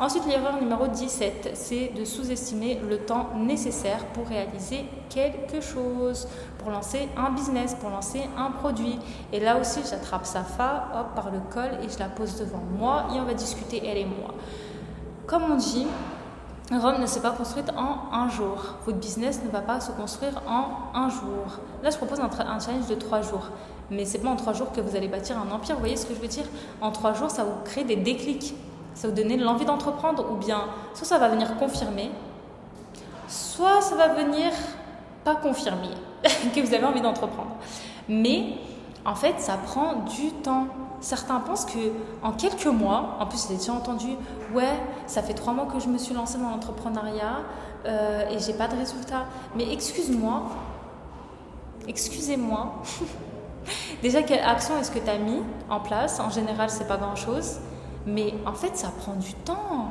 Ensuite, 0.00 0.26
l'erreur 0.26 0.58
numéro 0.58 0.86
17, 0.86 1.50
c'est 1.52 1.92
de 1.94 2.06
sous-estimer 2.06 2.80
le 2.88 3.00
temps 3.00 3.28
nécessaire 3.36 4.06
pour 4.14 4.26
réaliser 4.26 4.86
quelque 5.10 5.60
chose, 5.60 6.26
pour 6.58 6.70
lancer 6.70 7.06
un 7.18 7.30
business, 7.32 7.76
pour 7.78 7.90
lancer 7.90 8.22
un 8.38 8.50
produit. 8.50 8.98
Et 9.30 9.40
là 9.40 9.60
aussi, 9.60 9.80
j'attrape 9.88 10.24
sa 10.24 10.42
fa 10.42 10.88
hop, 10.94 11.14
par 11.14 11.30
le 11.30 11.40
col 11.52 11.84
et 11.84 11.90
je 11.90 11.98
la 11.98 12.08
pose 12.08 12.34
devant 12.36 12.62
moi 12.78 13.08
et 13.14 13.20
on 13.20 13.24
va 13.24 13.34
discuter, 13.34 13.82
elle 13.84 13.98
et 13.98 14.06
moi. 14.06 14.32
Comme 15.26 15.42
on 15.52 15.56
dit, 15.56 15.86
Rome 16.72 16.98
ne 16.98 17.06
s'est 17.06 17.20
pas 17.20 17.32
construite 17.32 17.70
en 17.76 18.10
un 18.10 18.30
jour. 18.30 18.76
Votre 18.86 18.98
business 18.98 19.42
ne 19.44 19.50
va 19.50 19.60
pas 19.60 19.80
se 19.80 19.92
construire 19.92 20.40
en 20.48 20.98
un 20.98 21.10
jour. 21.10 21.58
Là, 21.82 21.90
je 21.90 21.98
propose 21.98 22.20
un, 22.20 22.30
un 22.30 22.58
challenge 22.58 22.86
de 22.86 22.94
trois 22.94 23.20
jours. 23.20 23.50
Mais 23.90 24.06
c'est 24.06 24.20
pas 24.20 24.30
en 24.30 24.36
trois 24.36 24.54
jours 24.54 24.72
que 24.72 24.80
vous 24.80 24.96
allez 24.96 25.08
bâtir 25.08 25.36
un 25.36 25.54
empire. 25.54 25.74
Vous 25.74 25.80
voyez 25.80 25.96
ce 25.96 26.06
que 26.06 26.14
je 26.14 26.20
veux 26.20 26.28
dire? 26.28 26.46
En 26.80 26.90
trois 26.90 27.12
jours, 27.12 27.30
ça 27.30 27.44
vous 27.44 27.60
crée 27.66 27.84
des 27.84 27.96
déclics 27.96 28.54
ça 28.94 29.08
vous 29.08 29.14
donner 29.14 29.36
l'envie 29.36 29.64
d'entreprendre 29.64 30.30
ou 30.30 30.36
bien 30.36 30.64
soit 30.94 31.06
ça 31.06 31.18
va 31.18 31.28
venir 31.28 31.56
confirmer, 31.56 32.10
soit 33.28 33.80
ça 33.80 33.96
va 33.96 34.08
venir 34.08 34.52
pas 35.24 35.36
confirmer 35.36 35.90
que 36.54 36.60
vous 36.60 36.74
avez 36.74 36.84
envie 36.84 37.00
d'entreprendre. 37.00 37.56
Mais 38.08 38.54
en 39.04 39.14
fait, 39.14 39.36
ça 39.38 39.56
prend 39.56 39.94
du 40.16 40.32
temps. 40.32 40.66
Certains 41.00 41.40
pensent 41.40 41.64
que 41.64 41.78
en 42.22 42.32
quelques 42.32 42.66
mois, 42.66 43.16
en 43.20 43.26
plus 43.26 43.46
j'ai 43.48 43.56
déjà 43.56 43.72
entendu, 43.72 44.08
ouais, 44.54 44.78
ça 45.06 45.22
fait 45.22 45.32
trois 45.32 45.54
mois 45.54 45.66
que 45.66 45.80
je 45.80 45.88
me 45.88 45.96
suis 45.96 46.14
lancée 46.14 46.36
dans 46.36 46.50
l'entrepreneuriat 46.50 47.38
euh, 47.86 48.28
et 48.28 48.38
j'ai 48.38 48.52
pas 48.52 48.68
de 48.68 48.76
résultat. 48.76 49.24
Mais 49.56 49.72
excuse-moi, 49.72 50.42
excusez-moi. 51.88 52.74
déjà, 54.02 54.22
quelle 54.22 54.44
action 54.44 54.78
est-ce 54.78 54.90
que 54.90 54.98
tu 54.98 55.08
as 55.08 55.16
mis 55.16 55.42
en 55.70 55.80
place? 55.80 56.20
En 56.20 56.28
général, 56.28 56.68
c'est 56.68 56.86
pas 56.86 56.98
grand-chose. 56.98 57.60
Mais 58.06 58.34
en 58.46 58.54
fait, 58.54 58.76
ça 58.76 58.88
prend 58.88 59.14
du 59.14 59.34
temps. 59.34 59.88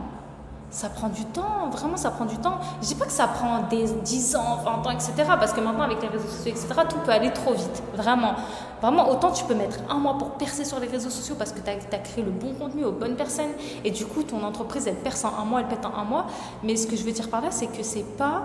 Ça 0.71 0.87
prend 0.87 1.09
du 1.09 1.25
temps, 1.25 1.67
vraiment, 1.71 1.97
ça 1.97 2.11
prend 2.11 2.25
du 2.25 2.37
temps. 2.37 2.59
Je 2.83 2.89
dis 2.89 2.95
pas 2.95 3.05
que 3.05 3.11
ça 3.11 3.27
prend 3.27 3.63
des 3.71 3.85
10 3.85 4.35
ans, 4.35 4.59
20 4.63 4.85
ans, 4.85 4.91
etc. 4.91 5.13
Parce 5.39 5.51
que 5.51 5.61
maintenant, 5.61 5.81
avec 5.81 5.99
les 5.99 6.07
réseaux 6.09 6.27
sociaux, 6.27 6.51
etc., 6.51 6.67
tout 6.87 6.97
peut 7.03 7.11
aller 7.11 7.33
trop 7.33 7.53
vite. 7.53 7.81
Vraiment. 7.95 8.33
Vraiment, 8.79 9.09
autant 9.09 9.31
tu 9.31 9.43
peux 9.45 9.55
mettre 9.55 9.79
un 9.89 9.95
mois 9.95 10.19
pour 10.19 10.31
percer 10.33 10.65
sur 10.65 10.79
les 10.79 10.87
réseaux 10.87 11.09
sociaux 11.09 11.33
parce 11.39 11.53
que 11.53 11.59
tu 11.59 11.69
as, 11.69 11.97
créé 11.97 12.23
le 12.23 12.29
bon 12.29 12.53
contenu 12.53 12.85
aux 12.85 12.91
bonnes 12.91 13.15
personnes. 13.15 13.49
Et 13.83 13.89
du 13.89 14.05
coup, 14.05 14.21
ton 14.21 14.43
entreprise, 14.43 14.87
elle 14.87 14.97
perce 14.97 15.25
en 15.25 15.33
un 15.41 15.45
mois, 15.45 15.61
elle 15.61 15.67
pète 15.67 15.85
en 15.87 15.97
un 15.97 16.03
mois. 16.03 16.27
Mais 16.61 16.75
ce 16.75 16.85
que 16.85 16.95
je 16.95 17.03
veux 17.03 17.13
dire 17.13 17.29
par 17.29 17.41
là, 17.41 17.49
c'est 17.49 17.67
que 17.67 17.81
c'est 17.81 18.05
pas 18.15 18.43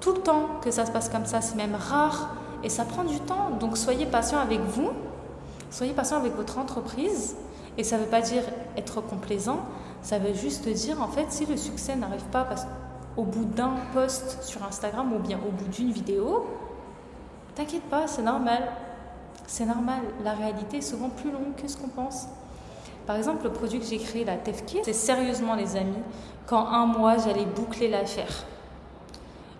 tout 0.00 0.12
le 0.12 0.20
temps 0.20 0.46
que 0.62 0.70
ça 0.70 0.86
se 0.86 0.90
passe 0.90 1.10
comme 1.10 1.26
ça. 1.26 1.42
C'est 1.42 1.56
même 1.56 1.74
rare. 1.74 2.30
Et 2.64 2.70
ça 2.70 2.86
prend 2.86 3.04
du 3.04 3.20
temps. 3.20 3.50
Donc, 3.60 3.76
soyez 3.76 4.06
patient 4.06 4.38
avec 4.38 4.60
vous. 4.60 4.90
Soyez 5.70 5.92
patient 5.92 6.16
avec 6.16 6.34
votre 6.36 6.58
entreprise. 6.58 7.36
Et 7.78 7.84
ça 7.84 7.96
ne 7.96 8.02
veut 8.02 8.08
pas 8.08 8.20
dire 8.20 8.42
être 8.76 9.00
complaisant, 9.00 9.60
ça 10.02 10.18
veut 10.18 10.34
juste 10.34 10.68
dire, 10.68 11.00
en 11.00 11.08
fait, 11.08 11.26
si 11.30 11.46
le 11.46 11.56
succès 11.56 11.96
n'arrive 11.96 12.24
pas 12.24 12.44
parce, 12.44 12.66
au 13.16 13.22
bout 13.22 13.44
d'un 13.44 13.74
post 13.94 14.42
sur 14.42 14.64
Instagram 14.64 15.12
ou 15.12 15.18
bien 15.20 15.38
au 15.46 15.50
bout 15.50 15.68
d'une 15.68 15.92
vidéo, 15.92 16.46
t'inquiète 17.54 17.84
pas, 17.84 18.06
c'est 18.06 18.22
normal. 18.22 18.64
C'est 19.46 19.64
normal. 19.64 20.00
La 20.24 20.34
réalité 20.34 20.78
est 20.78 20.82
souvent 20.82 21.08
plus 21.08 21.30
longue 21.30 21.54
que 21.56 21.68
ce 21.68 21.76
qu'on 21.76 21.88
pense. 21.88 22.26
Par 23.06 23.16
exemple, 23.16 23.44
le 23.44 23.52
produit 23.52 23.78
que 23.78 23.86
j'ai 23.86 23.98
créé, 23.98 24.24
la 24.24 24.36
Tefki, 24.36 24.80
c'est 24.84 24.92
sérieusement, 24.92 25.54
les 25.54 25.76
amis, 25.76 26.02
quand 26.46 26.66
un 26.66 26.86
mois, 26.86 27.16
j'allais 27.16 27.46
boucler 27.46 27.88
l'affaire. 27.88 28.44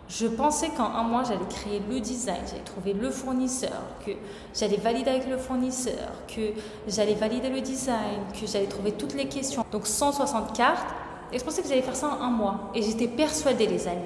Je 0.09 0.27
pensais 0.27 0.71
qu'en 0.71 0.95
un 0.95 1.03
mois, 1.03 1.23
j'allais 1.25 1.47
créer 1.51 1.83
le 1.89 2.01
design, 2.01 2.41
j'allais 2.47 2.63
trouver 2.63 2.95
le 2.95 3.11
fournisseur, 3.11 3.83
que 4.07 4.13
j'allais 4.55 4.79
valider 4.79 5.11
avec 5.11 5.29
le 5.29 5.37
fournisseur, 5.37 6.13
que 6.27 6.53
j'allais 6.87 7.15
valider 7.15 7.51
le 7.51 7.61
design, 7.61 8.21
que 8.33 8.47
j'allais 8.47 8.67
trouver 8.67 8.93
toutes 8.93 9.15
les 9.15 9.29
questions. 9.29 9.65
Donc 9.71 9.87
160 9.87 10.57
cartes. 10.57 10.89
Et 11.31 11.39
je 11.39 11.45
pensais 11.45 11.61
que 11.61 11.69
j'allais 11.69 11.83
faire 11.83 11.97
ça 11.97 12.09
en 12.09 12.23
un 12.23 12.31
mois. 12.31 12.71
Et 12.75 12.81
j'étais 12.81 13.07
persuadée, 13.07 13.67
les 13.67 13.87
amis. 13.87 14.01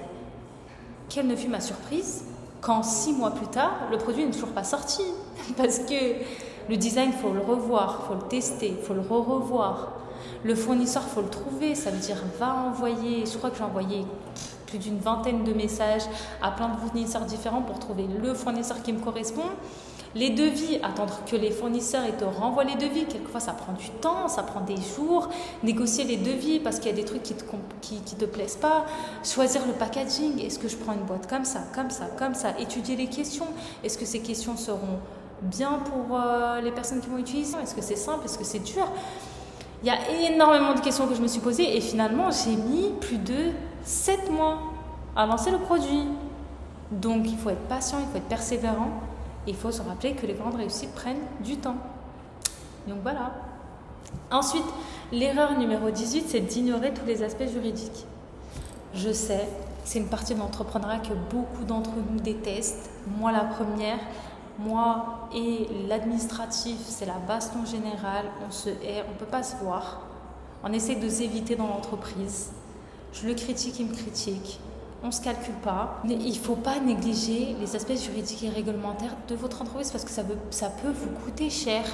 Quelle 1.08 1.28
ne 1.28 1.36
fut 1.36 1.48
ma 1.48 1.60
surprise 1.60 2.24
quand 2.62 2.84
six 2.84 3.12
mois 3.12 3.32
plus 3.32 3.48
tard, 3.48 3.72
le 3.90 3.98
produit 3.98 4.24
n'est 4.24 4.30
toujours 4.30 4.52
pas 4.52 4.64
sorti. 4.64 5.02
Parce 5.56 5.80
que 5.80 5.94
le 6.68 6.76
design, 6.76 7.12
faut 7.12 7.32
le 7.32 7.40
revoir, 7.40 8.04
faut 8.06 8.14
le 8.14 8.28
tester, 8.28 8.76
faut 8.82 8.94
le 8.94 9.00
re-revoir. 9.00 9.92
Le 10.44 10.54
fournisseur, 10.54 11.02
faut 11.02 11.22
le 11.22 11.28
trouver. 11.28 11.74
Ça 11.74 11.90
veut 11.90 11.98
dire, 11.98 12.16
va 12.38 12.54
envoyer. 12.54 13.26
Je 13.26 13.36
crois 13.36 13.50
que 13.50 13.58
j'ai 13.58 13.64
envoyé 13.64 14.04
plus 14.72 14.78
d'une 14.78 14.98
vingtaine 14.98 15.44
de 15.44 15.52
messages 15.52 16.04
à 16.40 16.50
plein 16.50 16.70
de 16.70 16.78
fournisseurs 16.78 17.26
différents 17.26 17.60
pour 17.60 17.78
trouver 17.78 18.06
le 18.22 18.32
fournisseur 18.32 18.82
qui 18.82 18.94
me 18.94 19.00
correspond. 19.00 19.44
Les 20.14 20.30
devis, 20.30 20.78
attendre 20.82 21.20
que 21.26 21.36
les 21.36 21.50
fournisseurs 21.50 22.04
te 22.16 22.24
renvoient 22.24 22.64
les 22.64 22.76
devis, 22.76 23.04
quelquefois 23.04 23.40
ça 23.40 23.52
prend 23.52 23.74
du 23.74 23.90
temps, 24.00 24.28
ça 24.28 24.42
prend 24.42 24.62
des 24.62 24.76
jours. 24.76 25.28
Négocier 25.62 26.04
les 26.04 26.16
devis 26.16 26.58
parce 26.58 26.78
qu'il 26.78 26.90
y 26.90 26.94
a 26.94 26.96
des 26.96 27.04
trucs 27.04 27.22
qui 27.22 27.34
te, 27.34 27.44
qui, 27.82 28.00
te 28.00 28.24
plaisent 28.24 28.56
pas. 28.56 28.86
Choisir 29.24 29.66
le 29.66 29.74
packaging, 29.74 30.38
est-ce 30.40 30.58
que 30.58 30.68
je 30.68 30.76
prends 30.76 30.94
une 30.94 31.04
boîte 31.04 31.28
comme 31.28 31.44
ça, 31.44 31.60
comme 31.74 31.90
ça, 31.90 32.06
comme 32.18 32.34
ça? 32.34 32.58
Étudier 32.58 32.96
les 32.96 33.08
questions, 33.08 33.48
est-ce 33.84 33.98
que 33.98 34.06
ces 34.06 34.20
questions 34.20 34.56
seront 34.56 35.00
bien 35.42 35.80
pour 35.84 36.18
euh, 36.18 36.62
les 36.62 36.72
personnes 36.72 37.00
qui 37.00 37.10
vont 37.10 37.18
utiliser? 37.18 37.58
Est-ce 37.62 37.74
que 37.74 37.82
c'est 37.82 37.96
simple? 37.96 38.24
Est-ce 38.24 38.38
que 38.38 38.44
c'est 38.44 38.60
dur? 38.60 38.86
Il 39.82 39.88
y 39.88 39.90
a 39.90 40.30
énormément 40.30 40.74
de 40.74 40.80
questions 40.80 41.06
que 41.08 41.14
je 41.14 41.22
me 41.22 41.26
suis 41.26 41.40
posées 41.40 41.76
et 41.76 41.80
finalement 41.80 42.30
j'ai 42.30 42.54
mis 42.54 42.90
plus 43.00 43.18
de 43.18 43.50
7 43.84 44.30
mois 44.30 44.58
à 45.16 45.26
lancer 45.26 45.50
le 45.50 45.58
produit. 45.58 46.04
Donc 46.92 47.28
il 47.28 47.36
faut 47.36 47.50
être 47.50 47.66
patient, 47.68 47.98
il 48.00 48.06
faut 48.06 48.18
être 48.18 48.28
persévérant. 48.28 48.90
Et 49.46 49.50
il 49.50 49.56
faut 49.56 49.72
se 49.72 49.82
rappeler 49.82 50.12
que 50.12 50.24
les 50.26 50.34
grandes 50.34 50.54
réussites 50.54 50.94
prennent 50.94 51.24
du 51.40 51.56
temps. 51.56 51.76
Donc 52.86 52.98
voilà. 53.02 53.32
Ensuite, 54.30 54.64
l'erreur 55.10 55.58
numéro 55.58 55.90
18, 55.90 56.26
c'est 56.28 56.40
d'ignorer 56.40 56.94
tous 56.94 57.06
les 57.06 57.22
aspects 57.22 57.48
juridiques. 57.52 58.06
Je 58.94 59.10
sais, 59.12 59.48
c'est 59.84 59.98
une 59.98 60.08
partie 60.08 60.34
de 60.34 60.38
l'entrepreneuriat 60.38 61.00
que 61.00 61.14
beaucoup 61.34 61.64
d'entre 61.64 61.90
nous 62.10 62.20
détestent. 62.20 62.90
Moi, 63.18 63.32
la 63.32 63.44
première. 63.44 63.98
Moi 64.58 65.28
et 65.34 65.66
l'administratif, 65.88 66.76
c'est 66.86 67.06
la 67.06 67.18
baston 67.26 67.64
générale. 67.64 68.26
On 68.46 68.50
se 68.50 68.68
hait, 68.68 69.04
on 69.08 69.12
ne 69.12 69.18
peut 69.18 69.26
pas 69.26 69.42
se 69.42 69.56
voir. 69.56 70.02
On 70.62 70.72
essaie 70.72 70.96
de 70.96 71.08
s'éviter 71.08 71.56
dans 71.56 71.66
l'entreprise. 71.66 72.50
Je 73.12 73.26
le 73.26 73.34
critique, 73.34 73.80
il 73.80 73.86
me 73.86 73.94
critique. 73.94 74.60
On 75.02 75.08
ne 75.08 75.12
se 75.12 75.20
calcule 75.20 75.54
pas. 75.54 76.00
Il 76.04 76.28
ne 76.28 76.34
faut 76.34 76.54
pas 76.54 76.78
négliger 76.78 77.56
les 77.58 77.74
aspects 77.74 77.96
juridiques 77.96 78.44
et 78.44 78.50
réglementaires 78.50 79.16
de 79.26 79.34
votre 79.34 79.62
entreprise 79.62 79.90
parce 79.90 80.04
que 80.04 80.10
ça, 80.10 80.22
ça 80.50 80.70
peut 80.70 80.92
vous 80.92 81.10
coûter 81.24 81.50
cher. 81.50 81.84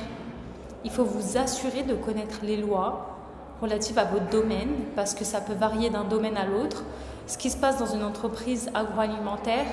Il 0.85 0.91
faut 0.91 1.05
vous 1.05 1.39
assurer 1.39 1.83
de 1.85 1.95
connaître 1.95 2.41
les 2.43 2.57
lois 2.57 3.17
relatives 3.63 3.99
à 3.99 4.05
votre 4.05 4.29
domaine 4.31 4.71
parce 4.95 5.15
que 5.15 5.25
ça 5.25 5.41
peut 5.41 5.55
varier 5.55 5.91
d'un 5.91 6.05
domaine 6.05 6.37
à 6.37 6.45
l'autre. 6.45 6.85
Ce 7.27 7.39
qui 7.39 7.51
se 7.51 7.57
passe 7.57 7.79
dans 7.79 7.87
une 7.87 8.05
entreprise 8.05 8.71
agroalimentaire 8.75 9.67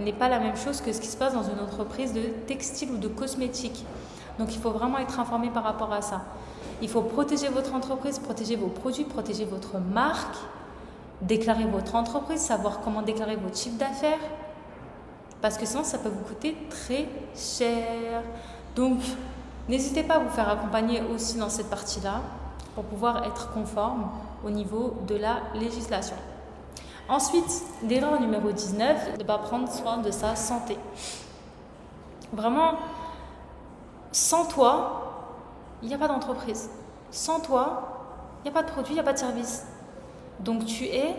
n'est 0.00 0.12
pas 0.12 0.28
la 0.28 0.38
même 0.38 0.56
chose 0.56 0.80
que 0.80 0.92
ce 0.92 1.00
qui 1.00 1.08
se 1.08 1.16
passe 1.16 1.34
dans 1.34 1.42
une 1.42 1.60
entreprise 1.60 2.12
de 2.12 2.22
textile 2.46 2.90
ou 2.92 2.98
de 2.98 3.08
cosmétique. 3.08 3.84
Donc 4.38 4.54
il 4.54 4.60
faut 4.60 4.70
vraiment 4.70 4.98
être 4.98 5.18
informé 5.18 5.50
par 5.50 5.64
rapport 5.64 5.92
à 5.92 6.02
ça. 6.02 6.22
Il 6.82 6.88
faut 6.88 7.02
protéger 7.02 7.48
votre 7.48 7.74
entreprise, 7.74 8.18
protéger 8.18 8.56
vos 8.56 8.68
produits, 8.68 9.04
protéger 9.04 9.44
votre 9.44 9.78
marque 9.78 10.36
déclarer 11.22 11.64
votre 11.64 11.94
entreprise, 11.94 12.40
savoir 12.40 12.80
comment 12.80 13.02
déclarer 13.02 13.36
votre 13.36 13.56
chiffre 13.56 13.78
d'affaires, 13.78 14.18
parce 15.40 15.56
que 15.56 15.66
sinon 15.66 15.84
ça 15.84 15.98
peut 15.98 16.08
vous 16.08 16.24
coûter 16.24 16.56
très 16.70 17.08
cher. 17.34 18.22
Donc, 18.74 18.98
n'hésitez 19.68 20.02
pas 20.02 20.14
à 20.14 20.18
vous 20.18 20.28
faire 20.30 20.48
accompagner 20.48 21.02
aussi 21.14 21.38
dans 21.38 21.48
cette 21.48 21.70
partie-là 21.70 22.20
pour 22.74 22.84
pouvoir 22.84 23.24
être 23.24 23.52
conforme 23.52 24.10
au 24.44 24.50
niveau 24.50 24.94
de 25.06 25.16
la 25.16 25.38
législation. 25.54 26.16
Ensuite, 27.08 27.62
l'erreur 27.84 28.20
numéro 28.20 28.50
19, 28.50 29.12
de 29.12 29.18
ne 29.18 29.24
pas 29.24 29.38
prendre 29.38 29.70
soin 29.70 29.98
de 29.98 30.10
sa 30.10 30.34
santé. 30.34 30.76
Vraiment, 32.32 32.72
sans 34.10 34.44
toi, 34.46 35.02
il 35.82 35.88
n'y 35.88 35.94
a 35.94 35.98
pas 35.98 36.08
d'entreprise. 36.08 36.68
Sans 37.10 37.38
toi, 37.38 38.38
il 38.40 38.50
n'y 38.50 38.50
a 38.50 38.60
pas 38.60 38.66
de 38.66 38.72
produit, 38.72 38.92
il 38.92 38.94
n'y 38.94 39.00
a 39.00 39.04
pas 39.04 39.12
de 39.12 39.18
service. 39.18 39.66
Donc 40.40 40.66
tu 40.66 40.84
es 40.84 41.14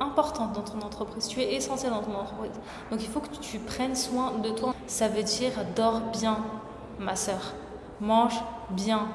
importante 0.00 0.52
dans 0.52 0.62
ton 0.62 0.80
entreprise, 0.80 1.28
tu 1.28 1.40
es 1.40 1.54
essentielle 1.54 1.92
dans 1.92 2.02
ton 2.02 2.14
entreprise. 2.14 2.52
Donc 2.90 3.00
il 3.02 3.08
faut 3.08 3.20
que 3.20 3.34
tu 3.36 3.58
prennes 3.58 3.94
soin 3.94 4.32
de 4.32 4.50
toi. 4.50 4.74
Ça 4.86 5.08
veut 5.08 5.22
dire 5.22 5.52
dors 5.76 6.00
bien, 6.00 6.38
ma 6.98 7.14
soeur. 7.14 7.54
Mange 8.00 8.42
bien. 8.70 9.06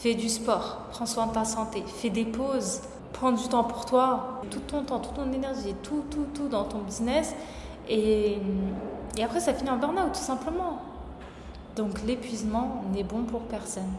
Fais 0.00 0.14
du 0.14 0.28
sport. 0.28 0.78
Prends 0.90 1.06
soin 1.06 1.26
de 1.26 1.32
ta 1.32 1.44
santé. 1.44 1.82
Fais 1.86 2.10
des 2.10 2.24
pauses. 2.24 2.80
Prends 3.12 3.32
du 3.32 3.48
temps 3.48 3.64
pour 3.64 3.84
toi. 3.84 4.40
Tout 4.50 4.60
ton 4.60 4.82
temps, 4.82 5.00
toute 5.00 5.14
ton 5.14 5.32
énergie, 5.32 5.74
tout, 5.82 6.04
tout, 6.10 6.26
tout 6.34 6.48
dans 6.48 6.64
ton 6.64 6.78
business. 6.78 7.34
Et, 7.88 8.38
et 9.16 9.24
après, 9.24 9.40
ça 9.40 9.52
finit 9.52 9.70
en 9.70 9.76
burn-out, 9.76 10.12
tout 10.12 10.20
simplement. 10.20 10.78
Donc 11.76 12.02
l'épuisement 12.02 12.82
n'est 12.92 13.04
bon 13.04 13.22
pour 13.22 13.40
personne. 13.42 13.90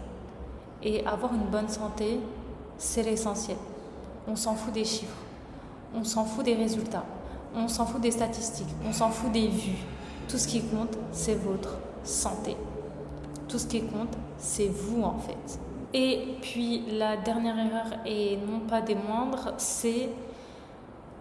Et 0.83 1.05
avoir 1.05 1.33
une 1.33 1.45
bonne 1.45 1.69
santé, 1.69 2.19
c'est 2.77 3.03
l'essentiel. 3.03 3.57
On 4.27 4.35
s'en 4.35 4.55
fout 4.55 4.73
des 4.73 4.85
chiffres, 4.85 5.17
on 5.95 6.03
s'en 6.03 6.25
fout 6.25 6.45
des 6.45 6.55
résultats, 6.55 7.05
on 7.55 7.67
s'en 7.67 7.85
fout 7.85 8.01
des 8.01 8.11
statistiques, 8.11 8.67
on 8.87 8.93
s'en 8.93 9.09
fout 9.09 9.31
des 9.31 9.47
vues. 9.47 9.83
Tout 10.27 10.37
ce 10.37 10.47
qui 10.47 10.61
compte, 10.61 10.97
c'est 11.11 11.35
votre 11.35 11.77
santé. 12.03 12.55
Tout 13.47 13.59
ce 13.59 13.67
qui 13.67 13.81
compte, 13.81 14.15
c'est 14.37 14.67
vous 14.67 15.03
en 15.03 15.17
fait. 15.17 15.59
Et 15.93 16.35
puis 16.41 16.83
la 16.91 17.17
dernière 17.17 17.57
erreur, 17.57 17.99
et 18.05 18.37
non 18.37 18.59
pas 18.61 18.81
des 18.81 18.95
moindres, 18.95 19.53
c'est 19.57 20.09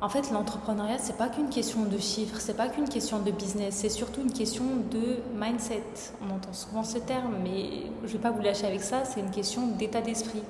en 0.01 0.09
fait 0.09 0.31
l'entrepreneuriat, 0.31 0.99
c'est 0.99 1.17
pas 1.17 1.29
qu'une 1.29 1.51
question 1.51 1.85
de 1.85 1.99
chiffres, 1.99 2.37
c'est 2.39 2.57
pas 2.57 2.69
qu'une 2.69 2.89
question 2.89 3.19
de 3.19 3.31
business, 3.31 3.75
c'est 3.75 3.89
surtout 3.89 4.23
une 4.23 4.33
question 4.33 4.65
de 4.91 5.19
mindset. 5.35 5.83
On 6.23 6.35
entend 6.35 6.53
souvent 6.53 6.85
ce 6.85 6.99
terme, 6.99 7.35
mais 7.43 7.91
je 8.05 8.13
vais 8.13 8.19
pas 8.19 8.31
vous 8.31 8.41
lâcher 8.41 8.67
avec 8.67 8.83
ça, 8.83 9.05
c'est 9.05 9.21
une 9.21 9.31
question 9.31 9.67
d'état 9.67 10.01
d'esprit 10.01 10.43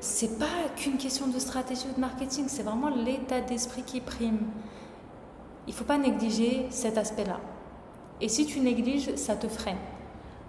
c'est 0.00 0.38
pas 0.38 0.68
qu'une 0.76 0.96
question 0.96 1.26
de 1.26 1.38
stratégie 1.38 1.86
ou 1.90 1.94
de 1.94 2.00
marketing, 2.00 2.44
c'est 2.48 2.62
vraiment 2.62 2.88
l'état 2.88 3.40
d'esprit 3.40 3.82
qui 3.82 4.00
prime. 4.00 4.38
Il 5.66 5.74
faut 5.74 5.84
pas 5.84 5.98
négliger 5.98 6.66
cet 6.70 6.96
aspect-là. 6.96 7.40
Et 8.20 8.28
si 8.28 8.46
tu 8.46 8.60
négliges, 8.60 9.14
ça 9.16 9.34
te 9.34 9.48
freine. 9.48 9.76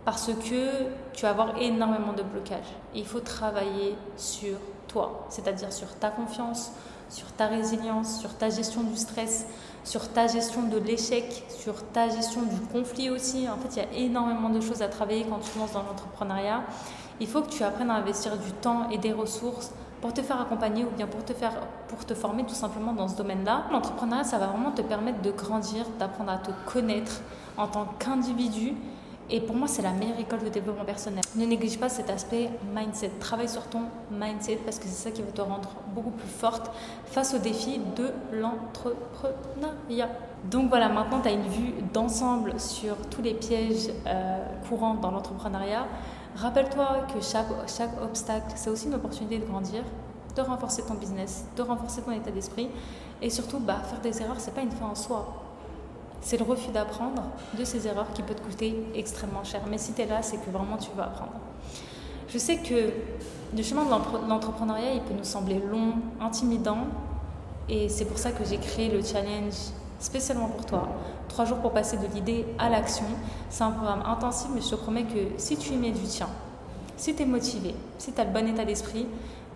Parce 0.07 0.27
que 0.27 0.85
tu 1.11 1.23
vas 1.23 1.31
avoir 1.31 1.57
énormément 1.57 2.13
de 2.13 2.23
blocages. 2.23 2.73
il 2.95 3.05
faut 3.05 3.19
travailler 3.19 3.93
sur 4.15 4.57
toi, 4.87 5.25
c'est-à-dire 5.27 5.73
sur 5.73 5.93
ta 5.95 6.09
confiance, 6.09 6.71
sur 7.09 7.29
ta 7.33 7.47
résilience, 7.47 8.21
sur 8.21 8.33
ta 8.37 8.49
gestion 8.49 8.83
du 8.83 8.95
stress, 8.95 9.45
sur 9.83 10.07
ta 10.07 10.27
gestion 10.27 10.63
de 10.63 10.77
l'échec, 10.77 11.43
sur 11.49 11.83
ta 11.91 12.07
gestion 12.07 12.43
du 12.43 12.57
conflit 12.71 13.09
aussi. 13.09 13.49
En 13.49 13.57
fait, 13.57 13.75
il 13.75 13.77
y 13.79 13.81
a 13.81 14.05
énormément 14.05 14.49
de 14.49 14.61
choses 14.61 14.81
à 14.81 14.87
travailler 14.87 15.25
quand 15.29 15.39
tu 15.39 15.59
lances 15.59 15.73
dans 15.73 15.83
l'entrepreneuriat 15.83 16.63
il 17.19 17.27
faut 17.27 17.41
que 17.41 17.49
tu 17.49 17.63
apprennes 17.63 17.89
à 17.89 17.95
investir 17.95 18.37
du 18.37 18.51
temps 18.51 18.89
et 18.89 18.97
des 18.97 19.11
ressources 19.11 19.71
pour 20.01 20.13
te 20.13 20.21
faire 20.21 20.39
accompagner 20.39 20.85
ou 20.85 20.89
bien 20.95 21.07
pour 21.07 21.25
te, 21.25 21.33
faire, 21.33 21.53
pour 21.87 22.05
te 22.05 22.13
former 22.13 22.43
tout 22.45 22.53
simplement 22.53 22.93
dans 22.93 23.07
ce 23.07 23.17
domaine-là. 23.17 23.65
L'entrepreneuriat, 23.71 24.23
ça 24.23 24.37
va 24.37 24.47
vraiment 24.47 24.71
te 24.71 24.83
permettre 24.83 25.21
de 25.21 25.31
grandir, 25.31 25.85
d'apprendre 25.97 26.31
à 26.31 26.37
te 26.37 26.51
connaître 26.71 27.21
en 27.57 27.67
tant 27.67 27.85
qu'individu. 27.97 28.75
Et 29.29 29.41
pour 29.41 29.55
moi, 29.55 29.67
c'est 29.67 29.81
la 29.81 29.91
meilleure 29.91 30.19
école 30.19 30.39
de 30.39 30.49
développement 30.49 30.85
personnel. 30.85 31.21
Ne 31.35 31.45
néglige 31.45 31.77
pas 31.77 31.89
cet 31.89 32.09
aspect 32.09 32.49
mindset. 32.73 33.11
Travaille 33.19 33.49
sur 33.49 33.63
ton 33.63 33.81
mindset 34.09 34.59
parce 34.63 34.79
que 34.79 34.85
c'est 34.85 35.09
ça 35.09 35.11
qui 35.11 35.21
va 35.21 35.31
te 35.31 35.41
rendre 35.41 35.69
beaucoup 35.93 36.11
plus 36.11 36.29
forte 36.29 36.71
face 37.05 37.33
aux 37.33 37.39
défis 37.39 37.81
de 37.97 38.11
l'entrepreneuriat. 38.31 40.09
Donc 40.45 40.69
voilà, 40.69 40.87
maintenant 40.87 41.19
tu 41.19 41.27
as 41.27 41.31
une 41.31 41.47
vue 41.47 41.73
d'ensemble 41.93 42.57
sur 42.57 42.95
tous 43.09 43.21
les 43.21 43.33
pièges 43.33 43.89
euh, 44.05 44.37
courants 44.69 44.93
dans 44.93 45.11
l'entrepreneuriat. 45.11 45.87
Rappelle-toi 46.37 47.07
que 47.13 47.19
chaque, 47.19 47.47
obstacle, 48.01 48.53
c'est 48.55 48.69
aussi 48.69 48.87
une 48.87 48.93
opportunité 48.93 49.39
de 49.39 49.45
grandir, 49.45 49.83
de 50.35 50.41
renforcer 50.41 50.83
ton 50.83 50.93
business, 50.93 51.45
de 51.57 51.63
renforcer 51.63 52.01
ton 52.01 52.11
état 52.11 52.31
d'esprit. 52.31 52.69
Et 53.21 53.29
surtout, 53.29 53.59
bah, 53.59 53.79
faire 53.83 53.99
des 53.99 54.21
erreurs, 54.21 54.39
c'est 54.39 54.53
pas 54.53 54.61
une 54.61 54.71
fin 54.71 54.85
en 54.85 54.95
soi. 54.95 55.46
C'est 56.27 56.35
le 56.35 56.43
refus 56.43 56.71
d'apprendre 56.71 57.23
de 57.57 57.63
ces 57.63 57.87
erreurs 57.87 58.11
qui 58.13 58.21
peut 58.21 58.33
te 58.33 58.41
coûter 58.41 58.75
extrêmement 58.93 59.45
cher. 59.45 59.61
Mais 59.71 59.77
si 59.77 59.93
tu 59.93 60.01
es 60.01 60.05
là, 60.05 60.21
c'est 60.21 60.35
que 60.35 60.49
vraiment 60.51 60.75
tu 60.75 60.89
veux 60.93 61.01
apprendre. 61.01 61.31
Je 62.27 62.37
sais 62.37 62.57
que 62.57 62.91
le 63.55 63.63
chemin 63.63 63.85
de 63.85 64.27
l'entrepreneuriat, 64.27 64.91
il 64.95 65.01
peut 65.03 65.13
nous 65.17 65.23
sembler 65.23 65.57
long, 65.71 65.93
intimidant. 66.19 66.79
Et 67.69 67.87
c'est 67.87 68.03
pour 68.03 68.17
ça 68.17 68.33
que 68.33 68.43
j'ai 68.43 68.57
créé 68.57 68.89
le 68.89 69.01
challenge 69.01 69.53
spécialement 70.01 70.49
pour 70.49 70.65
toi. 70.65 70.89
Trois 71.29 71.45
jours 71.45 71.59
pour 71.59 71.71
passer 71.71 71.95
de 71.95 72.07
l'idée 72.13 72.45
à 72.59 72.67
l'action. 72.67 73.05
C'est 73.49 73.63
un 73.63 73.71
programme 73.71 74.03
intensif, 74.05 74.49
mais 74.53 74.59
je 74.59 74.71
te 74.71 74.75
promets 74.75 75.05
que 75.05 75.29
si 75.37 75.55
tu 75.55 75.71
y 75.71 75.77
mets 75.77 75.91
du 75.91 76.03
tien, 76.03 76.27
si 76.97 77.15
tu 77.15 77.23
es 77.23 77.25
motivé, 77.25 77.73
si 77.99 78.11
tu 78.11 78.19
as 78.19 78.25
le 78.25 78.31
bon 78.31 78.45
état 78.49 78.65
d'esprit, 78.65 79.07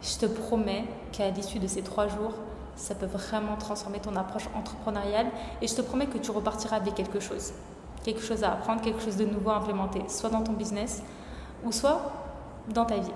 je 0.01 0.19
te 0.19 0.25
promets 0.25 0.85
qu'à 1.11 1.31
l'issue 1.31 1.59
de 1.59 1.67
ces 1.67 1.81
trois 1.81 2.07
jours, 2.07 2.31
Ça 2.75 2.95
peut 2.95 3.05
vraiment 3.05 3.57
transformer 3.57 3.99
ton 3.99 4.15
approche 4.15 4.47
entrepreneuriale 4.55 5.27
et 5.61 5.67
je 5.67 5.75
te 5.75 5.81
promets 5.81 6.07
que 6.07 6.17
tu 6.17 6.31
repartiras 6.31 6.77
avec 6.77 6.95
quelque 6.95 7.19
chose. 7.19 7.53
Quelque 8.03 8.21
chose 8.21 8.43
à 8.43 8.53
apprendre, 8.53 8.81
quelque 8.81 9.01
chose 9.01 9.17
de 9.17 9.25
nouveau 9.25 9.51
à 9.51 9.57
implémenter, 9.57 10.01
soit 10.07 10.29
dans 10.29 10.41
ton 10.41 10.53
business 10.53 11.03
ou 11.63 11.71
soit 11.71 12.11
dans 12.69 12.85
ta 12.85 12.97
vie. 12.97 13.11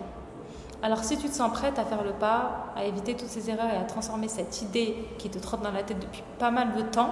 Alors 0.84 1.04
si 1.04 1.18
tu 1.18 1.28
te 1.28 1.34
sens 1.34 1.52
prête 1.52 1.80
à 1.80 1.86
faire 1.86 2.04
le 2.04 2.12
pas, 2.12 2.74
à 2.76 2.84
éviter 2.84 3.16
toutes 3.16 3.30
ces 3.30 3.50
erreurs 3.50 3.74
et 3.74 3.78
à 3.78 3.84
transformer 3.84 4.28
cette 4.28 4.62
idée 4.62 5.08
qui 5.18 5.30
te 5.30 5.40
trotte 5.40 5.62
dans 5.62 5.72
la 5.72 5.84
tête 5.84 6.00
depuis 6.00 6.24
pas 6.38 6.52
mal 6.52 6.76
de 6.76 6.82
temps 6.82 7.12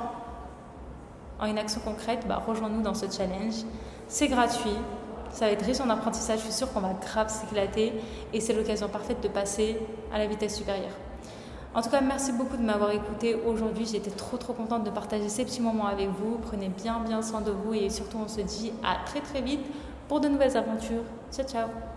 en 1.40 1.46
une 1.46 1.58
action 1.58 1.82
concrète, 1.84 2.28
bah, 2.28 2.42
rejoins-nous 2.46 2.82
dans 2.82 2.94
ce 2.94 3.10
challenge. 3.10 3.64
C'est 4.08 4.28
gratuit, 4.28 4.76
ça 5.32 5.46
va 5.46 5.52
être 5.52 5.66
riche 5.66 5.80
en 5.80 5.90
apprentissage, 5.90 6.40
je 6.40 6.44
suis 6.44 6.54
sûre 6.54 6.72
qu'on 6.72 6.82
va 6.82 6.94
grave 6.94 7.30
s'éclater 7.30 7.94
et 8.32 8.40
c'est 8.40 8.54
l'occasion 8.54 8.88
parfaite 8.90 9.22
de 9.22 9.28
passer 9.28 9.80
à 10.14 10.20
la 10.20 10.28
vitesse 10.28 10.56
supérieure. 10.56 10.94
En 11.76 11.82
tout 11.82 11.90
cas, 11.90 12.02
merci 12.02 12.32
beaucoup 12.32 12.56
de 12.56 12.62
m'avoir 12.62 12.92
écouté 12.92 13.36
aujourd'hui. 13.46 13.86
J'étais 13.86 14.12
trop 14.12 14.38
trop 14.38 14.54
contente 14.54 14.84
de 14.84 14.92
partager 14.92 15.28
ces 15.28 15.44
petits 15.44 15.62
moments 15.62 15.88
avec 15.88 16.10
vous. 16.10 16.38
Prenez 16.38 16.70
bien 16.70 17.00
bien 17.00 17.22
soin 17.22 17.42
de 17.42 17.52
vous 17.52 17.74
et 17.74 17.90
surtout 17.90 18.20
on 18.24 18.28
se 18.28 18.42
dit 18.42 18.72
à 18.84 19.04
très 19.06 19.22
très 19.22 19.42
vite 19.42 19.62
pour 20.08 20.20
de 20.20 20.28
nouvelles 20.28 20.56
aventures. 20.56 21.04
Ciao 21.32 21.48
ciao 21.48 21.93